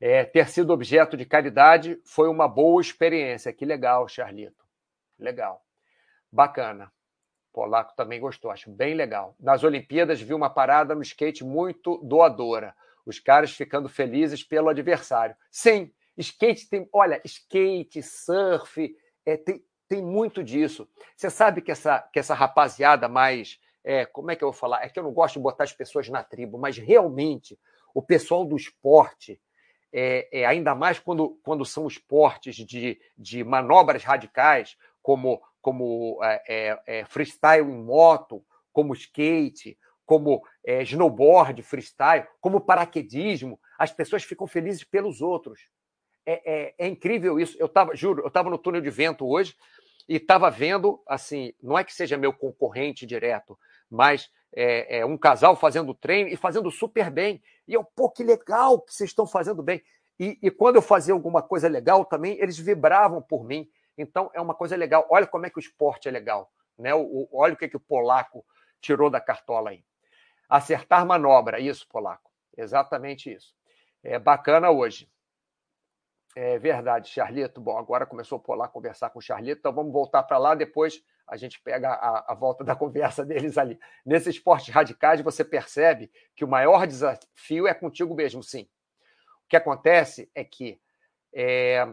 [0.00, 3.52] É, ter sido objeto de caridade foi uma boa experiência.
[3.52, 4.67] Que legal, Charlito.
[5.18, 5.64] Legal.
[6.30, 6.92] Bacana.
[7.52, 9.34] Polaco também gostou, acho bem legal.
[9.40, 12.74] Nas Olimpíadas vi uma parada no skate muito doadora.
[13.04, 15.34] Os caras ficando felizes pelo adversário.
[15.50, 16.88] Sim, skate tem.
[16.92, 18.94] Olha, skate, surf,
[19.24, 20.88] é, tem, tem muito disso.
[21.16, 23.58] Você sabe que essa, que essa rapaziada mais.
[23.82, 24.84] É, como é que eu vou falar?
[24.84, 27.58] É que eu não gosto de botar as pessoas na tribo, mas realmente
[27.94, 29.40] o pessoal do esporte
[29.92, 34.76] é, é, ainda mais quando, quando são esportes de, de manobras radicais,
[35.08, 42.60] como, como é, é, é freestyle em moto, como skate, como é, snowboard, freestyle, como
[42.60, 45.66] paraquedismo, as pessoas ficam felizes pelos outros.
[46.26, 47.56] É, é incrível isso.
[47.58, 49.56] Eu tava, juro, eu estava no túnel de vento hoje
[50.06, 55.16] e estava vendo, assim, não é que seja meu concorrente direto, mas é, é, um
[55.16, 57.42] casal fazendo treino e fazendo super bem.
[57.66, 59.82] E eu, pô, que legal que vocês estão fazendo bem.
[60.20, 63.66] E, e, quando eu fazia alguma coisa legal também, eles vibravam por mim.
[63.98, 65.06] Então é uma coisa legal.
[65.10, 66.50] Olha como é que o esporte é legal.
[66.78, 66.94] Né?
[66.94, 68.44] O, o, olha o que, que o polaco
[68.80, 69.84] tirou da cartola aí.
[70.48, 72.30] Acertar manobra, isso, polaco.
[72.56, 73.54] Exatamente isso.
[74.02, 75.10] É bacana hoje.
[76.36, 77.60] É verdade, Charlito.
[77.60, 81.02] Bom, agora começou o polaco conversar com o Charlito, então vamos voltar para lá depois
[81.28, 83.78] a gente pega a, a, volta da conversa deles ali.
[84.04, 88.62] Nesses esportes radicais, você percebe que o maior desafio é contigo mesmo, sim.
[89.44, 90.80] O que acontece é que
[91.34, 91.86] é,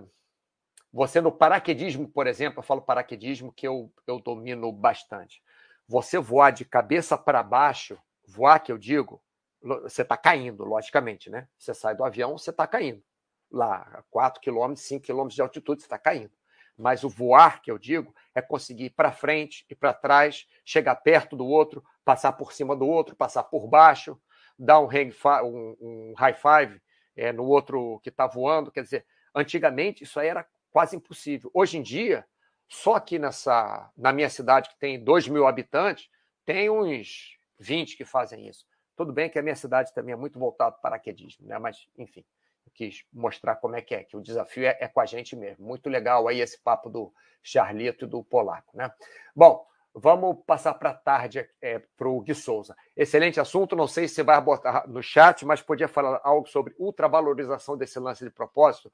[0.95, 5.43] você no paraquedismo, por exemplo, eu falo paraquedismo que eu, eu domino bastante.
[5.85, 9.21] Você voar de cabeça para baixo, voar que eu digo,
[9.61, 11.49] você está caindo, logicamente, né?
[11.57, 13.03] Você sai do avião, você está caindo.
[13.51, 16.31] Lá, 4 km, 5 km de altitude, você está caindo.
[16.77, 20.95] Mas o voar, que eu digo, é conseguir ir para frente e para trás, chegar
[20.95, 24.17] perto do outro, passar por cima do outro, passar por baixo,
[24.57, 26.81] dar um, um, um high five
[27.17, 28.71] é, no outro que está voando.
[28.71, 31.49] Quer dizer, antigamente isso aí era quase impossível.
[31.53, 32.27] Hoje em dia,
[32.67, 36.09] só aqui nessa, na minha cidade, que tem 2 mil habitantes,
[36.43, 38.65] tem uns 20 que fazem isso.
[38.93, 41.57] Tudo bem que a minha cidade também é muito voltada para paraquedismo, né?
[41.57, 42.25] mas, enfim
[42.73, 45.65] quis mostrar como é que é, que o desafio é, é, com a gente mesmo.
[45.65, 48.91] Muito legal aí esse papo do Charlito e do Polaco, né?
[49.33, 52.75] Bom, vamos passar para a tarde é, para o Gui Souza.
[52.97, 57.77] Excelente assunto, não sei se vai botar no chat, mas podia falar algo sobre ultravalorização
[57.77, 58.91] desse lance de propósito.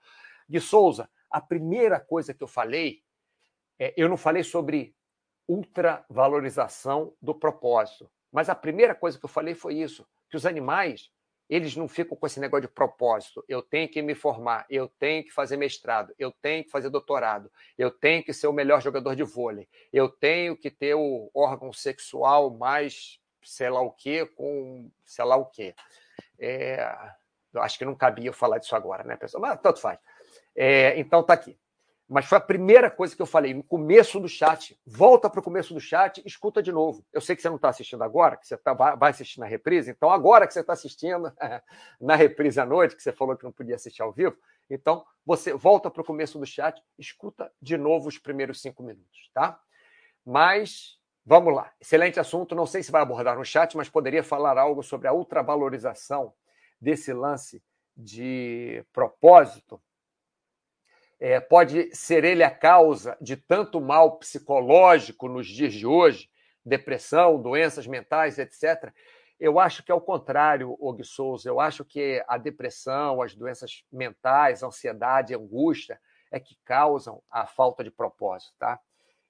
[0.48, 3.04] Gui Souza, a primeira coisa que eu falei,
[3.80, 4.96] é, eu não falei sobre
[5.48, 11.12] ultravalorização do propósito, mas a primeira coisa que eu falei foi isso, que os animais
[11.52, 13.44] eles não ficam com esse negócio de propósito.
[13.46, 17.52] Eu tenho que me formar, eu tenho que fazer mestrado, eu tenho que fazer doutorado,
[17.78, 21.74] eu tenho que ser o melhor jogador de vôlei, eu tenho que ter o órgão
[21.74, 25.76] sexual mais sei lá o quê, com sei lá o quê.
[26.40, 26.90] É,
[27.54, 29.42] eu acho que não cabia eu falar disso agora, né, pessoal?
[29.42, 30.00] Mas tanto faz.
[30.56, 31.58] É, então tá aqui.
[32.14, 34.78] Mas foi a primeira coisa que eu falei no começo do chat.
[34.86, 37.06] Volta para o começo do chat, escuta de novo.
[37.14, 39.92] Eu sei que você não está assistindo agora, que você tá, vai assistir na reprise.
[39.92, 41.32] Então, agora que você está assistindo
[42.02, 44.36] na reprise à noite, que você falou que não podia assistir ao vivo,
[44.70, 49.32] então você volta para o começo do chat, escuta de novo os primeiros cinco minutos,
[49.34, 49.58] tá?
[50.26, 51.72] Mas vamos lá.
[51.80, 52.54] Excelente assunto.
[52.54, 56.34] Não sei se vai abordar no chat, mas poderia falar algo sobre a ultravalorização
[56.78, 57.64] desse lance
[57.96, 59.82] de propósito
[61.22, 66.28] é, pode ser ele a causa de tanto mal psicológico nos dias de hoje,
[66.66, 68.92] depressão, doenças mentais, etc.
[69.40, 71.48] Eu acho que é o contrário, Og Souza.
[71.48, 76.02] Eu acho que a depressão, as doenças mentais, a ansiedade, a angústia
[76.32, 78.80] é que causam a falta de propósito, tá?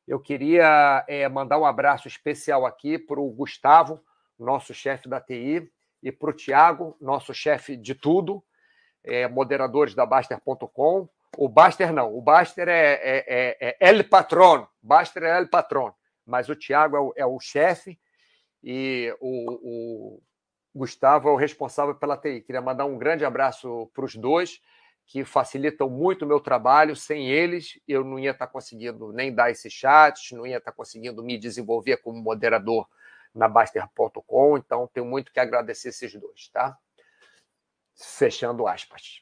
[0.08, 4.00] Eu queria é, mandar um abraço especial aqui para o Gustavo,
[4.40, 5.70] nosso chefe da TI,
[6.02, 8.42] e para o Tiago, nosso chefe de tudo,
[9.04, 14.68] é, moderadores da Baster.com, o Baster não, o Baster é, é, é, é El Patron,
[14.82, 15.94] Baster é El Patron,
[16.26, 18.00] mas o Thiago é o, é o chefe
[18.64, 20.24] e o, o,
[20.74, 22.42] Gustavo é o responsável pela TI.
[22.42, 24.62] Queria mandar um grande abraço para os dois,
[25.06, 26.96] que facilitam muito o meu trabalho.
[26.96, 31.24] Sem eles, eu não ia estar conseguindo nem dar esses chats, não ia estar conseguindo
[31.24, 32.88] me desenvolver como moderador
[33.34, 34.58] na Baster.com.
[34.58, 36.78] Então, tenho muito que agradecer esses dois, tá?
[37.94, 39.22] Fechando aspas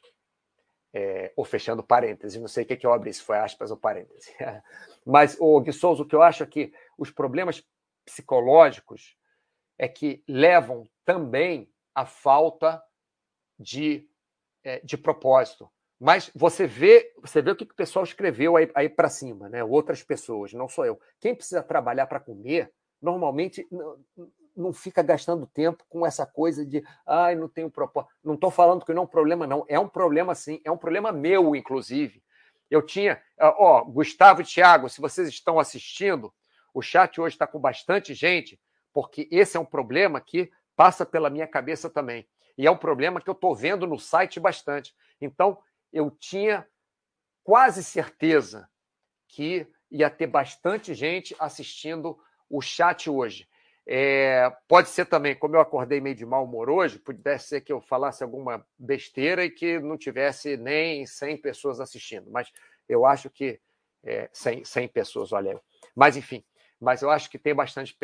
[0.94, 3.78] é, ou fechando parênteses, não sei o que, que eu abri, se foi aspas ou
[3.78, 4.34] parênteses.
[5.06, 7.64] Mas, o Gui Souza, o que eu acho é que os problemas
[8.06, 9.16] psicológicos
[9.78, 12.84] é que levam também à falta
[13.58, 14.08] de,
[14.64, 15.70] é, de propósito.
[16.00, 19.64] Mas você vê, você vê o que o pessoal escreveu aí, aí para cima, né?
[19.64, 21.00] Outras pessoas, não sou eu.
[21.20, 22.72] Quem precisa trabalhar para comer,
[23.02, 23.68] normalmente
[24.56, 28.14] não fica gastando tempo com essa coisa de ai, não tenho propósito.
[28.24, 29.66] Não estou falando que não é um problema, não.
[29.68, 32.24] É um problema sim, é um problema meu, inclusive.
[32.70, 36.34] Eu tinha, ó, Gustavo e Thiago, se vocês estão assistindo,
[36.74, 38.60] o chat hoje está com bastante gente,
[38.94, 42.28] porque esse é um problema que passa pela minha cabeça também.
[42.58, 44.94] E é um problema que eu estou vendo no site bastante.
[45.20, 45.58] Então,
[45.92, 46.68] eu tinha
[47.44, 48.70] quase certeza
[49.28, 52.20] que ia ter bastante gente assistindo
[52.50, 53.49] o chat hoje.
[53.92, 57.74] É, pode ser também, como eu acordei meio de mau humor hoje, pudesse ser que
[57.74, 62.30] eu falasse alguma besteira e que não tivesse nem 100 pessoas assistindo.
[62.30, 62.52] Mas
[62.88, 63.60] eu acho que.
[64.04, 65.60] É, 100, 100 pessoas, olha aí.
[65.96, 66.44] Mas, enfim,
[66.80, 67.98] mas eu acho que tem bastante,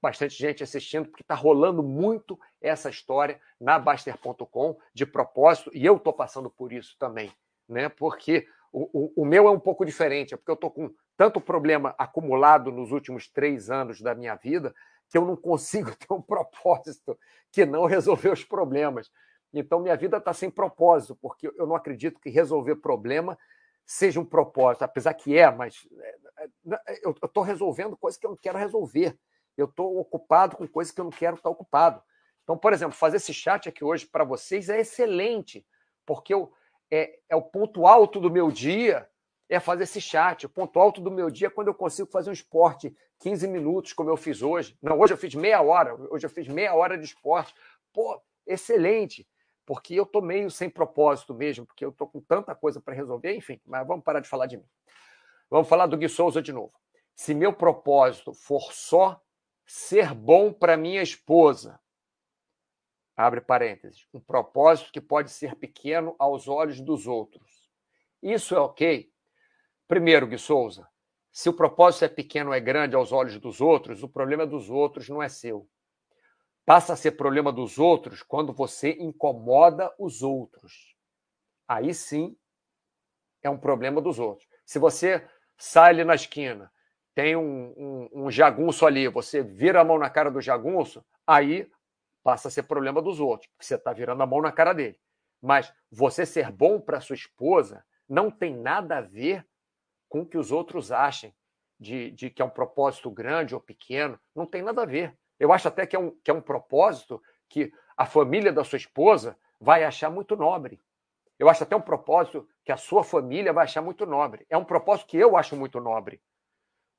[0.00, 5.96] bastante gente assistindo, porque está rolando muito essa história na Baster.com de propósito, e eu
[5.96, 7.32] estou passando por isso também,
[7.68, 7.88] né?
[7.88, 11.40] Porque o, o, o meu é um pouco diferente, é porque eu estou com tanto
[11.40, 14.74] problema acumulado nos últimos três anos da minha vida
[15.14, 17.16] que eu não consigo ter um propósito
[17.52, 19.12] que não resolver os problemas.
[19.52, 23.38] Então, minha vida está sem propósito, porque eu não acredito que resolver problema
[23.86, 26.48] seja um propósito, apesar que é, mas é, é,
[26.88, 29.16] é, eu estou resolvendo coisas que eu não quero resolver.
[29.56, 32.02] Eu estou ocupado com coisas que eu não quero estar ocupado.
[32.42, 35.64] Então, por exemplo, fazer esse chat aqui hoje para vocês é excelente,
[36.04, 36.52] porque eu,
[36.90, 39.08] é, é o ponto alto do meu dia
[39.48, 40.46] é fazer esse chat.
[40.46, 43.92] O ponto alto do meu dia é quando eu consigo fazer um esporte 15 minutos,
[43.92, 44.76] como eu fiz hoje.
[44.82, 45.94] Não, hoje eu fiz meia hora.
[46.10, 47.54] Hoje eu fiz meia hora de esporte.
[47.92, 49.28] Pô, excelente.
[49.66, 53.34] Porque eu tô meio sem propósito mesmo, porque eu tô com tanta coisa para resolver.
[53.34, 54.68] Enfim, mas vamos parar de falar de mim.
[55.48, 56.72] Vamos falar do Gui Souza de novo.
[57.14, 59.20] Se meu propósito for só
[59.64, 61.80] ser bom para minha esposa,
[63.16, 67.70] abre parênteses, um propósito que pode ser pequeno aos olhos dos outros.
[68.22, 69.13] Isso é ok?
[69.86, 70.88] Primeiro, Gui Souza,
[71.30, 74.70] se o propósito é pequeno ou é grande aos olhos dos outros, o problema dos
[74.70, 75.68] outros não é seu.
[76.64, 80.96] Passa a ser problema dos outros quando você incomoda os outros.
[81.68, 82.36] Aí sim
[83.42, 84.48] é um problema dos outros.
[84.64, 85.28] Se você
[85.58, 86.72] sai ali na esquina,
[87.14, 91.70] tem um, um, um jagunço ali, você vira a mão na cara do jagunço, aí
[92.22, 94.98] passa a ser problema dos outros, porque você está virando a mão na cara dele.
[95.42, 99.46] Mas você ser bom para sua esposa não tem nada a ver
[100.14, 101.34] com o que os outros achem
[101.76, 104.16] de, de, que é um propósito grande ou pequeno.
[104.32, 105.18] Não tem nada a ver.
[105.40, 108.76] Eu acho até que é, um, que é um propósito que a família da sua
[108.76, 110.80] esposa vai achar muito nobre.
[111.36, 114.46] Eu acho até um propósito que a sua família vai achar muito nobre.
[114.48, 116.22] É um propósito que eu acho muito nobre.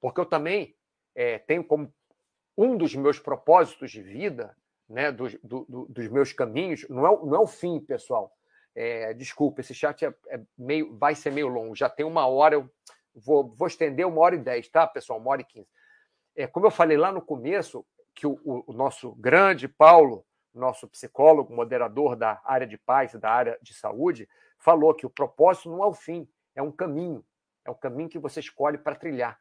[0.02, 0.76] Porque eu também
[1.16, 1.94] é, tenho como
[2.58, 4.58] um dos meus propósitos de vida,
[4.90, 8.36] né, dos, do, dos meus caminhos, não é, não é o fim, pessoal.
[8.76, 11.74] É, desculpa, esse chat é, é, meio, vai ser meio longo.
[11.74, 12.70] Já tem uma hora, eu
[13.16, 15.20] Vou, vou estender uma hora e dez, tá, pessoal?
[15.20, 15.70] Uma hora e quinze.
[16.36, 21.54] É, como eu falei lá no começo, que o, o, nosso grande Paulo, nosso psicólogo,
[21.54, 25.84] moderador da área de paz e da área de saúde, falou que o propósito não
[25.84, 27.26] é o fim, é um caminho.
[27.66, 29.40] É o caminho que você escolhe para trilhar.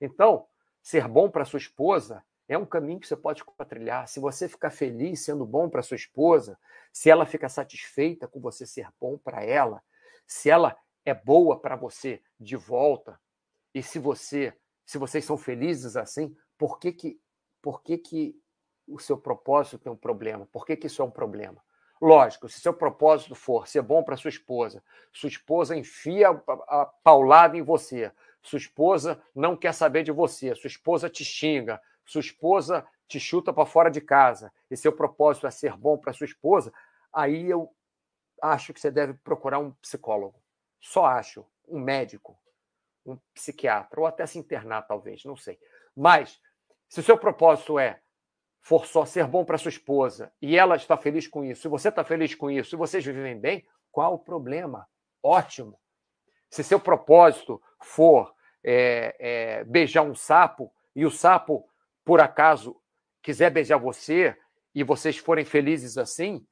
[0.00, 0.46] Então,
[0.82, 4.06] ser bom para sua esposa é um caminho que você pode trilhar.
[4.08, 6.58] Se você ficar feliz sendo bom para sua esposa,
[6.92, 9.82] se ela fica satisfeita com você ser bom para ela,
[10.26, 13.18] se ela é boa para você de volta,
[13.72, 14.52] e se você,
[14.84, 17.20] se vocês são felizes assim, por que que,
[17.62, 18.36] por que, que
[18.88, 20.46] o seu propósito tem um problema?
[20.46, 21.62] Por que, que isso é um problema?
[22.00, 24.82] Lógico, se seu propósito for ser bom para sua esposa,
[25.12, 30.54] sua esposa enfia a, a paulada em você, sua esposa não quer saber de você,
[30.54, 35.46] sua esposa te xinga, sua esposa te chuta para fora de casa, e seu propósito
[35.46, 36.72] é ser bom para sua esposa,
[37.12, 37.72] aí eu
[38.42, 40.45] acho que você deve procurar um psicólogo.
[40.86, 42.38] Só acho um médico,
[43.04, 45.58] um psiquiatra, ou até se internar, talvez, não sei.
[45.96, 46.40] Mas,
[46.88, 48.00] se o seu propósito é
[48.60, 51.88] for só ser bom para sua esposa e ela está feliz com isso, e você
[51.88, 54.88] está feliz com isso, e vocês vivem bem, qual o problema?
[55.20, 55.76] Ótimo.
[56.48, 58.32] Se seu propósito for
[58.62, 61.68] é, é, beijar um sapo e o sapo,
[62.04, 62.80] por acaso,
[63.20, 64.38] quiser beijar você
[64.72, 66.46] e vocês forem felizes assim,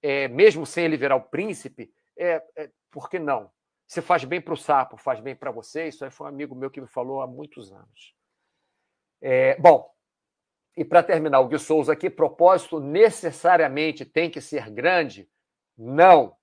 [0.00, 3.50] é, mesmo sem ele virar o príncipe, é, é por que não?
[3.92, 5.88] Se faz bem para o sapo, faz bem para você.
[5.88, 8.14] Isso aí foi um amigo meu que me falou há muitos anos.
[9.20, 9.86] É, bom,
[10.74, 15.28] e para terminar, o Gui Souza aqui, propósito necessariamente tem que ser grande?
[15.76, 16.34] Não,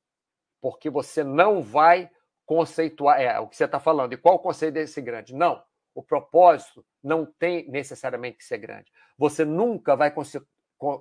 [0.62, 2.12] porque você não vai
[2.46, 3.20] conceituar.
[3.20, 4.14] É o que você está falando.
[4.14, 5.34] E qual o conceito desse grande?
[5.34, 5.60] Não,
[5.96, 8.92] o propósito não tem necessariamente que ser grande.
[9.18, 10.14] Você nunca vai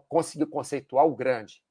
[0.08, 1.62] conseguir conceituar o grande.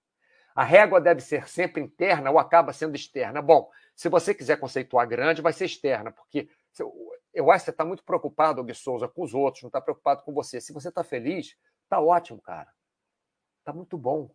[0.53, 3.41] A régua deve ser sempre interna ou acaba sendo externa.
[3.41, 6.47] Bom, se você quiser conceituar grande, vai ser externa, porque
[7.33, 10.21] eu acho que você está muito preocupado, Gui Souza, com os outros, não está preocupado
[10.21, 10.61] com você.
[10.61, 12.71] Se você está feliz, está ótimo, cara.
[13.57, 14.29] Está muito bom.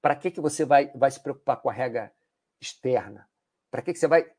[0.00, 2.10] Para que, que você vai, vai se preocupar com a regra
[2.58, 3.28] externa?
[3.70, 4.32] Para que, que você vai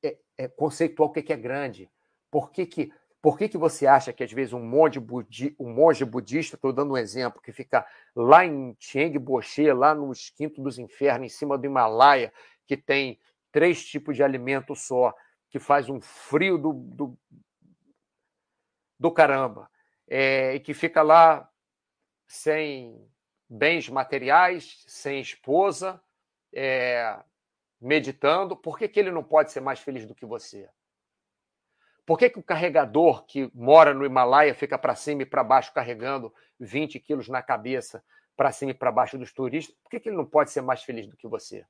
[0.00, 1.90] é, é, conceituar o que, que é grande?
[2.30, 5.74] Por que, que por que, que você acha que, às vezes, um monge, budi, um
[5.74, 10.62] monge budista, estou dando um exemplo, que fica lá em Chiang Boche, lá no quinto
[10.62, 12.32] dos infernos, em cima do Himalaia,
[12.64, 13.18] que tem
[13.52, 15.14] três tipos de alimento só,
[15.48, 17.18] que faz um frio do, do,
[18.98, 19.70] do caramba,
[20.08, 21.48] é, e que fica lá
[22.26, 23.08] sem
[23.48, 26.00] bens materiais, sem esposa,
[26.52, 27.18] é,
[27.80, 30.68] meditando, por que, que ele não pode ser mais feliz do que você?
[32.06, 35.72] Por que, que o carregador que mora no Himalaia fica para cima e para baixo
[35.72, 38.02] carregando 20 quilos na cabeça
[38.36, 39.76] para cima e para baixo dos turistas?
[39.82, 41.64] Por que, que ele não pode ser mais feliz do que você?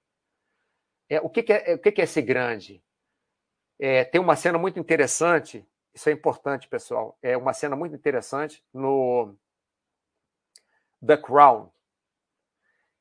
[1.10, 2.82] É, o que, que é, o que, que é esse grande?
[3.78, 7.18] É, tem uma cena muito interessante, isso é importante, pessoal.
[7.20, 9.34] É uma cena muito interessante no
[11.04, 11.70] The Crown,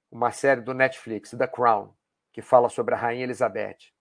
[0.10, 1.94] uma série do Netflix, The Crown,
[2.34, 3.94] que fala sobre a Rainha Elizabeth.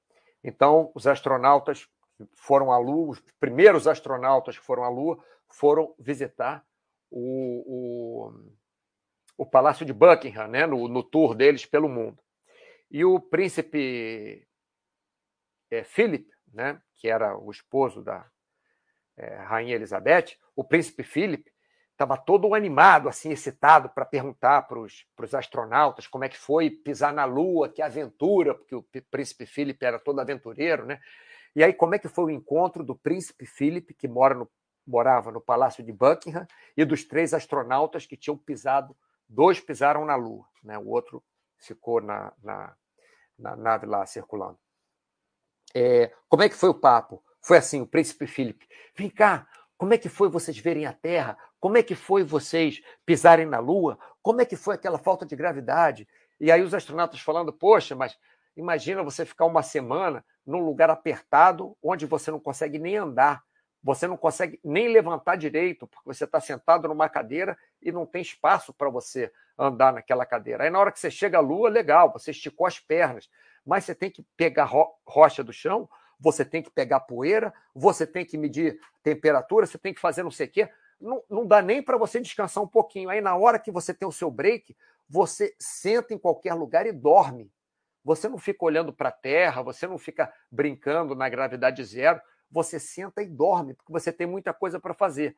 [0.42, 1.86] Então, os astronautas
[2.34, 6.64] foram à Lua, os primeiros astronautas que foram à Lua foram visitar
[7.10, 8.32] o, o,
[9.36, 12.18] o Palácio de Buckingham, né, no, no, tour deles pelo mundo.
[12.90, 14.46] E o príncipe
[15.70, 18.26] é, Philip, né, que era o esposo da
[19.16, 21.50] é, Rainha Elizabeth, o príncipe Philip
[21.92, 27.12] estava todo animado, assim, excitado para perguntar para os astronautas como é que foi pisar
[27.12, 31.00] na Lua, que aventura, porque o príncipe Philip era todo aventureiro, né?
[31.56, 34.48] E aí, como é que foi o encontro do príncipe Philip, que mora no,
[34.86, 38.96] morava no Palácio de Buckingham, e dos três astronautas que tinham pisado,
[39.28, 40.78] dois pisaram na Lua, né?
[40.78, 41.20] o outro
[41.58, 42.76] ficou na, na,
[43.38, 44.58] na nave lá circulando.
[45.74, 47.22] É, como é que foi o papo?
[47.40, 49.46] Foi assim, o príncipe Philip, vem cá,
[49.76, 51.38] como é que foi vocês verem a Terra?
[51.60, 53.98] Como é que foi vocês pisarem na Lua?
[54.20, 56.08] Como é que foi aquela falta de gravidade?
[56.40, 58.18] E aí os astronautas falando, poxa, mas
[58.56, 63.42] imagina você ficar uma semana num lugar apertado, onde você não consegue nem andar,
[63.82, 68.22] você não consegue nem levantar direito, porque você está sentado numa cadeira e não tem
[68.22, 70.64] espaço para você andar naquela cadeira.
[70.64, 73.28] Aí, na hora que você chega à lua, legal, você esticou as pernas,
[73.66, 75.88] mas você tem que pegar ro rocha do chão,
[76.20, 80.30] você tem que pegar poeira, você tem que medir temperatura, você tem que fazer não
[80.30, 80.68] sei o quê.
[81.00, 83.08] Não, não dá nem para você descansar um pouquinho.
[83.08, 84.76] Aí, na hora que você tem o seu break,
[85.08, 87.52] você senta em qualquer lugar e dorme.
[88.04, 92.80] Você não fica olhando para a Terra, você não fica brincando na gravidade zero, você
[92.80, 95.36] senta e dorme, porque você tem muita coisa para fazer.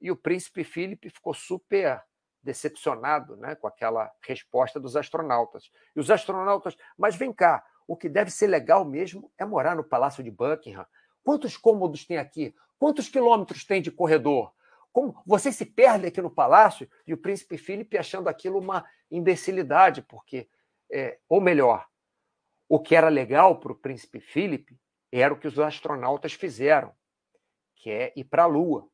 [0.00, 2.02] E o príncipe Felipe ficou super
[2.48, 5.70] decepcionado né, com aquela resposta dos astronautas.
[5.94, 9.84] E os astronautas, mas vem cá, o que deve ser legal mesmo é morar no
[9.84, 10.86] Palácio de Buckingham.
[11.22, 12.54] Quantos cômodos tem aqui?
[12.78, 14.50] Quantos quilômetros tem de corredor?
[14.90, 16.88] Como você se perde aqui no palácio?
[17.06, 20.48] E o príncipe Felipe achando aquilo uma imbecilidade, porque,
[20.90, 21.86] é, ou melhor,
[22.66, 24.74] o que era legal para o príncipe Philip
[25.12, 26.94] era o que os astronautas fizeram,
[27.76, 28.88] que é ir para a Lua.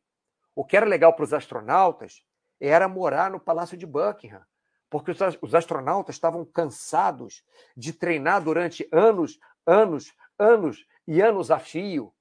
[0.57, 2.25] O que era legal para os astronautas
[2.61, 4.45] era morar no Palácio de Buckingham,
[4.89, 5.11] porque
[5.43, 7.45] os astronautas estavam cansados
[7.77, 12.15] de treinar durante anos, anos, anos e anos a fio,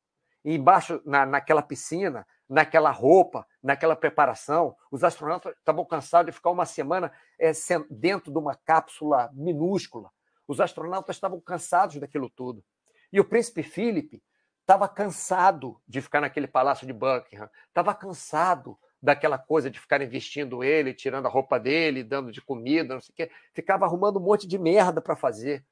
[0.43, 4.75] embaixo na, naquela piscina, naquela roupa, naquela preparação.
[4.91, 7.51] Os astronautas estavam cansados de ficar uma semana é,
[7.89, 10.11] dentro de uma cápsula minúscula,
[10.47, 12.63] os astronautas estavam cansados daquilo tudo.
[13.11, 14.21] E o príncipe Philip
[14.61, 20.63] estava cansado de ficar naquele palácio de Buckingham, estava cansado daquela coisa de ficarem vestindo
[20.63, 23.31] ele, tirando a roupa dele, dando de comida, não sei o quê.
[23.53, 25.65] Ficava arrumando um monte de merda para fazer,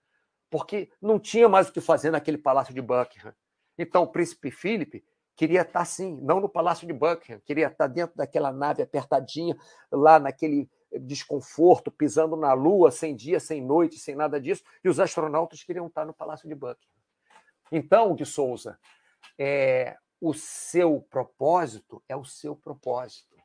[0.49, 3.33] porque não tinha mais o que fazer naquele palácio de Buckingham.
[3.77, 5.01] Então o príncipe Philip
[5.33, 9.55] queria estar assim, não no palácio de Buckingham, queria estar dentro daquela nave apertadinha,
[9.89, 10.69] lá naquele
[10.99, 15.87] desconforto, pisando na Lua, sem dia, sem noite, sem nada disso, e os astronautas queriam
[15.87, 16.91] estar no Palácio de Buckingham.
[17.71, 18.77] Então, de Souza,
[19.39, 23.35] é, o seu propósito é o seu propósito.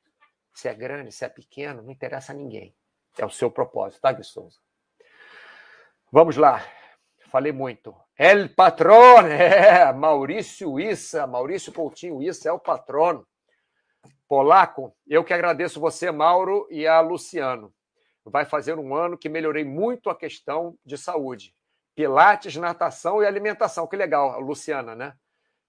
[0.52, 2.76] Se é grande, se é pequeno, não interessa a ninguém.
[3.18, 4.58] É o seu propósito, tá, de Souza?
[6.12, 6.62] Vamos lá.
[7.30, 7.96] Falei muito.
[8.18, 13.26] El patrão, é, Maurício Issa, Maurício Coutinho Issa é o patrono.
[14.28, 17.72] Polaco, eu que agradeço você, Mauro, e a Luciano.
[18.24, 21.54] Vai fazer um ano que melhorei muito a questão de saúde.
[21.94, 23.86] Pilates, natação e alimentação.
[23.86, 25.14] Que legal, Luciana, né?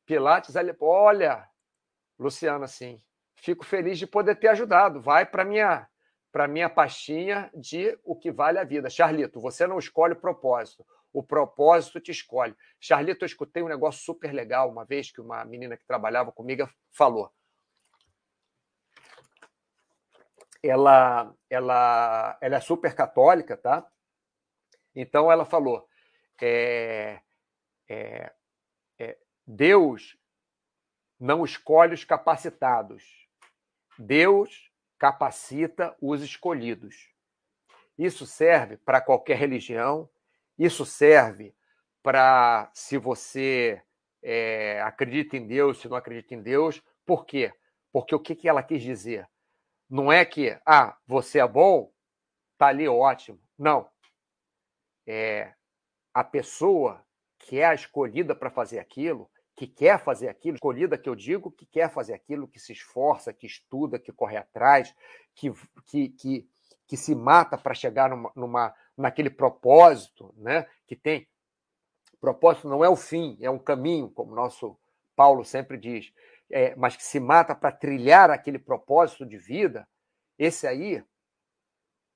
[0.08, 1.48] Pilates, olha,
[2.18, 3.00] Luciana, sim.
[3.36, 5.00] Fico feliz de poder ter ajudado.
[5.00, 5.88] Vai para minha
[6.32, 8.90] para minha pastinha de o que vale a vida.
[8.90, 10.86] Charlito, você não escolhe o propósito.
[11.14, 12.56] O propósito te escolhe.
[12.80, 16.70] Charlito, eu escutei um negócio super legal uma vez que uma menina que trabalhava comigo
[16.92, 17.32] falou.
[20.64, 23.86] ela, ela, ela é super católica, tá?
[24.96, 25.88] Então ela falou:
[26.42, 27.22] é,
[27.90, 28.34] é,
[29.48, 30.18] Deus
[31.18, 33.30] não escolhe os capacitados,
[33.98, 34.70] Deus
[35.00, 37.14] capacita os escolhidos.
[37.98, 40.10] Isso serve para qualquer religião,
[40.60, 41.56] isso serve
[42.04, 43.82] para se você
[44.22, 46.84] é, acredita em Deus, se não acredita em Deus.
[47.06, 47.54] Por quê?
[47.92, 49.28] Porque o que, que ela quis dizer?
[49.90, 51.92] Não é que, ah, você é bom,
[52.58, 53.40] tá ali ótimo.
[53.58, 53.90] Não.
[55.08, 55.54] É
[56.14, 57.04] a pessoa
[57.40, 61.52] que é a escolhida para fazer aquilo, que quer fazer aquilo, escolhida que eu digo,
[61.52, 64.94] que quer fazer aquilo, que se esforça, que estuda, que corre atrás,
[65.34, 65.52] que,
[65.88, 66.50] que, que,
[66.86, 70.68] que se mata para chegar numa, numa, naquele propósito, né?
[70.86, 71.28] que tem.
[72.22, 74.78] Propósito não é o fim, é um caminho, como nosso
[75.16, 76.14] Paulo sempre diz,
[76.52, 79.88] é, mas que se mata para trilhar aquele propósito de vida,
[80.38, 81.04] esse aí,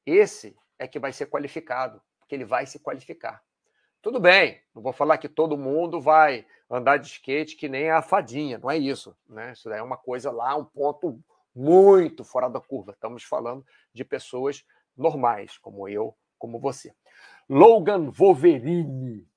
[0.06, 3.44] esse é que vai ser qualificado, porque ele vai se qualificar.
[4.02, 8.02] Tudo bem, não vou falar que todo mundo vai andar de skate que nem a
[8.02, 9.16] fadinha, não é isso.
[9.30, 9.52] Né?
[9.52, 11.20] Isso é uma coisa lá, um ponto
[11.56, 12.94] muito fora da curva.
[12.94, 13.64] Estamos falando
[13.94, 14.66] de pessoas
[14.98, 16.96] normais, como eu, como você.
[17.48, 19.28] Logan Wolverine.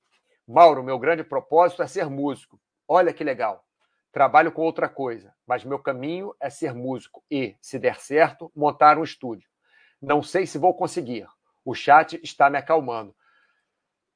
[0.47, 2.59] Mauro, meu grande propósito é ser músico.
[2.87, 3.63] Olha que legal.
[4.11, 8.97] Trabalho com outra coisa, mas meu caminho é ser músico e, se der certo, montar
[8.97, 9.47] um estúdio.
[10.01, 11.27] Não sei se vou conseguir.
[11.63, 13.15] O chat está me acalmando.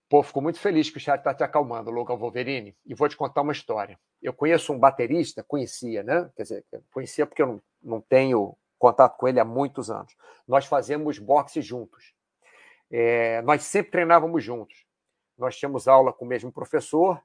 [0.09, 3.15] Pô, fico muito feliz que o chat está te acalmando, Logan Wolverine, e vou te
[3.15, 3.99] contar uma história.
[4.19, 6.27] Eu conheço um baterista, conhecia, né?
[6.35, 10.15] Quer dizer, conhecia porque eu não, não tenho contato com ele há muitos anos.
[10.47, 12.15] Nós fazemos boxe juntos.
[12.89, 14.83] É, nós sempre treinávamos juntos.
[15.37, 17.21] Nós tínhamos aula com o mesmo professor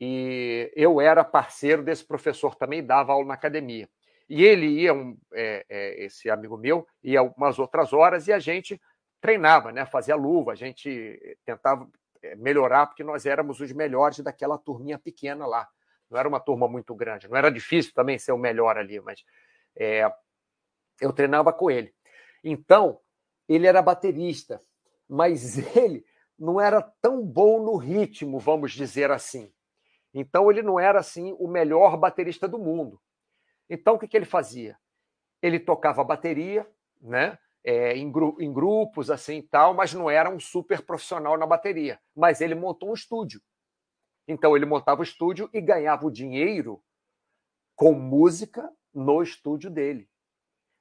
[0.00, 3.88] e eu era parceiro desse professor também, dava aula na academia.
[4.28, 8.38] E ele ia, um, é, é, esse amigo meu, ia umas outras horas e a
[8.38, 8.80] gente
[9.20, 9.84] treinava, né?
[9.84, 11.90] fazia luva, a gente tentava
[12.38, 15.68] melhorar, porque nós éramos os melhores daquela turminha pequena lá.
[16.10, 19.24] Não era uma turma muito grande, não era difícil também ser o melhor ali, mas
[19.76, 20.10] é,
[21.00, 21.94] eu treinava com ele.
[22.42, 23.00] Então,
[23.48, 24.62] ele era baterista,
[25.08, 26.04] mas ele
[26.38, 29.52] não era tão bom no ritmo, vamos dizer assim.
[30.12, 33.00] Então, ele não era assim o melhor baterista do mundo.
[33.68, 34.76] Então, o que, que ele fazia?
[35.40, 36.68] Ele tocava bateria,
[37.00, 37.38] né?
[37.64, 42.00] É, em, gru em, grupos assim tal, mas não era um super profissional na bateria.
[42.14, 43.40] Mas ele montou um estúdio.
[44.26, 46.82] Então ele montava o estúdio e ganhava o dinheiro
[47.74, 50.08] com música no estúdio dele.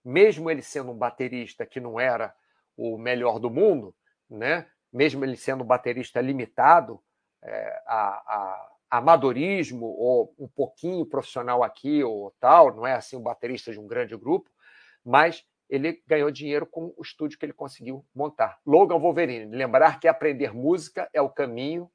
[0.03, 2.33] Mesmo ele sendo um baterista que não era
[2.77, 3.95] o melhor do mundo,
[4.29, 4.69] né?
[4.91, 7.01] mesmo ele sendo um baterista limitado
[7.43, 13.21] é, a, a, amadorismo ou um pouquinho profissional aqui ou tal, não é assim um
[13.21, 14.49] baterista de um grande grupo,
[15.05, 18.59] mas ele ganhou dinheiro com o estúdio que ele conseguiu montar.
[18.65, 21.89] Logan Wolverine, lembrar que aprender música é o caminho,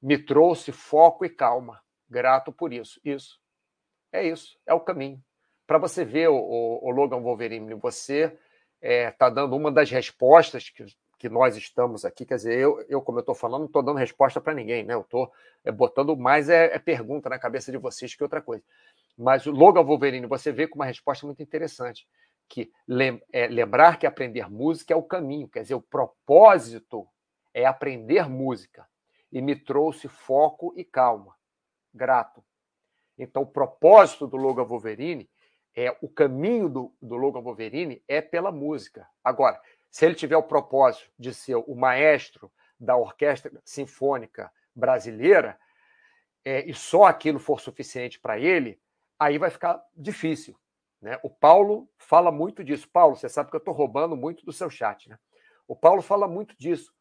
[0.00, 1.82] me trouxe foco e calma.
[2.08, 3.00] Grato por isso.
[3.04, 3.40] Isso.
[4.12, 5.22] É isso, é o caminho.
[5.66, 8.38] Para você ver, o, o, Logan Wolverine, você está
[8.80, 10.84] é, tá dando uma das respostas que,
[11.16, 12.26] que nós estamos aqui.
[12.26, 14.94] Quer dizer, eu, eu como eu estou falando, não estou dando resposta para ninguém, né?
[14.94, 15.30] Eu estou
[15.64, 18.64] é, botando mais é, é pergunta na cabeça de vocês que outra coisa.
[19.16, 22.04] Mas o Logan Wolverine, você vê com uma resposta muito interessante
[22.50, 22.72] que
[23.32, 27.08] é, lembrar que aprender música é o caminho, quer dizer, o propósito
[27.54, 28.86] é aprender música.
[29.32, 31.36] E me trouxe foco e calma.
[31.94, 32.44] Grato.
[33.16, 35.30] Então, o propósito do Logan Wolverine
[35.76, 39.06] é o caminho do, do Logan Wolverine é pela música.
[39.22, 45.56] Agora, se ele tiver o propósito de ser o maestro da orquestra sinfônica brasileira,
[46.44, 48.80] é, e só aquilo for suficiente para ele,
[49.16, 50.58] aí vai ficar difícil.
[51.00, 51.18] Né?
[51.22, 52.88] O Paulo fala muito disso.
[52.92, 55.08] Paulo, você sabe que eu estou roubando muito do seu chat.
[55.08, 55.18] Né?
[55.66, 56.92] O Paulo fala muito disso.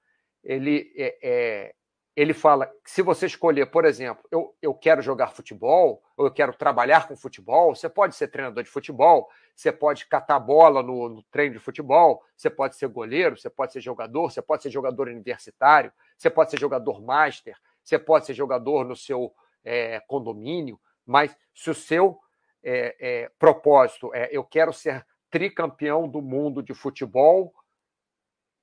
[0.43, 1.75] Ele, é, é,
[2.15, 6.31] ele fala que se você escolher, por exemplo, eu, eu quero jogar futebol, ou eu
[6.31, 11.09] quero trabalhar com futebol, você pode ser treinador de futebol, você pode catar bola no,
[11.09, 14.69] no treino de futebol, você pode ser goleiro, você pode ser jogador, você pode ser
[14.69, 20.79] jogador universitário, você pode ser jogador master, você pode ser jogador no seu é, condomínio,
[21.05, 22.19] mas se o seu
[22.63, 27.53] é, é, propósito é eu quero ser tricampeão do mundo de futebol,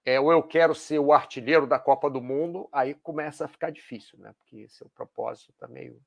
[0.05, 3.70] é, ou eu quero ser o artilheiro da Copa do Mundo, aí começa a ficar
[3.70, 4.32] difícil, né?
[4.39, 6.01] Porque seu propósito está meio.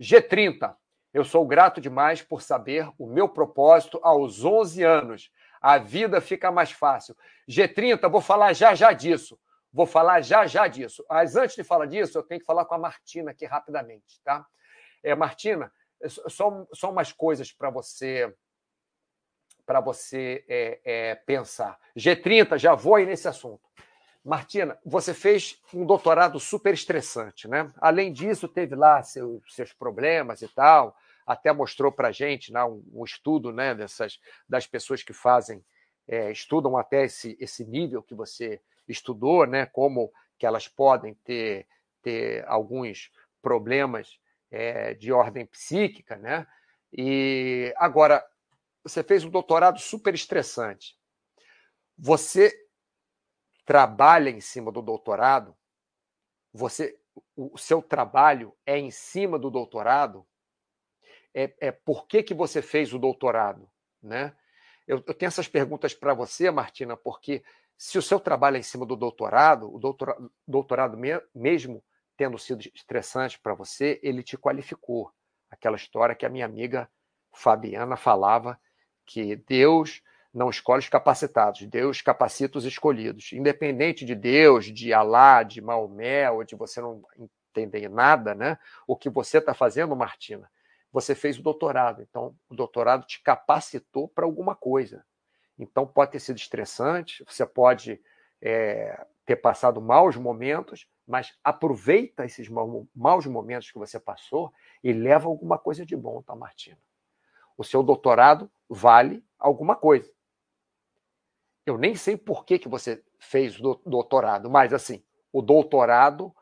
[0.00, 0.76] G30.
[1.12, 5.32] Eu sou grato demais por saber o meu propósito aos 11 anos.
[5.60, 7.16] A vida fica mais fácil.
[7.48, 9.36] G30, vou falar já já disso.
[9.72, 11.04] Vou falar já já disso.
[11.10, 14.46] Mas antes de falar disso, eu tenho que falar com a Martina aqui rapidamente, tá?
[15.02, 15.72] É, Martina,
[16.08, 18.34] só, só umas coisas para você
[19.66, 21.78] para você é, é, pensar.
[21.96, 23.70] G30, já vou aí nesse assunto.
[24.24, 27.72] Martina, você fez um doutorado super estressante, né?
[27.80, 32.64] Além disso, teve lá seus, seus problemas e tal, até mostrou para a gente né,
[32.64, 34.18] um, um, estudo né, dessas,
[34.48, 35.64] das pessoas que fazem,
[36.08, 39.66] é, estudam até esse, esse nível que você estudou, né?
[39.66, 41.66] Como que elas podem ter,
[42.02, 43.10] ter alguns
[43.40, 44.18] problemas
[44.50, 46.46] é, de ordem psíquica, né?
[46.92, 48.24] E agora
[48.82, 50.98] você fez um doutorado super estressante.
[51.96, 52.52] Você
[53.64, 55.56] trabalha em cima do doutorado?
[56.52, 56.98] Você,
[57.36, 60.26] o seu trabalho é em cima do doutorado?
[61.32, 63.70] É, é por que, que você fez o doutorado,
[64.02, 64.34] né?
[64.86, 67.44] Eu, eu tenho essas perguntas para você, Martina, porque
[67.76, 70.98] se o seu trabalho é em cima do doutorado, o doutorado, doutorado
[71.32, 71.84] mesmo
[72.20, 75.10] tendo sido estressante para você, ele te qualificou.
[75.50, 76.86] Aquela história que a minha amiga
[77.32, 78.60] Fabiana falava
[79.06, 83.32] que Deus não escolhe os capacitados, Deus capacita os escolhidos.
[83.32, 88.58] Independente de Deus, de Alá, de Maomé, ou de você não entender nada, né?
[88.86, 90.46] O que você está fazendo, Martina,
[90.92, 92.02] você fez o doutorado.
[92.02, 95.02] Então, o doutorado te capacitou para alguma coisa.
[95.58, 97.98] Então, pode ter sido estressante, você pode
[98.42, 105.26] é, ter passado maus momentos, mas aproveita esses maus momentos que você passou e leva
[105.26, 106.78] alguma coisa de bom, tá, Martina?
[107.58, 110.08] O seu doutorado vale alguma coisa.
[111.66, 116.32] Eu nem sei por que, que você fez o doutorado, mas assim, o doutorado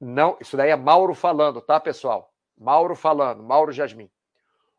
[0.00, 0.38] não.
[0.40, 2.32] Isso daí é Mauro falando, tá, pessoal?
[2.56, 4.08] Mauro falando, Mauro Jasmin.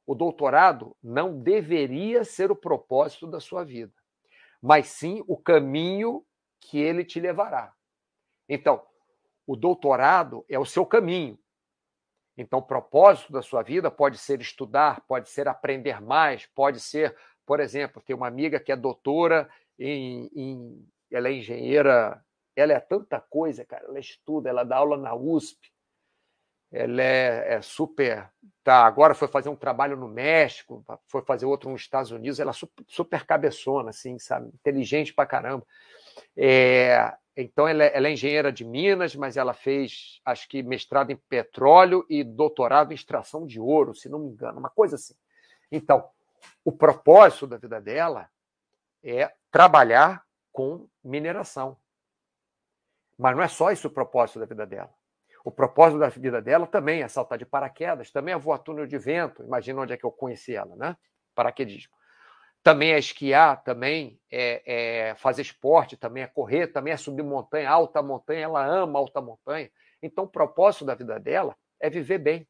[0.06, 3.94] O doutorado não deveria ser o propósito da sua vida,
[4.61, 6.26] mas sim o caminho
[6.61, 7.74] que ele te levará.
[8.48, 8.82] Então,
[9.45, 11.38] o doutorado é o seu caminho.
[12.38, 17.15] Então, o propósito da sua vida pode ser estudar, pode ser aprender mais, pode ser,
[17.45, 22.24] por exemplo, ter uma amiga que é doutora em, em ela é engenheira,
[22.56, 23.86] ela é tanta coisa, cara.
[23.86, 25.72] Ela estuda, ela dá aula na USP,
[26.72, 28.32] ela é, é, super.
[28.64, 32.49] Tá, agora foi fazer um trabalho no México, foi fazer outro nos Estados Unidos, ela
[32.49, 34.48] é super, cabeçona, assim, sabe?
[34.48, 35.65] Inteligente pra caramba.
[36.36, 41.12] É, então, ela é, ela é, engenheira de Minas, mas ela fez, acho que, mestrado
[41.12, 45.16] em petróleo e doutorado em extração de ouro, se não me engano, uma coisa assim.
[45.72, 46.08] Então,
[46.64, 48.30] o propósito da vida dela
[49.04, 51.76] é trabalhar com mineração.
[53.18, 54.94] Mas não é só isso o propósito da vida dela.
[55.44, 58.98] O propósito da vida dela também é saltar de paraquedas, também é voar túnel de
[58.98, 59.44] vento.
[59.44, 60.96] Imagina onde é que eu conheci ela, né?
[61.36, 61.94] Paraquedismo.
[62.64, 67.69] Também é esquiar, também é, é fazer esporte, também é correr, também é subir montanha,
[67.69, 68.45] alta montanha.
[68.45, 69.69] Ela ama alta montanha.
[70.02, 72.48] Então, o propósito da vida dela é viver bem.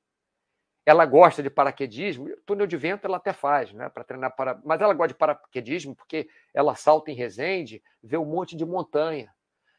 [0.86, 3.90] Ela gosta de paraquedismo, túnel de vento ela até faz, né?
[3.90, 4.62] Para treinar para.
[4.64, 9.34] Mas ela gosta de paraquedismo porque ela salta em Resende, vê um monte de montanha.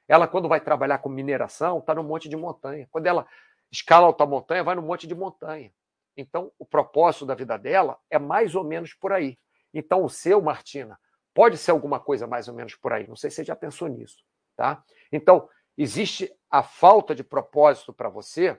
[0.09, 2.89] Ela, quando vai trabalhar com mineração, está no monte de montanha.
[2.91, 3.27] Quando ela
[3.71, 5.73] escala alta montanha, vai no monte de montanha.
[6.17, 9.39] Então, o propósito da vida dela é mais ou menos por aí.
[9.75, 10.99] Então, o seu, Martina,
[11.35, 13.07] pode ser alguma coisa mais ou menos por aí.
[13.07, 14.25] Não sei se você já pensou nisso.
[14.57, 14.83] Tá?
[15.11, 18.59] Então, existe a falta de propósito para você,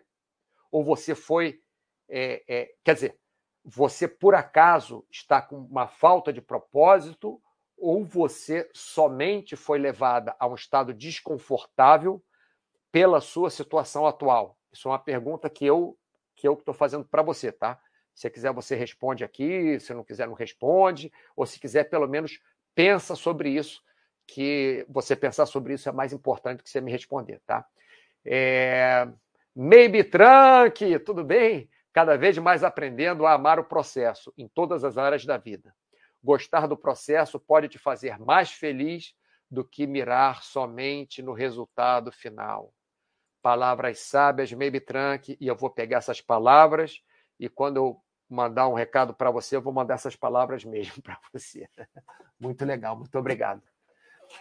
[0.69, 1.61] ou você foi.
[2.07, 3.19] É, é, quer dizer,
[3.63, 7.41] você por acaso está com uma falta de propósito,
[7.77, 12.23] ou você somente foi levada a um estado desconfortável
[12.91, 14.57] pela sua situação atual?
[14.71, 15.97] Isso é uma pergunta que eu
[16.35, 17.79] que eu estou fazendo para você, tá?
[18.15, 22.39] Se quiser, você responde aqui, se não quiser, não responde, ou se quiser, pelo menos
[22.73, 23.83] pensa sobre isso,
[24.25, 27.65] que você pensar sobre isso é mais importante do que você me responder, tá?
[28.25, 29.07] É...
[29.53, 31.69] Maybe Trunk, tudo bem?
[31.93, 35.75] Cada vez mais aprendendo a amar o processo em todas as áreas da vida.
[36.23, 39.13] Gostar do processo pode te fazer mais feliz
[39.51, 42.73] do que mirar somente no resultado final.
[43.41, 47.01] Palavras sábias, maybe trunk, e eu vou pegar essas palavras
[47.39, 51.19] e quando eu mandar um recado para você, eu vou mandar essas palavras mesmo para
[51.31, 51.67] você.
[52.39, 53.61] Muito legal, muito obrigado.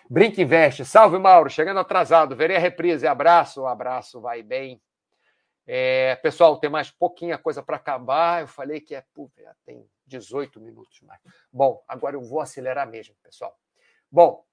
[0.09, 4.81] Brinque Investe, salve Mauro, chegando atrasado, verei a reprise, abraço, abraço, vai bem.
[5.67, 8.43] É, pessoal, tem mais pouquinha coisa para acabar.
[8.43, 9.05] Eu falei que é,
[9.65, 11.21] tem 18 minutos mais.
[11.53, 13.59] Bom, agora eu vou acelerar mesmo, pessoal.
[14.11, 14.45] Bom,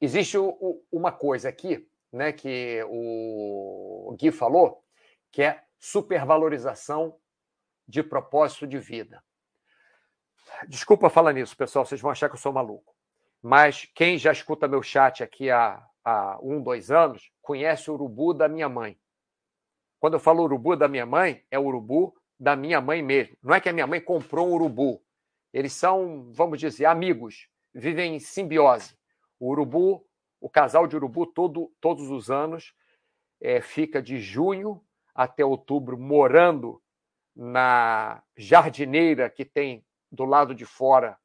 [0.00, 4.82] existe o, o, uma coisa aqui, né, que o Gui falou,
[5.30, 7.18] que é supervalorização
[7.88, 9.24] de propósito de vida.
[10.68, 12.94] Desculpa falar nisso, pessoal, vocês vão achar que eu sou maluco.
[13.42, 18.34] Mas quem já escuta meu chat aqui há, há um, dois anos, conhece o urubu
[18.34, 18.98] da minha mãe.
[19.98, 23.36] Quando eu falo urubu da minha mãe, é o urubu da minha mãe mesmo.
[23.42, 25.02] Não é que a minha mãe comprou um urubu.
[25.52, 28.96] Eles são, vamos dizer, amigos, vivem em simbiose.
[29.40, 30.04] O urubu,
[30.40, 32.74] o casal de urubu, todo, todos os anos,
[33.40, 34.82] é, fica de junho
[35.14, 36.82] até outubro morando
[37.38, 41.16] na jardineira que tem do lado de fora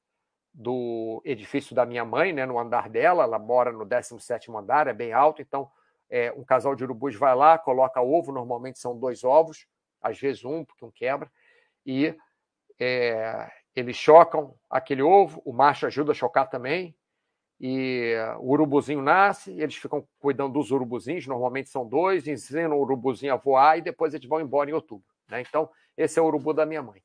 [0.53, 3.23] do edifício da minha mãe, né, no andar dela.
[3.23, 5.71] Ela mora no 17 andar, é bem alto, então
[6.07, 9.65] é, um casal de urubus vai lá, coloca ovo, normalmente são dois ovos,
[9.99, 11.31] às vezes um, porque um quebra,
[11.83, 12.15] e
[12.79, 16.95] é, eles chocam aquele ovo, o macho ajuda a chocar também,
[17.59, 23.33] e o urubuzinho nasce, eles ficam cuidando dos urubuzinhos, normalmente são dois, ensinam o urubuzinho
[23.33, 25.07] a voar e depois eles vão embora em outubro.
[25.29, 25.41] Né?
[25.41, 27.03] Então, esse é o urubu da minha mãe.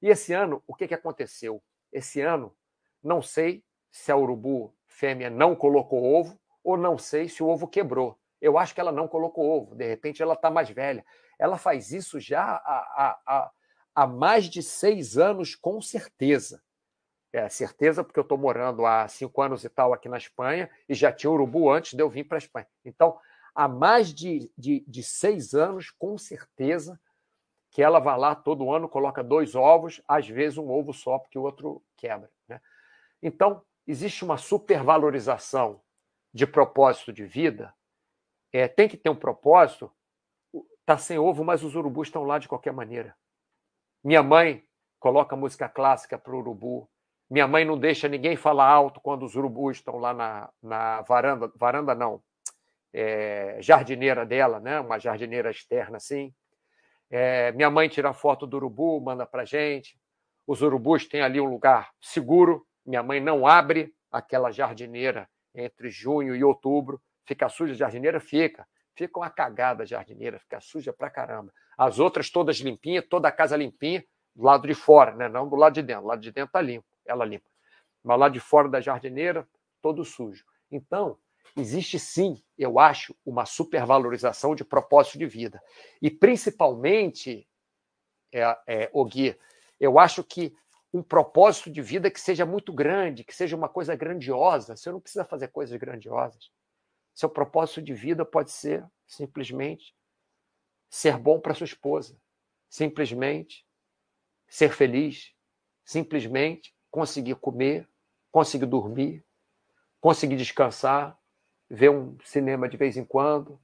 [0.00, 1.62] E esse ano, o que, que aconteceu?
[1.92, 2.54] Esse ano,
[3.02, 7.68] não sei se a urubu fêmea não colocou ovo ou não sei se o ovo
[7.68, 8.18] quebrou.
[8.40, 11.04] Eu acho que ela não colocou ovo, de repente ela está mais velha.
[11.38, 13.50] Ela faz isso já há, há,
[13.94, 16.62] há mais de seis anos, com certeza.
[17.32, 20.94] É, certeza, porque eu estou morando há cinco anos e tal aqui na Espanha e
[20.94, 22.66] já tinha urubu antes de eu vir para a Espanha.
[22.84, 23.18] Então,
[23.54, 27.00] há mais de, de, de seis anos, com certeza,
[27.72, 31.38] que ela vai lá todo ano, coloca dois ovos, às vezes um ovo só, porque
[31.38, 32.30] o outro quebra.
[32.46, 32.60] Né?
[33.22, 35.80] Então, existe uma supervalorização
[36.32, 37.74] de propósito de vida.
[38.52, 39.90] É, tem que ter um propósito.
[40.80, 43.16] Está sem ovo, mas os urubus estão lá de qualquer maneira.
[44.04, 44.62] Minha mãe
[45.00, 46.86] coloca música clássica para o urubu.
[47.30, 51.50] Minha mãe não deixa ninguém falar alto quando os urubus estão lá na, na varanda.
[51.56, 52.22] Varanda não.
[52.92, 54.78] É, jardineira dela, né?
[54.78, 56.34] uma jardineira externa assim.
[57.14, 60.00] É, minha mãe tira foto do urubu, manda para gente.
[60.46, 62.66] Os urubus têm ali um lugar seguro.
[62.86, 67.02] Minha mãe não abre aquela jardineira entre junho e outubro.
[67.26, 68.18] Fica suja a jardineira?
[68.18, 68.66] Fica.
[68.94, 71.52] Fica uma cagada a jardineira, fica suja pra caramba.
[71.76, 74.02] As outras todas limpinhas, toda a casa limpinha,
[74.34, 75.28] do lado de fora, né?
[75.28, 76.02] não do lado de dentro.
[76.02, 77.44] Do lado de dentro tá limpo, ela limpa.
[78.02, 79.46] Mas lá de fora da jardineira,
[79.82, 80.44] todo sujo.
[80.70, 81.18] Então,
[81.56, 85.62] existe sim, eu acho, uma supervalorização de propósito de vida.
[86.00, 87.48] E principalmente,
[88.32, 89.38] é, é, Gui,
[89.78, 90.54] eu acho que
[90.92, 94.76] um propósito de vida que seja muito grande, que seja uma coisa grandiosa.
[94.76, 96.50] Você não precisa fazer coisas grandiosas.
[97.14, 99.94] Seu propósito de vida pode ser simplesmente
[100.90, 102.18] ser bom para sua esposa,
[102.68, 103.66] simplesmente
[104.46, 105.34] ser feliz,
[105.84, 107.88] simplesmente conseguir comer,
[108.30, 109.24] conseguir dormir,
[109.98, 111.18] conseguir descansar,
[111.74, 113.58] ver um cinema de vez em quando,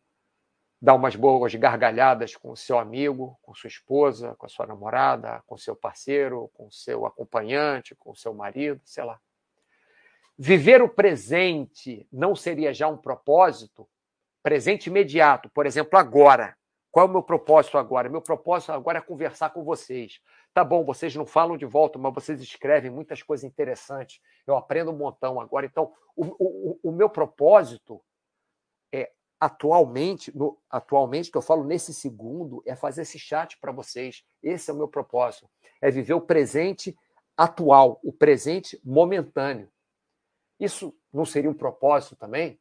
[0.80, 5.42] dar umas boas gargalhadas com o seu amigo, com sua esposa, com a sua namorada,
[5.46, 9.20] com seu parceiro, com seu acompanhante, com seu marido, sei lá.
[10.38, 13.86] Viver o presente não seria já um propósito?
[14.42, 16.56] Presente imediato, por exemplo, agora.
[16.90, 18.08] Qual é o meu propósito agora?
[18.08, 20.18] Meu propósito agora é conversar com vocês.
[20.58, 24.20] Tá bom, vocês não falam de volta, mas vocês escrevem muitas coisas interessantes.
[24.44, 25.64] Eu aprendo um montão agora.
[25.64, 28.02] Então, o, o, o meu propósito
[28.92, 34.24] é atualmente, no, atualmente que eu falo nesse segundo, é fazer esse chat para vocês.
[34.42, 35.48] Esse é o meu propósito.
[35.80, 36.98] É viver o presente
[37.36, 39.70] atual, o presente momentâneo.
[40.58, 42.58] Isso não seria um propósito também?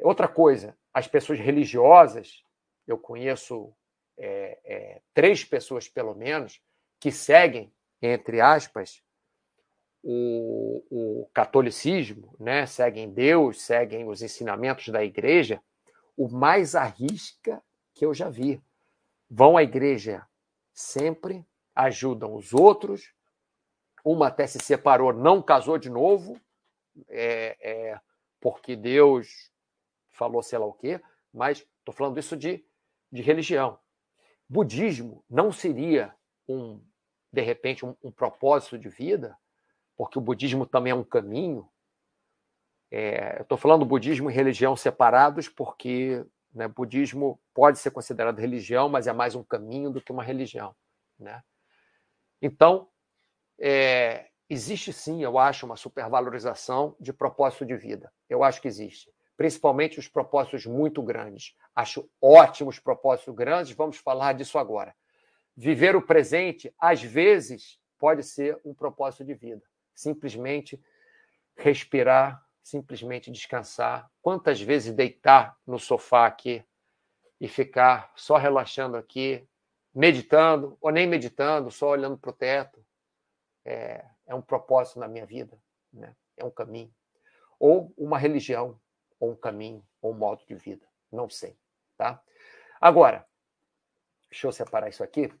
[0.00, 2.44] Outra coisa, as pessoas religiosas
[2.86, 3.74] eu conheço
[4.18, 6.62] é, é, três pessoas, pelo menos,
[7.04, 7.70] que seguem,
[8.00, 9.02] entre aspas,
[10.02, 12.64] o, o, catolicismo, né?
[12.64, 15.60] seguem Deus, seguem os ensinamentos da igreja,
[16.16, 17.62] o mais arrisca
[17.92, 18.58] que eu já vi.
[19.28, 20.26] Vão à igreja
[20.72, 21.44] sempre,
[21.74, 23.12] ajudam os outros,
[24.02, 26.40] uma até se separou, não casou de novo,
[27.06, 28.00] é, é,
[28.40, 29.52] porque Deus
[30.08, 32.64] falou sei lá o quê, mas estou falando isso de
[33.12, 33.78] de religião.
[34.48, 36.16] Budismo não seria
[36.48, 36.80] um,
[37.34, 39.36] de repente, um, um propósito de vida,
[39.96, 41.68] porque o budismo também é um caminho.
[42.90, 46.24] É, estou falando budismo e religião separados porque
[46.54, 50.74] né, budismo pode ser considerado religião, mas é mais um caminho do que uma religião.
[51.18, 51.42] Né?
[52.40, 52.88] Então,
[53.58, 58.12] é, existe sim, eu acho, uma supervalorização de propósito de vida.
[58.28, 61.54] Eu acho que existe principalmente os propósitos muito grandes.
[61.74, 64.94] Acho ótimos propósitos grandes, vamos falar disso agora.
[65.56, 69.62] Viver o presente, às vezes, pode ser um propósito de vida.
[69.94, 70.82] Simplesmente
[71.56, 74.10] respirar, simplesmente descansar.
[74.20, 76.64] Quantas vezes deitar no sofá aqui
[77.40, 79.46] e ficar só relaxando aqui,
[79.94, 82.84] meditando, ou nem meditando, só olhando para o teto.
[83.64, 85.58] É, é um propósito na minha vida,
[85.92, 86.14] né?
[86.36, 86.92] é um caminho.
[87.58, 88.80] Ou uma religião,
[89.20, 90.86] ou um caminho, ou um modo de vida.
[91.10, 91.56] Não sei.
[91.96, 92.20] Tá?
[92.80, 93.26] Agora,
[94.28, 95.32] deixa eu separar isso aqui.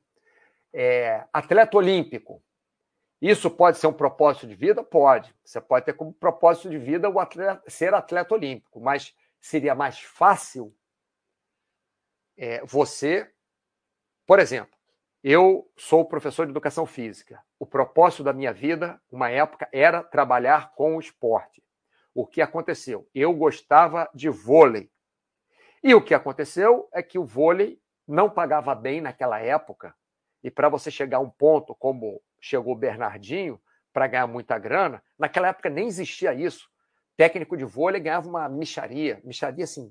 [0.74, 2.42] É, atleta olímpico.
[3.20, 4.82] Isso pode ser um propósito de vida?
[4.82, 5.34] Pode.
[5.44, 10.00] Você pode ter como propósito de vida o atleta, ser atleta olímpico, mas seria mais
[10.00, 10.74] fácil
[12.36, 13.32] é, você.
[14.26, 14.76] Por exemplo,
[15.22, 17.40] eu sou professor de educação física.
[17.58, 21.64] O propósito da minha vida, uma época, era trabalhar com o esporte
[22.14, 23.08] o que aconteceu?
[23.12, 24.90] Eu gostava de vôlei.
[25.82, 29.94] E o que aconteceu é que o vôlei não pagava bem naquela época.
[30.44, 33.58] E para você chegar a um ponto como chegou o Bernardinho
[33.94, 36.68] para ganhar muita grana, naquela época nem existia isso.
[37.16, 39.90] Técnico de vôlei ganhava uma micharia, micharia assim,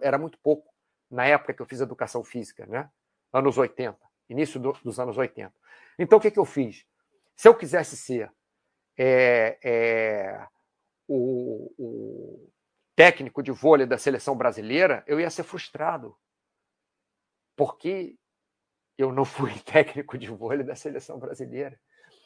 [0.00, 0.72] era muito pouco
[1.10, 2.88] na época que eu fiz educação física, né?
[3.32, 3.98] Anos 80,
[4.28, 5.52] início do, dos anos 80.
[5.98, 6.86] Então o que, que eu fiz?
[7.34, 8.32] Se eu quisesse ser
[8.96, 10.46] é, é,
[11.08, 12.52] o, o
[12.94, 16.16] técnico de vôlei da seleção brasileira, eu ia ser frustrado.
[17.56, 18.16] Porque
[18.96, 21.78] eu não fui técnico de vôlei da seleção brasileira.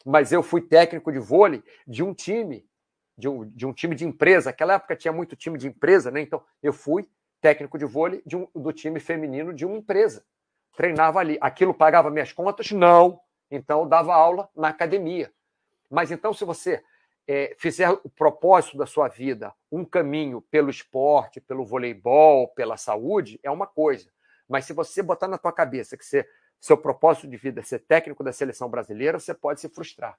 [0.05, 2.65] Mas eu fui técnico de vôlei de um time,
[3.17, 4.51] de um, de um time de empresa.
[4.51, 6.21] Naquela época tinha muito time de empresa, né?
[6.21, 7.09] Então eu fui
[7.41, 10.25] técnico de vôlei de um, do time feminino de uma empresa.
[10.77, 11.39] Treinava ali.
[11.41, 12.71] Aquilo pagava minhas contas?
[12.71, 13.21] Não.
[13.51, 15.33] Então eu dava aula na academia.
[15.91, 16.83] Mas então, se você
[17.27, 23.41] é, fizer o propósito da sua vida um caminho pelo esporte, pelo voleibol, pela saúde,
[23.43, 24.11] é uma coisa.
[24.49, 26.29] Mas se você botar na tua cabeça que você,
[26.61, 30.19] seu propósito de vida é ser técnico da seleção brasileira, você pode se frustrar.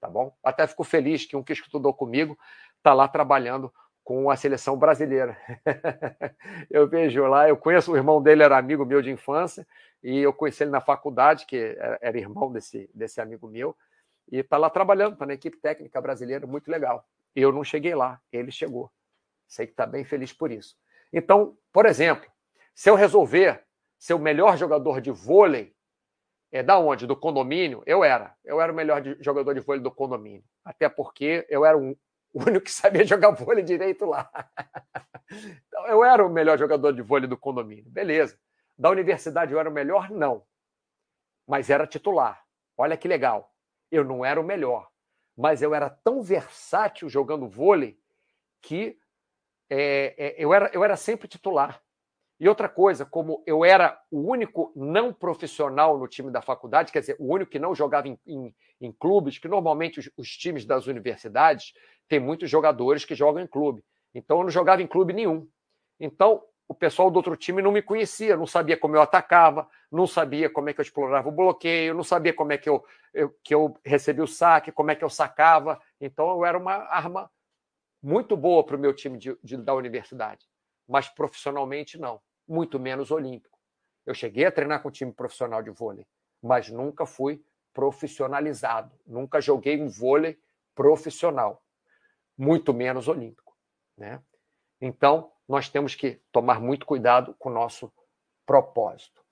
[0.00, 0.36] Tá bom?
[0.42, 2.38] Até fico feliz que um que estudou comigo
[2.76, 3.72] está lá trabalhando
[4.04, 5.36] com a seleção brasileira.
[6.70, 9.66] eu vejo lá, eu conheço o irmão dele, era amigo meu de infância,
[10.02, 13.74] e eu conheci ele na faculdade, que era irmão desse, desse amigo meu,
[14.30, 17.08] e está lá trabalhando, está na equipe técnica brasileira, muito legal.
[17.34, 18.92] Eu não cheguei lá, ele chegou.
[19.48, 20.76] Sei que está bem feliz por isso.
[21.10, 22.30] Então, por exemplo,
[22.74, 23.64] se eu resolver
[23.98, 25.74] ser o melhor jogador de vôlei,
[26.52, 27.06] é da onde?
[27.06, 27.82] Do condomínio?
[27.86, 28.36] Eu era.
[28.44, 30.44] Eu era o melhor de, jogador de vôlei do condomínio.
[30.64, 31.96] Até porque eu era um,
[32.32, 34.30] o único que sabia jogar vôlei direito lá.
[35.66, 37.90] então, eu era o melhor jogador de vôlei do condomínio.
[37.90, 38.38] Beleza.
[38.76, 40.10] Da universidade eu era o melhor?
[40.10, 40.44] Não.
[41.46, 42.44] Mas era titular.
[42.76, 43.54] Olha que legal
[43.94, 44.88] eu não era o melhor,
[45.36, 47.98] mas eu era tão versátil jogando vôlei
[48.60, 48.98] que
[49.70, 51.82] é, é, eu, era, eu era sempre titular.
[52.38, 57.00] E outra coisa, como eu era o único não profissional no time da faculdade, quer
[57.00, 60.64] dizer, o único que não jogava em, em, em clubes, que normalmente os, os, times
[60.64, 61.72] das universidades
[62.08, 63.84] têm muitos jogadores que jogam em clube.
[64.12, 65.48] Então eu não jogava em clube nenhum.
[66.00, 70.06] Então o pessoal do outro time não me conhecia, não sabia como eu atacava, não
[70.06, 73.34] sabia como é que eu explorava o bloqueio, não sabia como é que eu, eu,
[73.44, 75.80] que eu recebia o saque, como é que eu sacava.
[76.00, 77.30] Então eu era uma arma
[78.02, 80.46] muito boa para o meu time de, de, da universidade,
[80.88, 83.58] mas profissionalmente não, muito menos olímpico.
[84.06, 86.06] Eu cheguei a treinar com time profissional de vôlei,
[86.42, 87.42] mas nunca fui
[87.72, 90.38] profissionalizado, nunca joguei um vôlei
[90.74, 91.62] profissional,
[92.36, 93.56] muito menos olímpico.
[93.96, 94.22] Né?
[94.80, 97.92] Então, nós temos que tomar muito cuidado com o nosso
[98.46, 99.24] propósito.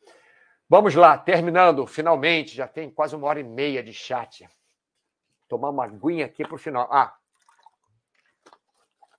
[0.68, 4.48] Vamos lá, terminando, finalmente, já tem quase uma hora e meia de chat.
[5.48, 6.88] Tomar uma aguinha aqui para o final.
[6.90, 7.14] Ah,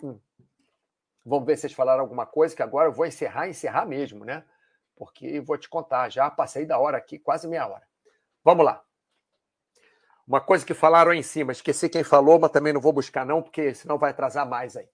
[0.02, 0.20] hum.
[1.26, 4.44] Vamos ver se vocês falaram alguma coisa, que agora eu vou encerrar, encerrar mesmo, né?
[4.96, 7.88] Porque vou te contar, já passei da hora aqui, quase meia hora.
[8.44, 8.84] Vamos lá.
[10.28, 13.26] Uma coisa que falaram aí em cima, esqueci quem falou, mas também não vou buscar
[13.26, 14.88] não, porque senão vai atrasar mais aí.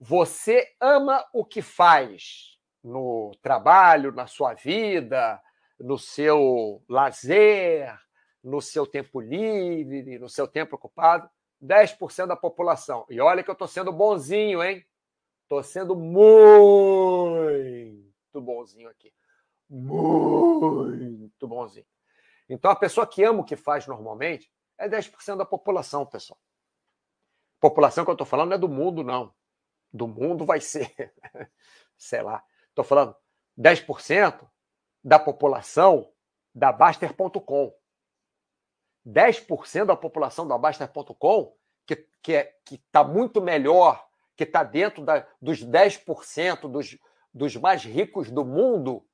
[0.00, 5.40] Você ama o que faz no trabalho, na sua vida,
[5.78, 7.98] no seu lazer,
[8.42, 11.28] no seu tempo livre, no seu tempo ocupado?
[11.60, 13.04] 10% da população.
[13.10, 14.84] E olha que eu estou sendo bonzinho, hein?
[15.48, 16.44] Estou sendo muito
[18.34, 19.10] bonzinho aqui.
[19.68, 21.86] Muito bonzinho.
[22.48, 26.38] Então, a pessoa que ama o que faz normalmente é 10% da população, pessoal.
[27.58, 29.34] População que eu estou falando não é do mundo, não
[29.92, 30.94] do mundo vai ser,
[31.96, 33.16] sei lá, estou falando
[33.58, 34.48] 10%
[35.02, 36.12] da população
[36.54, 37.74] da Baster.com.
[39.06, 41.56] 10% da população da Baster.com
[41.86, 44.07] que está que é, que tá muito melhor,
[44.38, 46.96] que está dentro da, dos 10% dos,
[47.34, 49.04] dos mais ricos do mundo,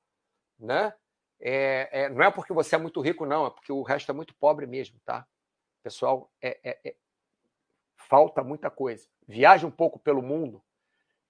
[0.59, 0.92] né?
[1.40, 4.14] É, é, não é porque você é muito rico, não, é porque o resto é
[4.14, 5.26] muito pobre mesmo, tá?
[5.82, 6.96] Pessoal, é, é, é
[7.96, 9.09] falta muita coisa.
[9.26, 10.62] Viaje um pouco pelo mundo,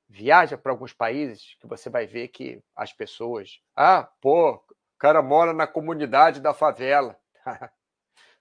[0.08, 3.60] viaja para alguns países que você vai ver que as pessoas.
[3.76, 7.16] Ah, pô, o cara mora na comunidade da favela.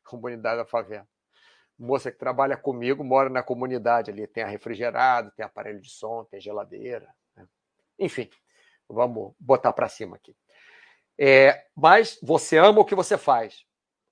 [0.03, 1.07] comunidade da favela.
[1.83, 4.25] Moça que trabalha comigo mora na comunidade ali.
[4.25, 7.13] Tem refrigerado, tem aparelho de som, tem geladeira.
[7.35, 7.45] Né?
[7.99, 8.29] Enfim,
[8.87, 10.33] vamos botar para cima aqui.
[11.19, 13.65] É, mas você ama o que você faz.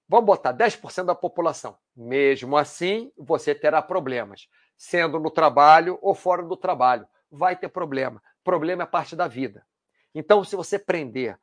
[0.06, 1.78] Vamos botar 10% da população.
[1.96, 7.08] Mesmo assim, você terá problemas, sendo no trabalho ou fora do trabalho.
[7.32, 8.22] Vai ter problema.
[8.44, 9.66] Problema é parte da vida.
[10.14, 11.40] Então, se você prender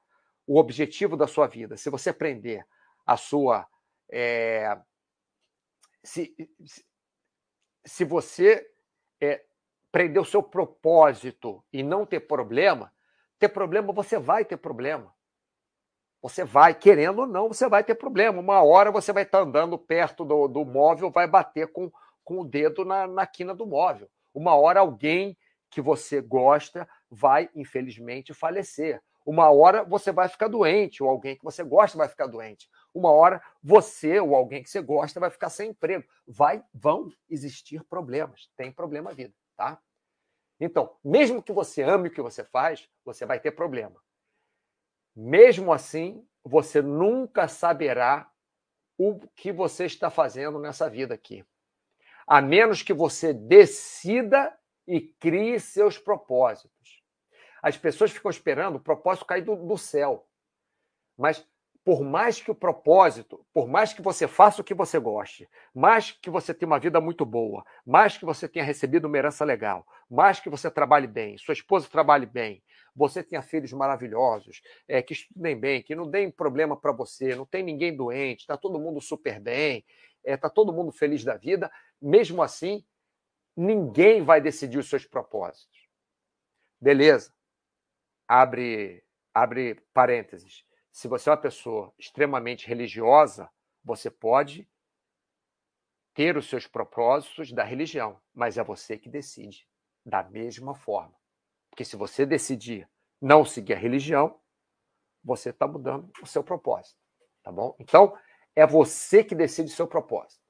[0.46, 2.66] o objetivo da sua vida, se você prender
[3.06, 3.66] a sua.
[4.10, 4.78] É,
[6.04, 6.34] se,
[7.84, 8.66] se você
[9.20, 9.44] é,
[9.90, 12.92] prender o seu propósito e não ter problema,
[13.38, 15.14] ter problema, você vai ter problema.
[16.20, 18.40] Você vai, querendo ou não, você vai ter problema.
[18.40, 21.90] Uma hora você vai estar andando perto do, do móvel, vai bater com,
[22.24, 24.10] com o dedo na, na quina do móvel.
[24.34, 25.36] Uma hora alguém
[25.70, 29.00] que você gosta vai, infelizmente, falecer.
[29.24, 32.68] Uma hora você vai ficar doente, ou alguém que você gosta vai ficar doente.
[32.98, 36.04] Uma hora você ou alguém que você gosta vai ficar sem emprego.
[36.26, 38.50] Vai, vão existir problemas.
[38.56, 39.80] Tem problema a vida, tá?
[40.58, 44.02] Então, mesmo que você ame o que você faz, você vai ter problema.
[45.14, 48.28] Mesmo assim, você nunca saberá
[48.98, 51.46] o que você está fazendo nessa vida aqui.
[52.26, 54.58] A menos que você decida
[54.88, 57.00] e crie seus propósitos.
[57.62, 60.28] As pessoas ficam esperando o propósito cair do, do céu.
[61.16, 61.46] Mas
[61.88, 66.12] por mais que o propósito, por mais que você faça o que você goste, mais
[66.12, 69.86] que você tenha uma vida muito boa, mais que você tenha recebido uma herança legal,
[70.10, 72.62] mais que você trabalhe bem, sua esposa trabalhe bem,
[72.94, 77.46] você tenha filhos maravilhosos, é, que estudem bem, que não deem problema para você, não
[77.46, 79.82] tem ninguém doente, está todo mundo super bem,
[80.18, 82.84] está é, tá todo mundo feliz da vida, mesmo assim,
[83.56, 85.88] ninguém vai decidir os seus propósitos.
[86.78, 87.32] Beleza.
[88.28, 89.02] Abre,
[89.32, 90.67] abre parênteses
[90.98, 93.48] se você é uma pessoa extremamente religiosa,
[93.84, 94.68] você pode
[96.12, 99.64] ter os seus propósitos da religião, mas é você que decide,
[100.04, 101.14] da mesma forma.
[101.70, 104.40] Porque se você decidir não seguir a religião,
[105.22, 106.98] você está mudando o seu propósito,
[107.44, 107.76] tá bom?
[107.78, 108.18] Então,
[108.56, 110.42] é você que decide o seu propósito.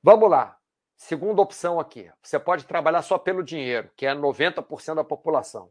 [0.00, 0.56] Vamos lá.
[0.96, 2.08] Segunda opção aqui.
[2.22, 5.68] Você pode trabalhar só pelo dinheiro, que é 90% da população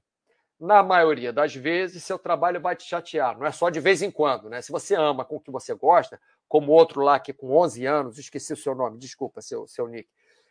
[0.59, 3.37] na maioria das vezes, seu trabalho vai te chatear.
[3.37, 4.61] Não é só de vez em quando, né?
[4.61, 8.17] Se você ama com o que você gosta, como outro lá que com 11 anos,
[8.17, 10.09] esqueci o seu nome, desculpa, seu, seu nick,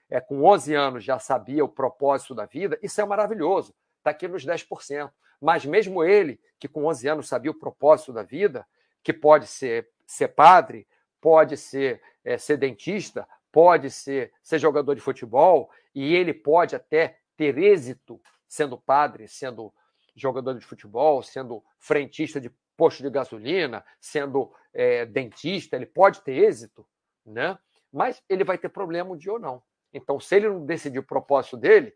[0.08, 4.28] é, com 11 anos já sabia o propósito da vida, isso é maravilhoso, está aqui
[4.28, 5.10] nos 10%.
[5.40, 8.66] Mas mesmo ele, que com 11 anos sabia o propósito da vida,
[9.02, 10.86] que pode ser, ser padre,
[11.20, 17.18] pode ser, é, ser dentista, pode ser, ser jogador de futebol, e ele pode até
[17.36, 19.72] ter êxito sendo padre, sendo
[20.16, 26.32] jogador de futebol, sendo frentista de posto de gasolina, sendo é, dentista, ele pode ter
[26.32, 26.86] êxito,
[27.24, 27.58] né?
[27.92, 29.62] mas ele vai ter problema um dia ou não.
[29.92, 31.94] Então, se ele não decidir o propósito dele,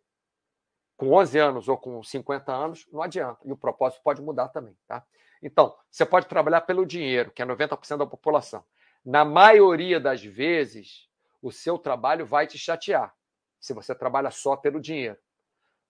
[0.97, 3.41] com 11 anos ou com 50 anos, não adianta.
[3.45, 4.77] E o propósito pode mudar também.
[4.87, 5.05] Tá?
[5.43, 8.65] Então, você pode trabalhar pelo dinheiro, que é 90% da população.
[9.05, 11.09] Na maioria das vezes,
[11.41, 13.15] o seu trabalho vai te chatear,
[13.59, 15.19] se você trabalha só pelo dinheiro.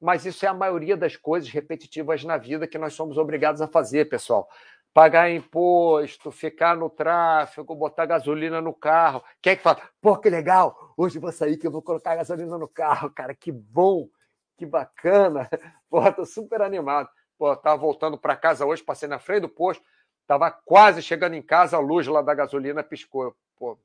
[0.01, 3.69] Mas isso é a maioria das coisas repetitivas na vida que nós somos obrigados a
[3.69, 4.49] fazer, pessoal.
[4.95, 9.23] Pagar imposto, ficar no tráfego, botar gasolina no carro.
[9.43, 9.81] Quem é que fala?
[10.01, 10.95] Pô, que legal!
[10.97, 13.35] Hoje vou sair que eu vou colocar gasolina no carro, cara.
[13.35, 14.09] Que bom,
[14.57, 15.49] que bacana.
[15.89, 17.09] Pô, tô super animado.
[17.39, 19.83] Pô, tava voltando para casa hoje, passei na frente do posto,
[20.27, 23.35] tava quase chegando em casa, a luz lá da gasolina piscou.
[23.57, 23.79] Pô,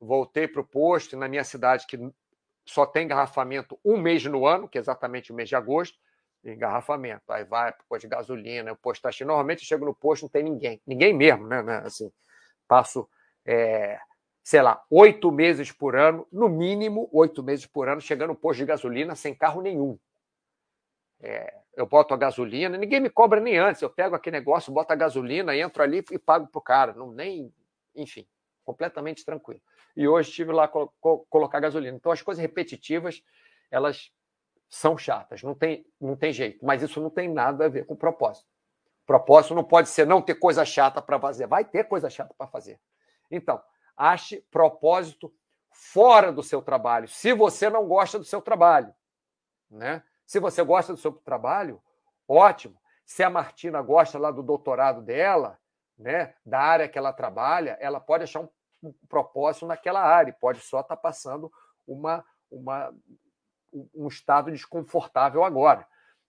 [0.00, 1.96] voltei para o posto na minha cidade, que
[2.68, 5.98] só tem engarrafamento um mês no ano, que é exatamente o mês de agosto,
[6.44, 7.22] engarrafamento.
[7.30, 9.26] Aí vai para posto de gasolina, o posto está cheio.
[9.26, 11.62] Normalmente eu chego no posto não tem ninguém, ninguém mesmo, né?
[11.62, 11.78] né?
[11.78, 12.12] Assim,
[12.68, 13.08] passo,
[13.46, 13.98] é,
[14.44, 18.58] sei lá, oito meses por ano, no mínimo oito meses por ano, chegando no posto
[18.58, 19.98] de gasolina sem carro nenhum.
[21.20, 23.80] É, eu boto a gasolina, ninguém me cobra nem antes.
[23.80, 26.92] Eu pego aquele negócio, boto a gasolina, entro ali e pago para o cara.
[26.92, 27.50] Não, nem,
[27.96, 28.26] enfim,
[28.68, 29.62] completamente tranquilo
[29.96, 31.96] e hoje estive lá co co colocar gasolina.
[31.96, 33.22] Então, as coisas repetitivas,
[33.70, 34.12] elas
[34.68, 36.64] são chatas, não tem, não tem jeito.
[36.64, 38.46] Mas isso não tem nada a ver com propósito.
[39.06, 41.46] Propósito não pode ser não ter coisa chata para fazer.
[41.46, 42.78] Vai ter coisa chata para fazer.
[43.30, 43.60] Então,
[43.96, 45.32] ache propósito
[45.70, 48.94] fora do seu trabalho, se você não gosta do seu trabalho.
[49.70, 50.02] Né?
[50.26, 51.80] Se você gosta do seu trabalho,
[52.26, 52.78] ótimo.
[53.06, 55.58] Se a Martina gosta lá do doutorado dela,
[55.98, 58.48] né, da área que ela trabalha, ela pode achar um
[58.82, 61.52] um propósito naquela área, pode só estar tá passando
[61.86, 62.94] uma, uma,
[63.94, 65.86] um estado desconfortável agora.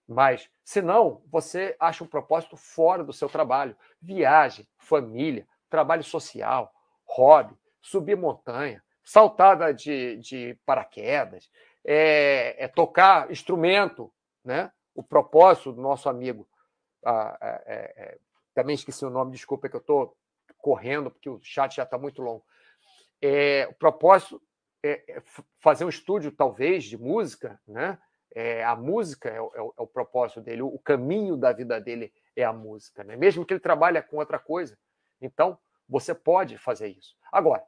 [0.08, 3.78] Mas, se não, você acha um propósito fora do seu trabalho.
[4.02, 6.74] Viagem, família, trabalho social,
[7.06, 11.50] hobby, subir montanha, saltada de, de paraquedas,
[11.86, 14.12] é, é tocar instrumento,
[14.44, 14.72] né?
[14.96, 16.48] O propósito do nosso amigo,
[17.06, 18.18] ah, é, é,
[18.54, 20.18] também esqueci o nome, desculpa, é que eu estou
[20.60, 22.44] correndo, porque o chat já está muito longo.
[23.22, 24.42] É, o propósito
[24.84, 25.24] é, é
[25.60, 27.98] fazer um estúdio, talvez, de música, né?
[28.34, 32.14] É, a música é o, é, é o, propósito dele, o caminho da vida dele
[32.36, 33.16] é a música, né?
[33.16, 34.78] mesmo que ele trabalhe com outra coisa.
[35.20, 35.58] Então,
[35.88, 37.16] você pode fazer isso.
[37.32, 37.66] Agora,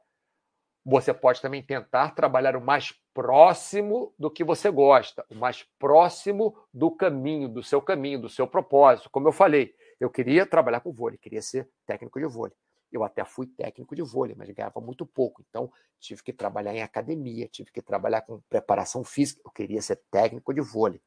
[0.84, 6.56] você pode também tentar trabalhar o mais próximo do que você gosta, o mais próximo
[6.72, 9.10] do caminho, do seu caminho, do seu propósito.
[9.10, 12.56] Como eu falei, Eu queria trabalhar com vôlei, queria ser técnico de vôlei.
[12.92, 15.42] Eu até fui técnico de vôlei, mas ganhava muito pouco.
[15.48, 19.40] Então, tive que trabalhar em academia, tive que trabalhar com preparação física.
[19.44, 21.00] Eu queria ser técnico de vôlei.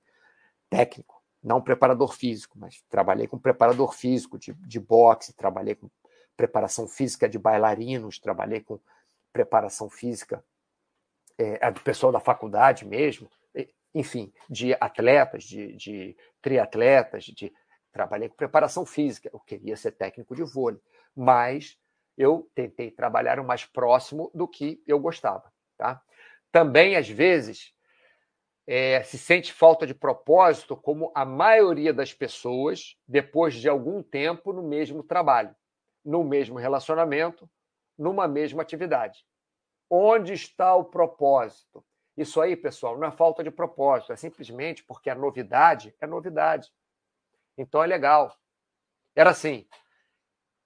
[0.69, 5.89] Técnico, não preparador físico, mas trabalhei com preparador físico de, de boxe, trabalhei com
[6.35, 8.79] preparação física de bailarinos, trabalhei com
[9.31, 10.43] preparação física
[11.37, 13.29] é, do pessoal da faculdade mesmo,
[13.95, 17.51] enfim, de atletas, de, de triatletas, de
[17.93, 19.29] trabalhei com preparação física.
[19.31, 20.81] Eu queria ser técnico de vôlei
[21.15, 21.77] mas
[22.17, 25.51] eu tentei trabalhar o mais próximo do que eu gostava.
[25.77, 26.01] Tá?
[26.51, 27.73] Também, às vezes,
[28.67, 34.51] é, se sente falta de propósito, como a maioria das pessoas, depois de algum tempo
[34.51, 35.55] no mesmo trabalho,
[36.03, 37.49] no mesmo relacionamento,
[37.97, 39.25] numa mesma atividade.
[39.89, 41.85] Onde está o propósito?
[42.17, 46.71] Isso aí, pessoal, não é falta de propósito, é simplesmente porque a novidade é novidade.
[47.57, 48.35] Então é legal.
[49.13, 49.67] Era assim: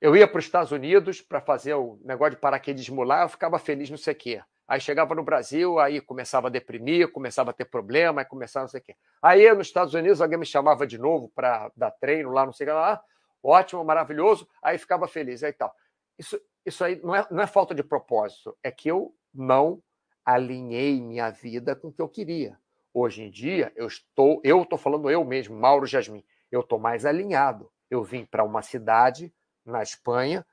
[0.01, 3.59] eu ia para os Estados Unidos para fazer o negócio de paraquedismo lá, eu ficava
[3.59, 4.41] feliz, não sei o quê.
[4.67, 8.69] Aí chegava no Brasil, aí começava a deprimir, começava a ter problema, aí começava não
[8.69, 8.95] sei o quê.
[9.21, 12.67] Aí nos Estados Unidos alguém me chamava de novo para dar treino lá, não sei
[12.67, 13.01] o que lá,
[13.43, 15.73] ótimo, maravilhoso, aí ficava feliz, aí tal.
[16.17, 19.81] Isso, isso aí não é, não é falta de propósito, é que eu não
[20.23, 22.57] alinhei minha vida com o que eu queria.
[22.93, 27.05] Hoje em dia, eu estou, eu estou falando eu mesmo, Mauro Jasmin, eu estou mais
[27.05, 27.71] alinhado.
[27.89, 29.33] Eu vim para uma cidade
[29.69, 30.45] na Espanha.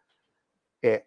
[0.82, 1.05] É,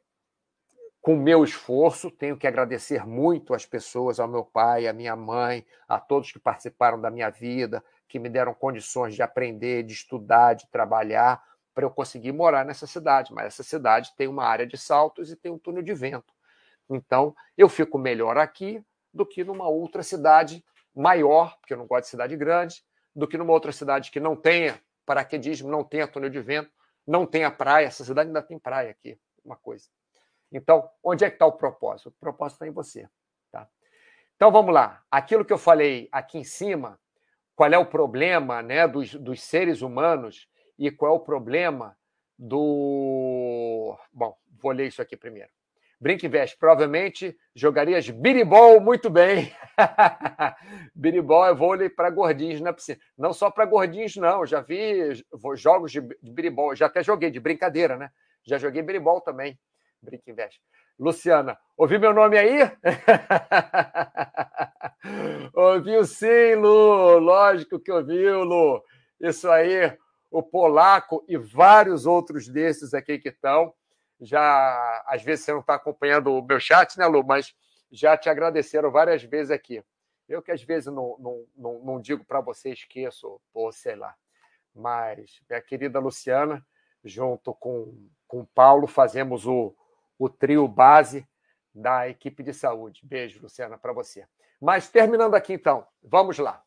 [1.02, 5.66] com meu esforço, tenho que agradecer muito às pessoas, ao meu pai, à minha mãe,
[5.88, 10.56] a todos que participaram da minha vida, que me deram condições de aprender, de estudar,
[10.56, 11.42] de trabalhar,
[11.74, 13.34] para eu conseguir morar nessa cidade.
[13.34, 16.34] Mas essa cidade tem uma área de saltos e tem um túnel de vento.
[16.90, 18.84] Então, eu fico melhor aqui
[19.14, 20.64] do que numa outra cidade
[20.94, 22.84] maior, porque eu não gosto de cidade grande,
[23.16, 26.70] do que numa outra cidade que não tenha paraquedismo, não tenha túnel de vento,
[27.10, 29.90] não tem a praia, essa cidade ainda tem praia aqui, uma coisa.
[30.52, 32.10] Então, onde é que está o propósito?
[32.10, 33.10] O propósito está em você.
[33.52, 33.68] Tá?
[34.36, 35.04] Então, vamos lá.
[35.10, 37.00] Aquilo que eu falei aqui em cima,
[37.56, 41.98] qual é o problema né, dos, dos seres humanos e qual é o problema
[42.38, 43.98] do.
[44.14, 45.50] Bom, vou ler isso aqui primeiro.
[46.02, 49.54] Brinquivest, provavelmente jogarias biribol muito bem.
[50.96, 52.98] biribol é vôlei para gordinhos na piscina.
[53.18, 54.46] Não só para gordinhos, não.
[54.46, 55.22] Já vi
[55.56, 56.74] jogos de, biribol.
[56.74, 58.10] Já até joguei, de brincadeira, né?
[58.46, 59.60] Já joguei biribol também.
[60.02, 60.62] Brinquivest.
[60.98, 62.60] Luciana, ouviu meu nome aí?
[65.54, 67.20] ouviu sim, Lu.
[67.20, 68.82] Lógico que ouviu, Lu.
[69.20, 69.98] Isso aí,
[70.32, 73.74] o polaco e vários outros desses aqui que estão
[74.20, 77.24] já às vezes você não está acompanhando o meu chat, né, Lu?
[77.24, 77.56] Mas
[77.92, 79.84] já te agradeceram várias vezes aqui.
[80.28, 84.16] Eu que às vezes não, não, não, não digo para você, esqueço, ou sei lá.
[84.76, 86.66] Mas minha querida Luciana,
[87.04, 89.76] junto com, com o Paulo, fazemos o,
[90.18, 91.28] o trio base
[91.74, 93.02] da equipe de saúde.
[93.04, 94.28] Beijo, Luciana, para você.
[94.62, 96.62] Mas terminando aqui, então, vamos lá.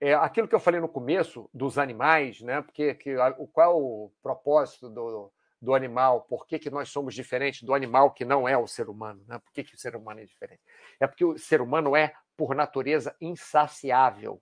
[0.00, 2.60] É, aquilo que eu falei no começo dos animais, né?
[2.62, 3.14] Porque que,
[3.52, 8.12] qual é o propósito do, do animal, por que, que nós somos diferentes do animal
[8.12, 9.22] que não é o ser humano.
[9.26, 9.38] Né?
[9.38, 10.62] Por que, que o ser humano é diferente?
[10.98, 14.40] É porque o ser humano é, por natureza, insaciável.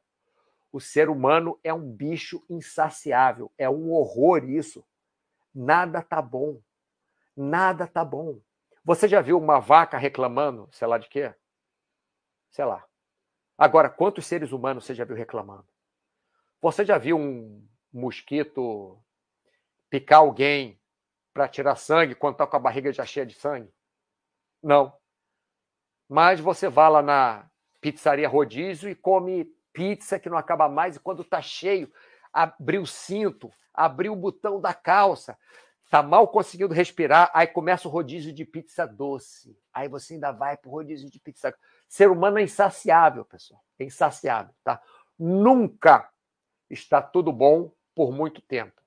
[0.71, 3.51] O ser humano é um bicho insaciável.
[3.59, 4.85] É um horror isso.
[5.53, 6.61] Nada tá bom.
[7.37, 8.41] Nada tá bom.
[8.85, 11.35] Você já viu uma vaca reclamando, sei lá de quê?
[12.51, 12.85] Sei lá.
[13.57, 15.67] Agora, quantos seres humanos você já viu reclamando?
[16.61, 19.03] Você já viu um mosquito
[19.91, 20.79] picar alguém
[21.39, 23.73] para tirar sangue quando está com a barriga já cheia de sangue?
[24.61, 24.93] Não.
[26.09, 27.49] Mas você vai lá na
[27.81, 31.93] pizzaria rodízio e come pizza que não acaba mais, e quando está cheio,
[32.33, 35.39] abriu o cinto, abriu o botão da calça,
[35.85, 39.57] está mal conseguindo respirar, aí começa o rodízio de pizza doce.
[39.73, 41.55] Aí você ainda vai para o rodízio de pizza.
[41.89, 43.63] Ser humano é insaciável, pessoal.
[43.79, 44.83] É insaciável, tá?
[45.17, 46.11] Nunca
[46.69, 48.83] está tudo bom por muito tempo.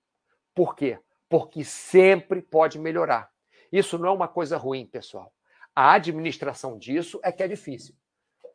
[0.53, 0.99] Por quê?
[1.31, 3.31] Porque sempre pode melhorar.
[3.71, 5.33] Isso não é uma coisa ruim, pessoal.
[5.73, 7.95] A administração disso é que é difícil.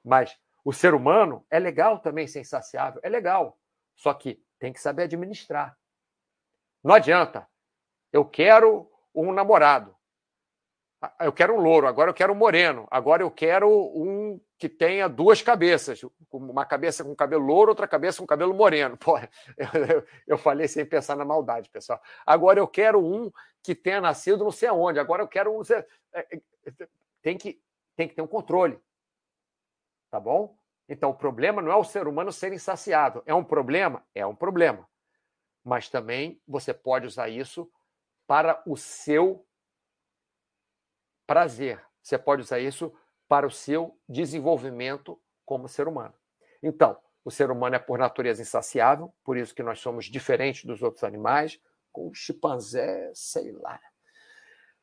[0.05, 3.59] Mas o ser humano é legal também ser insaciável, é legal.
[3.95, 5.75] Só que tem que saber administrar.
[6.85, 7.49] Não adianta.
[8.13, 9.97] Eu quero um namorado.
[11.19, 15.09] Eu quero um louro, agora eu quero um moreno, agora eu quero um que tenha
[15.09, 16.01] duas cabeças,
[16.33, 18.97] uma cabeça com cabelo louro, outra cabeça com cabelo moreno.
[18.99, 22.01] Pô, eu, eu, falei sem pensar na maldade, pessoal.
[22.25, 23.31] Agora eu quero um
[23.63, 25.63] que tenha nascido não sei aonde, agora eu quero um.
[26.13, 26.41] É, é,
[27.21, 27.61] tem que,
[27.95, 28.81] tem que ter um controle.
[30.11, 30.57] Tá bom?
[30.89, 33.23] Então o problema não é o ser humano ser insaciável.
[33.27, 34.07] É um problema?
[34.15, 34.89] É um problema.
[35.63, 37.71] mas também você pode usar isso
[38.27, 39.45] para o seu
[41.27, 41.85] prazer.
[42.01, 42.95] Você pode usar isso
[43.29, 46.15] para o seu desenvolvimento como ser humano.
[46.63, 50.83] Então, o ser humano é por natureza insaciável, por isso que nós somos diferentes dos
[50.83, 51.61] outros animais.
[51.93, 53.81] Com o chimpanzé, sei lá.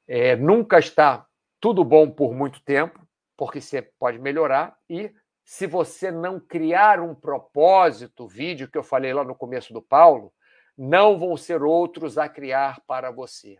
[0.07, 1.28] É, nunca está
[1.60, 2.99] tudo bom por muito tempo,
[3.38, 4.78] porque você pode melhorar.
[4.90, 5.14] E
[5.45, 10.34] se você não criar um propósito, vídeo que eu falei lá no começo do Paulo,
[10.78, 13.60] não vão ser outros a criar para você.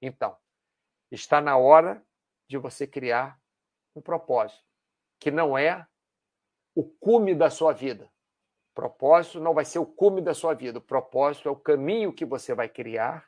[0.00, 0.36] Então,
[1.10, 2.02] está na hora
[2.48, 3.38] de você criar
[3.94, 4.64] um propósito,
[5.18, 5.86] que não é
[6.74, 8.10] o cume da sua vida.
[8.74, 10.78] Propósito não vai ser o cume da sua vida.
[10.78, 13.26] O propósito é o caminho que você vai criar,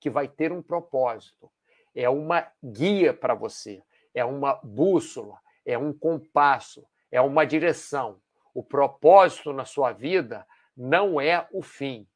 [0.00, 1.50] que vai ter um propósito.
[1.94, 3.82] É uma guia para você,
[4.12, 8.20] é uma bússola, é um compasso, é uma direção.
[8.52, 10.44] O propósito na sua vida
[10.76, 12.08] não é o fim.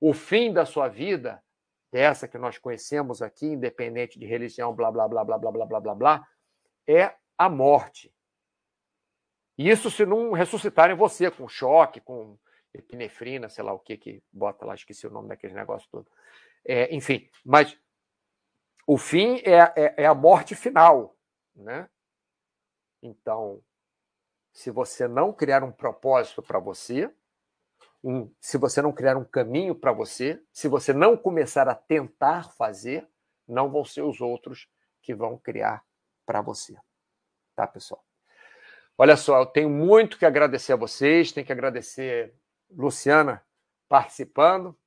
[0.00, 1.42] O fim da sua vida,
[1.92, 5.80] essa que nós conhecemos aqui, independente de religião, blá, blá, blá, blá, blá, blá, blá,
[5.80, 6.28] blá, blá,
[6.86, 8.12] é a morte.
[9.56, 12.38] Isso se não ressuscitarem você com choque, com
[12.74, 16.06] epinefrina, sei lá o que que bota lá, esqueci o nome daquele negócio todo.
[16.64, 17.78] É, enfim, mas
[18.86, 21.16] o fim é, é, é a morte final,
[21.54, 21.88] né?
[23.02, 23.62] Então,
[24.52, 27.12] se você não criar um propósito para você,
[28.06, 32.52] um, se você não criar um caminho para você, se você não começar a tentar
[32.52, 33.04] fazer,
[33.48, 34.68] não vão ser os outros
[35.02, 35.84] que vão criar
[36.24, 36.76] para você.
[37.56, 38.04] Tá, pessoal?
[38.96, 42.32] Olha só, eu tenho muito que agradecer a vocês, tenho que agradecer
[42.70, 43.44] Luciana
[43.88, 44.78] participando,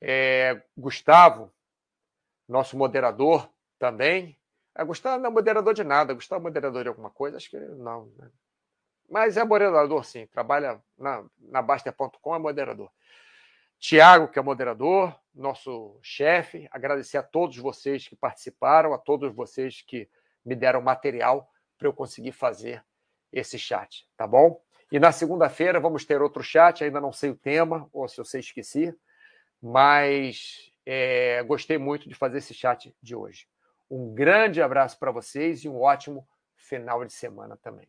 [0.00, 1.54] é, Gustavo,
[2.48, 3.48] nosso moderador
[3.78, 4.36] também.
[4.74, 7.36] É, Gustavo não é moderador de nada, Gustavo é moderador de alguma coisa?
[7.36, 8.06] Acho que não.
[8.16, 8.28] Né?
[9.08, 12.90] Mas é moderador, sim, trabalha na, na Baster.com, é moderador.
[13.78, 19.82] Tiago, que é moderador, nosso chefe, agradecer a todos vocês que participaram, a todos vocês
[19.82, 20.08] que
[20.44, 22.84] me deram material para eu conseguir fazer
[23.32, 24.60] esse chat, tá bom?
[24.90, 28.24] E na segunda-feira vamos ter outro chat, ainda não sei o tema, ou se eu
[28.24, 28.94] sei esqueci,
[29.62, 33.46] mas é, gostei muito de fazer esse chat de hoje.
[33.90, 36.26] Um grande abraço para vocês e um ótimo
[36.56, 37.88] final de semana também.